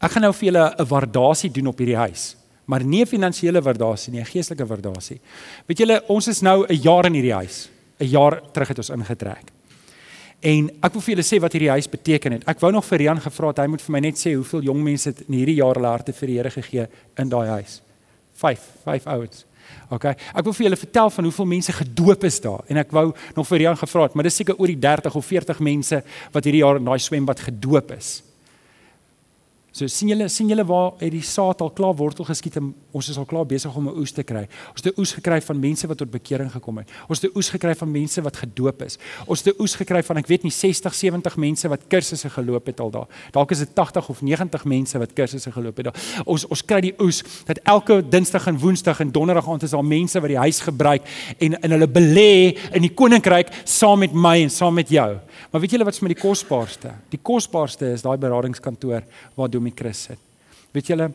ek 0.00 0.10
gaan 0.10 0.22
nou 0.22 0.32
vir 0.32 0.52
julle 0.52 0.74
'n 0.78 0.86
waardasie 0.86 1.50
doen 1.50 1.66
op 1.66 1.78
hierdie 1.78 1.96
huis 1.96 2.36
maar 2.64 2.84
nie 2.84 3.02
'n 3.02 3.06
finansiële 3.06 3.62
waardasie 3.62 4.12
nie, 4.12 4.20
'n 4.20 4.26
geestelike 4.26 4.66
waardasie. 4.66 5.20
Weet 5.66 5.78
julle, 5.78 6.02
ons 6.08 6.28
is 6.28 6.40
nou 6.40 6.66
'n 6.66 6.80
jaar 6.82 7.06
in 7.06 7.14
hierdie 7.14 7.34
huis. 7.34 7.68
'n 8.00 8.06
Jaar 8.08 8.42
terug 8.52 8.68
het 8.68 8.78
ons 8.78 8.90
ingetrek. 8.90 9.52
En 10.44 10.70
ek 10.82 10.92
wil 10.92 11.00
vir 11.00 11.14
julle 11.14 11.24
sê 11.24 11.40
wat 11.40 11.52
hierdie 11.52 11.70
huis 11.70 11.88
beteken 11.88 12.32
het. 12.32 12.42
Ek 12.44 12.60
wou 12.60 12.72
nog 12.72 12.84
vir 12.84 12.98
Rian 12.98 13.20
gevra 13.20 13.48
het 13.48 13.58
hy 13.58 13.66
moet 13.66 13.82
vir 13.82 13.92
my 13.92 14.00
net 14.00 14.18
sê 14.20 14.34
hoeveel 14.34 14.62
jong 14.62 14.82
mense 14.82 15.08
het 15.08 15.22
in 15.28 15.38
hierdie 15.38 15.56
jaar 15.56 15.74
hulle 15.74 15.88
harte 15.88 16.12
vir 16.12 16.26
die 16.26 16.36
Here 16.36 16.50
gegee 16.50 16.86
in 17.16 17.28
daai 17.28 17.48
huis. 17.48 17.80
5, 18.34 18.60
5 18.84 19.06
ouens. 19.06 19.44
OK. 19.90 20.04
Ek 20.04 20.44
wil 20.44 20.52
vir 20.52 20.66
julle 20.66 20.76
vertel 20.76 21.10
van 21.10 21.24
hoeveel 21.24 21.48
mense 21.48 21.72
gedoop 21.72 22.24
is 22.28 22.40
daar 22.44 22.60
en 22.68 22.76
ek 22.82 22.92
wou 22.92 23.06
nog 23.36 23.48
vir 23.48 23.58
Rian 23.58 23.80
gevra 23.80 24.02
het, 24.02 24.14
maar 24.14 24.28
dis 24.28 24.36
seker 24.36 24.58
oor 24.58 24.68
die 24.68 24.78
30 24.78 25.16
of 25.16 25.26
40 25.26 25.60
mense 25.64 26.02
wat 26.32 26.44
hierdie 26.44 26.60
jaar 26.60 26.76
in 26.76 26.84
daai 26.84 26.98
swembad 26.98 27.40
gedoop 27.40 27.94
is. 27.96 28.22
So 29.74 29.90
sien 29.90 30.12
julle 30.12 30.28
sien 30.30 30.46
julle 30.46 30.62
waar 30.68 30.92
het 31.00 31.10
die 31.10 31.24
saad 31.26 31.58
al 31.64 31.72
klaar 31.74 31.96
wortel 31.98 32.22
geskiet 32.28 32.60
en 32.60 32.68
ons 32.94 33.08
is 33.10 33.16
al 33.18 33.24
klaar 33.26 33.46
besig 33.50 33.74
om 33.74 33.88
'n 33.88 33.96
oes 33.98 34.12
te 34.14 34.22
kry. 34.22 34.46
Ons 34.70 34.84
het 34.84 34.94
'n 34.94 35.00
oes 35.00 35.12
gekry 35.12 35.40
van 35.42 35.58
mense 35.58 35.86
wat 35.88 35.98
tot 35.98 36.10
bekering 36.10 36.50
gekom 36.52 36.78
het. 36.78 36.88
Ons 37.08 37.20
het 37.20 37.30
'n 37.32 37.36
oes 37.36 37.48
gekry 37.50 37.74
van 37.74 37.90
mense 37.90 38.22
wat 38.22 38.36
gedoop 38.36 38.82
is. 38.82 38.98
Ons 39.26 39.42
het 39.42 39.52
'n 39.52 39.60
oes 39.60 39.74
gekry 39.74 40.02
van 40.02 40.16
ek 40.16 40.26
weet 40.28 40.42
nie 40.44 40.52
60, 40.52 40.94
70 40.94 41.36
mense 41.36 41.68
wat 41.68 41.80
kursusse 41.88 42.30
geloop 42.30 42.66
het 42.66 42.80
al 42.80 42.90
daar. 42.90 43.06
Dalk 43.32 43.50
is 43.50 43.58
dit 43.58 43.74
80 43.74 44.08
of 44.08 44.22
90 44.22 44.64
mense 44.64 44.98
wat 44.98 45.12
kursusse 45.12 45.50
geloop 45.50 45.76
het 45.76 45.84
daar. 45.84 46.22
Ons 46.24 46.46
ons 46.46 46.64
kry 46.64 46.80
die 46.80 46.94
oes 47.00 47.24
dat 47.44 47.58
elke 47.64 48.08
Dinsdag 48.08 48.46
en 48.46 48.58
Woensdag 48.58 49.00
en 49.00 49.10
Donderdag 49.10 49.48
aand 49.48 49.62
is 49.62 49.70
daar 49.70 49.84
mense 49.84 50.20
wat 50.20 50.28
die 50.28 50.38
huis 50.38 50.60
gebruik 50.60 51.02
en 51.38 51.60
in 51.60 51.70
hulle 51.70 51.88
belê 51.88 52.56
in 52.72 52.82
die 52.82 52.94
koninkryk 52.94 53.48
saam 53.64 53.98
met 53.98 54.12
my 54.12 54.42
en 54.42 54.50
saam 54.50 54.74
met 54.74 54.88
jou. 54.88 55.18
Maar 55.50 55.60
weet 55.60 55.70
julle 55.70 55.84
wat 55.84 55.94
is 55.94 56.00
met 56.00 56.14
die 56.14 56.22
kosbaarste? 56.22 56.90
Die 57.08 57.18
kosbaarste 57.22 57.92
is 57.92 58.02
daai 58.02 58.16
beradingskantoor 58.16 59.02
waar 59.34 59.50
Domie 59.64 59.74
Chris 59.76 60.08
sit. 60.10 60.20
Weet 60.74 60.90
julle, 60.92 61.08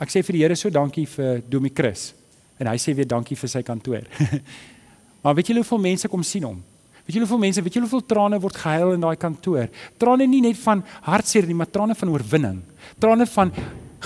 ek 0.00 0.08
sê 0.08 0.22
vir 0.24 0.36
die 0.36 0.42
Here 0.46 0.56
so 0.56 0.70
dankie 0.72 1.04
vir 1.06 1.42
Domie 1.44 1.72
Chris 1.74 2.14
en 2.60 2.68
hy 2.68 2.76
sê 2.80 2.94
weer 2.96 3.08
dankie 3.08 3.36
vir 3.36 3.48
sy 3.48 3.62
kantoor. 3.64 4.06
maar 5.22 5.36
weet 5.36 5.50
julle 5.50 5.60
hoeveel 5.60 5.82
mense 5.90 6.08
kom 6.08 6.24
sien 6.24 6.44
hom? 6.44 6.58
Weet 7.04 7.16
julle 7.16 7.26
hoeveel 7.26 7.42
mense, 7.44 7.62
weet 7.64 7.76
julle 7.76 7.88
hoeveel 7.88 8.06
trane 8.08 8.40
word 8.40 8.56
gehuil 8.56 8.94
in 8.96 9.04
daai 9.04 9.16
kantoor? 9.20 9.68
Trane 10.00 10.28
nie 10.28 10.42
net 10.44 10.60
van 10.60 10.82
hartseer 11.08 11.48
nie, 11.48 11.56
maar 11.56 11.68
trane 11.72 11.96
van 11.96 12.12
oorwinning. 12.12 12.58
Trane 13.00 13.26
van 13.32 13.52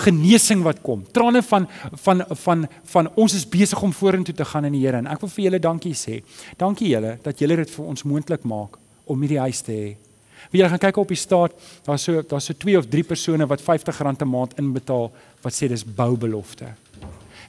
genesing 0.05 0.63
wat 0.65 0.81
kom. 0.83 1.03
Trane 1.15 1.43
van 1.43 1.67
van 2.03 2.23
van 2.45 2.65
van 2.95 3.11
ons 3.15 3.35
is 3.35 3.47
besig 3.47 3.83
om 3.83 3.95
vorentoe 3.95 4.35
te 4.35 4.47
gaan 4.47 4.67
in 4.67 4.75
die 4.75 4.83
Here 4.83 5.03
en 5.03 5.11
ek 5.11 5.23
wil 5.23 5.31
vir 5.37 5.49
julle 5.49 5.63
dankie 5.63 5.95
sê. 5.95 6.21
Dankie 6.59 6.91
julle 6.91 7.15
dat 7.23 7.39
julle 7.39 7.59
dit 7.63 7.75
vir 7.77 7.91
ons 7.91 8.07
moontlik 8.07 8.43
maak 8.43 8.79
om 9.05 9.23
hierdie 9.23 9.43
huis 9.43 9.63
te 9.63 9.75
hê. 9.75 9.93
Wie 10.51 10.61
jy 10.61 10.69
gaan 10.69 10.79
kyk 10.79 10.97
op 10.97 11.07
die 11.07 11.17
staat, 11.17 11.51
daar's 11.85 12.03
so 12.03 12.21
daar's 12.21 12.45
so 12.45 12.53
2 12.53 12.77
of 12.77 12.87
3 12.87 13.03
persone 13.03 13.47
wat 13.47 13.61
R50 13.61 14.21
'n 14.21 14.27
maand 14.27 14.57
inbetaal 14.57 15.11
wat 15.41 15.53
sê 15.53 15.67
dis 15.67 15.85
boubelofte. 15.85 16.65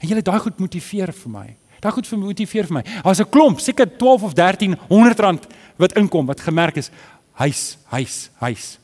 En 0.00 0.08
julle 0.08 0.22
daai 0.22 0.38
goed 0.38 0.58
motiveer 0.58 1.12
vir 1.12 1.30
my. 1.30 1.56
Daai 1.80 1.92
goed 1.92 2.06
vir 2.06 2.18
motiveer 2.18 2.66
vir 2.66 2.74
my. 2.74 2.84
Daar's 3.02 3.20
'n 3.20 3.30
klomp, 3.30 3.60
seker 3.60 3.86
12 3.96 4.22
of 4.22 4.32
13 4.32 4.76
100 4.88 5.18
rand 5.20 5.46
wat 5.76 5.96
inkom 5.96 6.26
wat 6.26 6.40
gemerk 6.40 6.76
is 6.76 6.90
huis, 7.32 7.76
huis, 7.84 8.30
huis 8.40 8.78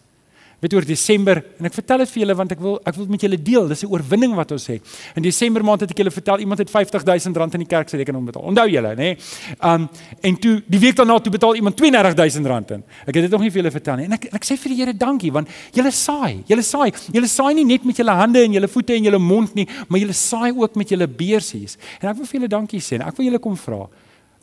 weet 0.63 0.75
oor 0.79 0.85
Desember 0.87 1.41
en 1.59 1.67
ek 1.67 1.75
vertel 1.75 2.05
dit 2.05 2.11
vir 2.13 2.21
julle 2.23 2.35
want 2.39 2.53
ek 2.55 2.61
wil 2.63 2.77
ek 2.87 2.95
wil 2.95 3.09
met 3.11 3.25
julle 3.27 3.39
deel. 3.43 3.67
Dis 3.69 3.83
'n 3.83 3.91
oorwinning 3.91 4.35
wat 4.39 4.53
ons 4.53 4.67
het. 4.71 4.83
In 5.17 5.23
Desember 5.23 5.65
maand 5.65 5.81
het 5.81 5.91
ek 5.91 5.99
julle 5.99 6.11
vertel 6.11 6.39
iemand 6.39 6.59
het 6.61 6.71
50000 6.71 7.37
rand 7.37 7.55
in 7.55 7.61
die 7.61 7.67
kerk 7.67 7.89
se 7.89 7.97
rekening 7.97 8.25
betaal. 8.25 8.43
Onthou 8.43 8.69
julle, 8.71 8.95
nê? 8.95 9.19
Um 9.61 9.89
en 10.23 10.37
toe 10.39 10.63
die 10.69 10.79
week 10.79 10.95
daarna 10.95 11.19
toe 11.19 11.33
betaal 11.33 11.57
iemand 11.57 11.77
32000 11.77 12.47
rand 12.47 12.71
in. 12.71 12.85
Ek 13.07 13.15
het 13.15 13.25
dit 13.25 13.31
nog 13.31 13.41
nie 13.41 13.51
vir 13.51 13.63
julle 13.63 13.73
vertel 13.73 13.97
nie. 13.97 14.05
En 14.05 14.13
ek 14.13 14.29
ek 14.33 14.45
sê 14.45 14.57
vir 14.57 14.69
die 14.69 14.79
Here 14.83 14.95
dankie 14.95 15.33
want 15.33 15.49
julle 15.73 15.91
saai. 15.91 16.45
Julle 16.47 16.63
saai. 16.63 16.93
Julle 17.13 17.27
saai 17.27 17.55
nie 17.55 17.65
net 17.65 17.85
met 17.85 17.97
julle 17.97 18.15
hande 18.15 18.43
en 18.45 18.53
julle 18.53 18.69
voete 18.69 18.95
en 18.95 19.03
julle 19.05 19.19
mond 19.19 19.55
nie, 19.55 19.67
maar 19.89 19.99
julle 19.99 20.15
saai 20.15 20.53
ook 20.53 20.77
met 20.77 20.89
julle 20.89 21.09
beursies. 21.09 21.77
En 22.01 22.09
ek 22.09 22.17
wil 22.17 22.27
vir 22.27 22.41
julle 22.41 22.49
dankie 22.49 22.81
sê. 22.81 23.01
Ek 23.01 23.17
wil 23.17 23.27
julle 23.27 23.39
kom 23.39 23.57
vra. 23.57 23.89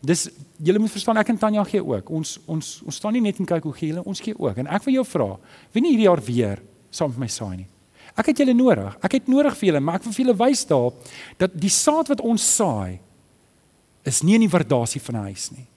Dis 0.01 0.29
julle 0.63 0.79
moet 0.79 0.91
verstaan 0.91 1.17
ek 1.17 1.33
en 1.33 1.37
Tanya 1.37 1.63
gee 1.67 1.83
ook. 1.83 2.09
Ons 2.09 2.37
ons 2.47 2.69
ons 2.85 2.95
staan 2.95 3.13
nie 3.13 3.21
net 3.21 3.39
en 3.39 3.45
kyk 3.45 3.63
hoe 3.63 3.73
gee 3.73 3.91
julle, 3.91 4.03
ons 4.07 4.21
gee 4.21 4.37
ook. 4.37 4.57
En 4.57 4.67
ek 4.67 4.85
wil 4.87 4.99
jou 4.99 5.05
vra, 5.05 5.29
wie 5.73 5.83
nie 5.83 5.91
hierdie 5.95 6.07
jaar 6.07 6.23
weer 6.23 6.61
saam 6.91 7.11
met 7.11 7.25
my 7.25 7.27
saai 7.27 7.57
nie. 7.57 7.67
Ek 8.17 8.31
het 8.31 8.41
julle 8.41 8.55
nodig. 8.55 8.95
Ek 9.05 9.19
het 9.19 9.27
nodig 9.31 9.57
vir 9.59 9.69
julle, 9.69 9.83
maar 9.83 9.99
ek 9.99 10.07
wil 10.07 10.15
vir 10.15 10.25
julle 10.25 10.37
wys 10.39 10.65
daarop 10.69 11.11
dat 11.39 11.53
die 11.53 11.73
saad 11.73 12.09
wat 12.11 12.23
ons 12.25 12.45
saai 12.55 12.99
is 14.07 14.23
nie 14.23 14.37
in 14.39 14.47
die 14.47 14.51
waardasie 14.51 15.01
van 15.01 15.15
'n 15.15 15.27
huis 15.29 15.51
nie. 15.51 15.67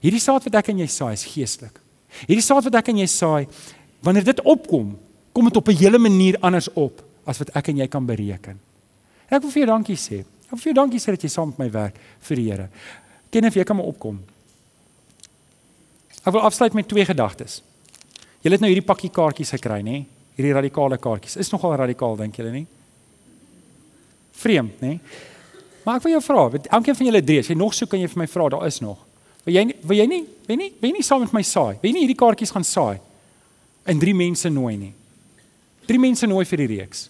Hierdie 0.00 0.20
saad 0.20 0.44
wat 0.44 0.54
ek 0.54 0.68
en 0.68 0.78
jy 0.78 0.86
saai 0.86 1.12
is 1.12 1.24
geestelik. 1.24 1.80
Hierdie 2.26 2.44
saad 2.44 2.64
wat 2.64 2.74
ek 2.74 2.88
en 2.88 2.98
jy 2.98 3.06
saai, 3.06 3.46
wanneer 4.02 4.24
dit 4.24 4.40
opkom, 4.40 4.98
kom 5.32 5.44
dit 5.44 5.56
op 5.56 5.68
'n 5.68 5.76
hele 5.76 5.98
manier 5.98 6.36
anders 6.40 6.68
op 6.74 7.02
as 7.26 7.38
wat 7.38 7.50
ek 7.56 7.68
en 7.68 7.76
jy 7.76 7.88
kan 7.88 8.06
bereken. 8.06 8.58
En 9.28 9.36
ek 9.36 9.42
wil 9.42 9.50
vir 9.50 9.62
jou 9.62 9.66
dankie 9.66 9.96
sê. 9.96 10.20
Ek 10.20 10.50
wil 10.50 10.58
vir 10.58 10.72
jou 10.72 10.74
dankie 10.74 11.00
sê 11.00 11.06
dat 11.06 11.22
jy 11.22 11.28
saam 11.28 11.48
met 11.48 11.58
my 11.58 11.70
werk 11.70 11.96
vir 12.20 12.36
die 12.36 12.50
Here. 12.50 12.68
Ken 13.32 13.48
of 13.48 13.56
jy 13.56 13.64
kan 13.64 13.78
maar 13.78 13.88
opkom. 13.88 14.20
Ek 16.22 16.34
wil 16.34 16.44
afsluit 16.44 16.74
met 16.76 16.88
twee 16.88 17.04
gedagtes. 17.08 17.62
Julle 18.44 18.58
het 18.58 18.62
nou 18.62 18.70
hierdie 18.70 18.86
pakkie 18.86 19.10
kaartjies 19.14 19.54
gekry, 19.56 19.80
nê? 19.86 20.02
Hierdie 20.36 20.54
radikale 20.54 20.98
kaartjies. 21.00 21.38
Is 21.40 21.50
nogal 21.52 21.74
radikaal 21.80 22.18
dink 22.20 22.36
julle 22.38 22.52
nie? 22.54 22.66
Vreemd, 24.42 24.82
nê? 24.82 24.96
Maar 25.82 25.98
ek 25.98 26.06
wil 26.06 26.14
jou 26.16 26.22
vra, 26.28 26.44
elkeen 26.78 26.98
van 26.98 27.08
julle 27.08 27.22
drie, 27.26 27.40
as 27.42 27.50
jy 27.50 27.56
nog 27.58 27.74
soek 27.74 27.90
kan 27.90 28.02
jy 28.02 28.10
vir 28.12 28.22
my 28.22 28.28
vra, 28.30 28.48
daar 28.54 28.68
is 28.68 28.78
nog. 28.84 29.00
Wil 29.46 29.56
jy 29.56 29.64
wil 29.82 29.98
jy 29.98 30.06
nie, 30.06 30.20
wil 30.46 30.54
jy 30.54 30.58
nie, 30.60 30.70
wil 30.78 30.90
jy 30.90 30.96
nie 30.98 31.06
saam 31.06 31.24
met 31.24 31.32
my 31.34 31.42
saai? 31.46 31.78
Wil 31.82 31.88
jy 31.90 31.94
nie 31.96 32.04
hierdie 32.04 32.18
kaartjies 32.20 32.54
gaan 32.54 32.66
saai? 32.66 33.00
En 33.90 33.98
drie 33.98 34.14
mense 34.14 34.50
nooi 34.50 34.76
nie. 34.78 34.92
Drie 35.88 35.98
mense 35.98 36.28
nooi 36.30 36.44
vir 36.46 36.62
die 36.62 36.68
reeks. 36.76 37.08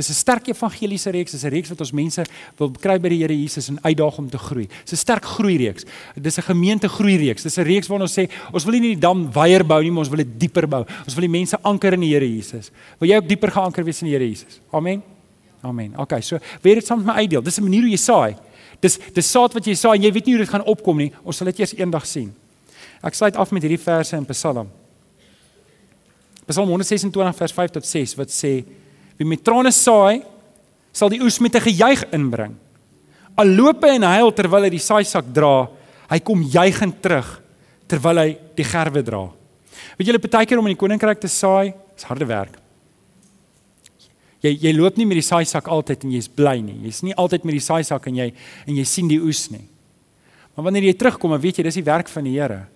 Dis 0.00 0.08
'n 0.08 0.14
sterk 0.14 0.46
evangeliese 0.48 1.10
reeks, 1.10 1.32
dis 1.32 1.44
'n 1.44 1.52
reeks 1.52 1.68
wat 1.68 1.80
ons 1.80 1.92
mense 1.92 2.24
wil 2.56 2.70
kry 2.70 2.98
by 2.98 3.08
die 3.08 3.18
Here 3.20 3.36
Jesus 3.36 3.68
en 3.68 3.78
uitdaag 3.82 4.18
om 4.18 4.30
te 4.30 4.38
groei. 4.38 4.66
Dis 4.84 4.92
'n 4.92 4.96
sterk 4.96 5.24
groei 5.24 5.56
reeks. 5.56 5.84
Dis 6.16 6.38
'n 6.38 6.42
gemeente 6.42 6.88
groei 6.88 7.16
reeks. 7.16 7.42
Dis 7.42 7.58
'n 7.58 7.64
reeks 7.64 7.86
waarin 7.86 8.08
ons 8.08 8.18
sê 8.18 8.30
ons 8.52 8.64
wil 8.64 8.72
nie 8.72 8.94
die 8.94 8.98
dam 8.98 9.30
weier 9.32 9.62
bou 9.62 9.82
nie, 9.82 9.90
maar 9.90 10.04
ons 10.04 10.08
wil 10.08 10.24
dit 10.24 10.40
dieper 10.40 10.66
bou. 10.66 10.86
Ons 11.04 11.14
wil 11.14 11.28
die 11.28 11.38
mense 11.38 11.58
anker 11.62 11.92
in 11.92 12.00
die 12.00 12.14
Here 12.14 12.26
Jesus. 12.26 12.70
Wil 12.98 13.10
jy 13.10 13.16
ook 13.16 13.28
dieper 13.28 13.50
geanker 13.50 13.84
wees 13.84 14.00
in 14.02 14.08
die 14.08 14.16
Here 14.16 14.26
Jesus? 14.26 14.60
Amen. 14.72 15.02
Amen. 15.62 15.92
Okay, 15.98 16.22
so 16.22 16.38
weer 16.62 16.74
dit 16.76 16.86
saam 16.86 17.04
met 17.04 17.06
my 17.06 17.20
uitdeel. 17.20 17.42
Dis 17.42 17.58
'n 17.58 17.62
manier 17.62 17.82
hoe 17.82 17.90
jy 17.90 17.96
saai. 17.96 18.36
Dis 18.80 18.98
dis 19.12 19.30
saad 19.30 19.52
wat 19.52 19.64
jy 19.64 19.74
saai 19.74 19.96
en 19.96 20.02
jy 20.02 20.12
weet 20.12 20.26
nie 20.26 20.34
hoe 20.36 20.44
dit 20.44 20.52
gaan 20.54 20.64
opkom 20.64 20.96
nie. 20.96 21.12
Ons 21.22 21.36
sal 21.36 21.44
dit 21.46 21.58
eers 21.58 21.74
eendag 21.74 22.06
sien. 22.06 22.34
Ek 23.02 23.14
sluit 23.14 23.36
af 23.36 23.50
met 23.50 23.62
hierdie 23.62 23.78
verse 23.78 24.16
in 24.16 24.24
Psalm. 24.24 24.70
Psalm 26.46 26.68
126 26.68 27.36
vers 27.36 27.52
5 27.52 27.70
tot 27.70 27.86
6 27.86 28.14
wat 28.14 28.28
sê 28.28 28.64
Wie 29.20 29.28
met 29.28 29.42
trane 29.44 29.68
saai, 29.68 30.22
sal 30.96 31.12
die 31.12 31.20
oes 31.20 31.36
met 31.44 31.54
'n 31.54 31.60
gejuig 31.68 32.04
inbring. 32.16 32.56
Al 33.36 33.46
loop 33.46 33.84
hy 33.84 33.96
en 33.96 34.02
huil 34.02 34.32
terwyl 34.32 34.64
hy 34.64 34.70
die 34.70 34.80
saaisak 34.80 35.28
dra, 35.32 35.68
hy 36.08 36.18
kom 36.20 36.42
juigend 36.42 37.02
terug 37.02 37.42
terwyl 37.86 38.18
hy 38.18 38.38
die 38.56 38.64
gerwe 38.64 39.02
dra. 39.02 39.30
Weet 39.98 40.08
julle 40.08 40.18
partykeer 40.18 40.58
om 40.58 40.66
in 40.66 40.74
die 40.74 40.80
koninkryk 40.80 41.20
te 41.20 41.28
saai, 41.28 41.74
is 41.96 42.04
harde 42.04 42.24
werk. 42.24 42.56
Jy 44.40 44.56
jy 44.56 44.72
loop 44.72 44.96
nie 44.96 45.04
met 45.04 45.16
die 45.20 45.26
saaisak 45.26 45.68
altyd 45.68 46.04
en 46.04 46.12
jy's 46.12 46.28
bly 46.28 46.60
nie. 46.64 46.78
Jy's 46.86 47.02
nie 47.02 47.14
altyd 47.14 47.44
met 47.44 47.52
die 47.52 47.60
saaisak 47.60 48.06
en 48.06 48.16
jy 48.16 48.32
en 48.66 48.76
jy 48.76 48.84
sien 48.84 49.08
die 49.08 49.20
oes 49.20 49.50
nie. 49.50 49.66
Maar 50.56 50.64
wanneer 50.64 50.88
jy 50.88 50.94
terugkom, 50.96 51.30
dan 51.30 51.40
weet 51.40 51.58
jy 51.58 51.62
dis 51.62 51.74
die 51.74 51.84
werk 51.84 52.08
van 52.08 52.24
die 52.24 52.38
Here. 52.38 52.66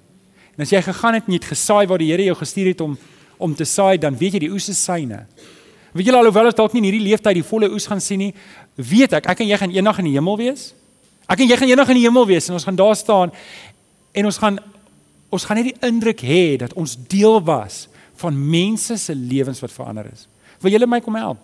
En 0.56 0.62
as 0.62 0.70
jy 0.70 0.82
gegaan 0.82 1.14
het 1.14 1.26
en 1.26 1.32
jy 1.32 1.40
het 1.40 1.50
gesaai 1.50 1.86
waar 1.88 1.98
die 1.98 2.10
Here 2.12 2.24
jou 2.28 2.36
gestuur 2.36 2.72
het 2.74 2.80
om 2.80 2.98
om 3.38 3.54
te 3.54 3.64
saai, 3.66 3.98
dan 3.98 4.14
weet 4.14 4.36
jy 4.36 4.44
die 4.44 4.52
oes 4.52 4.68
is 4.70 4.78
syne. 4.78 5.24
Weet 5.94 6.08
julle 6.10 6.18
alhoewel 6.18 6.50
ons 6.50 6.56
dalk 6.58 6.72
nie 6.74 6.82
in 6.82 6.88
hierdie 6.88 7.04
leeftyd 7.06 7.38
die 7.38 7.46
volle 7.46 7.68
oes 7.70 7.86
gaan 7.86 8.02
sien 8.02 8.18
nie, 8.18 8.32
weet 8.74 9.14
ek 9.20 9.28
ek 9.30 9.44
en 9.44 9.50
jy 9.52 9.58
gaan 9.60 9.74
eendag 9.74 10.00
in 10.02 10.08
die 10.10 10.16
hemel 10.16 10.38
wees. 10.40 10.72
Ek 11.30 11.40
en 11.40 11.48
jy 11.48 11.58
gaan 11.60 11.70
eendag 11.70 11.92
in 11.94 12.00
die 12.00 12.06
hemel 12.08 12.26
wees 12.26 12.50
en 12.50 12.58
ons 12.58 12.66
gaan 12.66 12.78
daar 12.78 12.96
staan 12.98 13.34
en 14.14 14.30
ons 14.30 14.38
gaan 14.42 14.58
ons 15.34 15.46
gaan 15.46 15.58
net 15.58 15.70
die 15.72 15.86
indruk 15.86 16.20
hê 16.26 16.56
dat 16.58 16.74
ons 16.78 16.96
deel 17.10 17.40
was 17.46 17.86
van 18.22 18.34
mense 18.34 18.98
se 18.98 19.14
lewens 19.14 19.62
wat 19.62 19.72
verander 19.74 20.10
is. 20.10 20.26
Wil 20.62 20.74
julle 20.74 20.90
my 20.90 21.00
kom 21.02 21.16
help? 21.18 21.40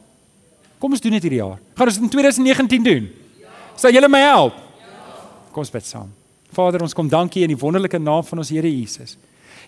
Kom 0.81 0.95
ons 0.95 1.03
doen 1.03 1.15
dit 1.15 1.27
hierdie 1.27 1.43
jaar. 1.43 1.59
Gaan 1.79 1.91
ons 1.91 1.99
dit 1.99 2.07
in 2.07 2.13
2019 2.13 2.87
doen? 2.87 3.09
Ja. 3.43 3.55
Sal 3.79 3.95
julle 3.95 4.09
my 4.11 4.23
help? 4.23 4.59
Ja. 4.81 5.19
Kom 5.53 5.63
ons 5.65 5.75
bid 5.75 5.87
saam. 5.87 6.13
Vader, 6.55 6.83
ons 6.83 6.95
kom 6.97 7.11
dankie 7.11 7.43
in 7.47 7.53
die 7.53 7.59
wonderlike 7.59 7.99
naam 8.03 8.25
van 8.27 8.43
ons 8.43 8.51
Here 8.51 8.71
Jesus. 8.71 9.17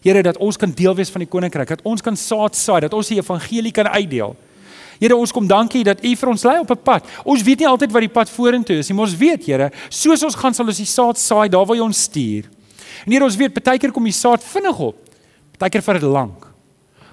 Here 0.03 0.23
dat 0.27 0.39
ons 0.43 0.59
kan 0.59 0.73
deel 0.75 0.95
wees 0.99 1.13
van 1.15 1.23
die 1.23 1.31
koninkryk, 1.31 1.77
dat 1.77 1.85
ons 1.87 2.03
kan 2.03 2.17
saad 2.19 2.57
saai, 2.59 2.81
dat 2.87 2.95
ons 2.97 3.11
die 3.13 3.21
evangelie 3.21 3.71
kan 3.75 3.87
uitdeel. 3.87 4.35
Here, 4.99 5.17
ons 5.17 5.33
kom 5.33 5.47
dankie 5.47 5.85
dat 5.85 6.05
U 6.05 6.15
vir 6.17 6.29
ons 6.29 6.45
lei 6.45 6.59
op 6.61 6.71
'n 6.71 6.83
pad. 6.83 7.07
Ons 7.25 7.43
weet 7.43 7.59
nie 7.59 7.69
altyd 7.69 7.93
wat 7.93 8.01
die 8.01 8.09
pad 8.09 8.31
vorentoe 8.31 8.77
is 8.77 8.89
nie, 8.89 8.97
maar 8.97 9.07
ons 9.07 9.17
weet, 9.17 9.45
Here, 9.45 9.71
soos 9.89 10.23
ons 10.23 10.35
gaan 10.35 10.55
sal 10.55 10.67
ons 10.67 10.77
die 10.77 10.87
saad 10.87 11.19
saai 11.19 11.49
daar 11.49 11.67
waar 11.67 11.77
U 11.77 11.81
ons 11.81 12.03
stuur. 12.03 12.45
En 13.07 13.13
Here, 13.13 13.25
ons 13.25 13.37
weet 13.37 13.63
baie 13.63 13.79
keer 13.79 13.93
kom 13.93 14.05
die 14.05 14.13
saad 14.13 14.45
vinnig 14.45 14.79
op. 14.79 14.97
Baie 15.59 15.71
keer 15.71 15.93
dit 15.93 16.03
lank. 16.03 16.47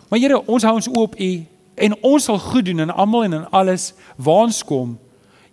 Maar 0.09 0.19
Here, 0.19 0.47
ons 0.47 0.63
hou 0.63 0.75
ons 0.75 0.87
oop 0.87 1.13
op 1.13 1.19
U 1.19 1.45
en 1.75 1.95
ons 2.03 2.23
sal 2.23 2.39
goed 2.39 2.65
doen 2.65 2.79
in 2.79 2.91
almal 2.91 3.23
en 3.23 3.33
in 3.33 3.49
alles 3.49 3.93
waar 4.17 4.45
ons 4.45 4.63
kom. 4.63 4.97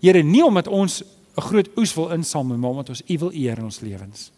Here, 0.01 0.23
nie 0.23 0.45
omdat 0.45 0.69
ons 0.69 1.03
'n 1.37 1.41
groot 1.41 1.69
oes 1.77 1.95
wil 1.95 2.11
insamel, 2.11 2.57
maar 2.57 2.71
omdat 2.71 2.89
ons 2.89 3.03
U 3.07 3.19
wil 3.19 3.31
eer 3.33 3.59
in 3.59 3.65
ons 3.65 3.81
lewens. 3.81 4.31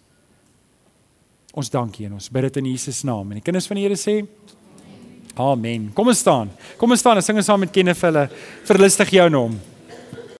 Ons 1.54 1.70
dankie 1.70 2.06
en 2.06 2.12
ons 2.12 2.30
bid 2.30 2.42
dit 2.42 2.56
in 2.56 2.64
Jesus 2.64 3.02
naam. 3.02 3.30
En 3.30 3.38
die 3.38 3.42
kinders 3.42 3.66
van 3.66 3.76
die 3.76 3.84
Here 3.86 3.96
sê 3.96 4.26
Amen. 5.38 5.90
Kom 5.94 6.08
ons 6.10 6.18
staan. 6.18 6.50
Kom 6.76 6.90
ons 6.90 7.00
staan 7.00 7.18
en 7.20 7.22
sing 7.22 7.36
ons 7.38 7.46
saam 7.46 7.60
met 7.62 7.70
Kenneth 7.70 8.00
hulle 8.02 8.24
verlustig 8.66 9.12
jou 9.14 9.28
naam. 9.30 9.54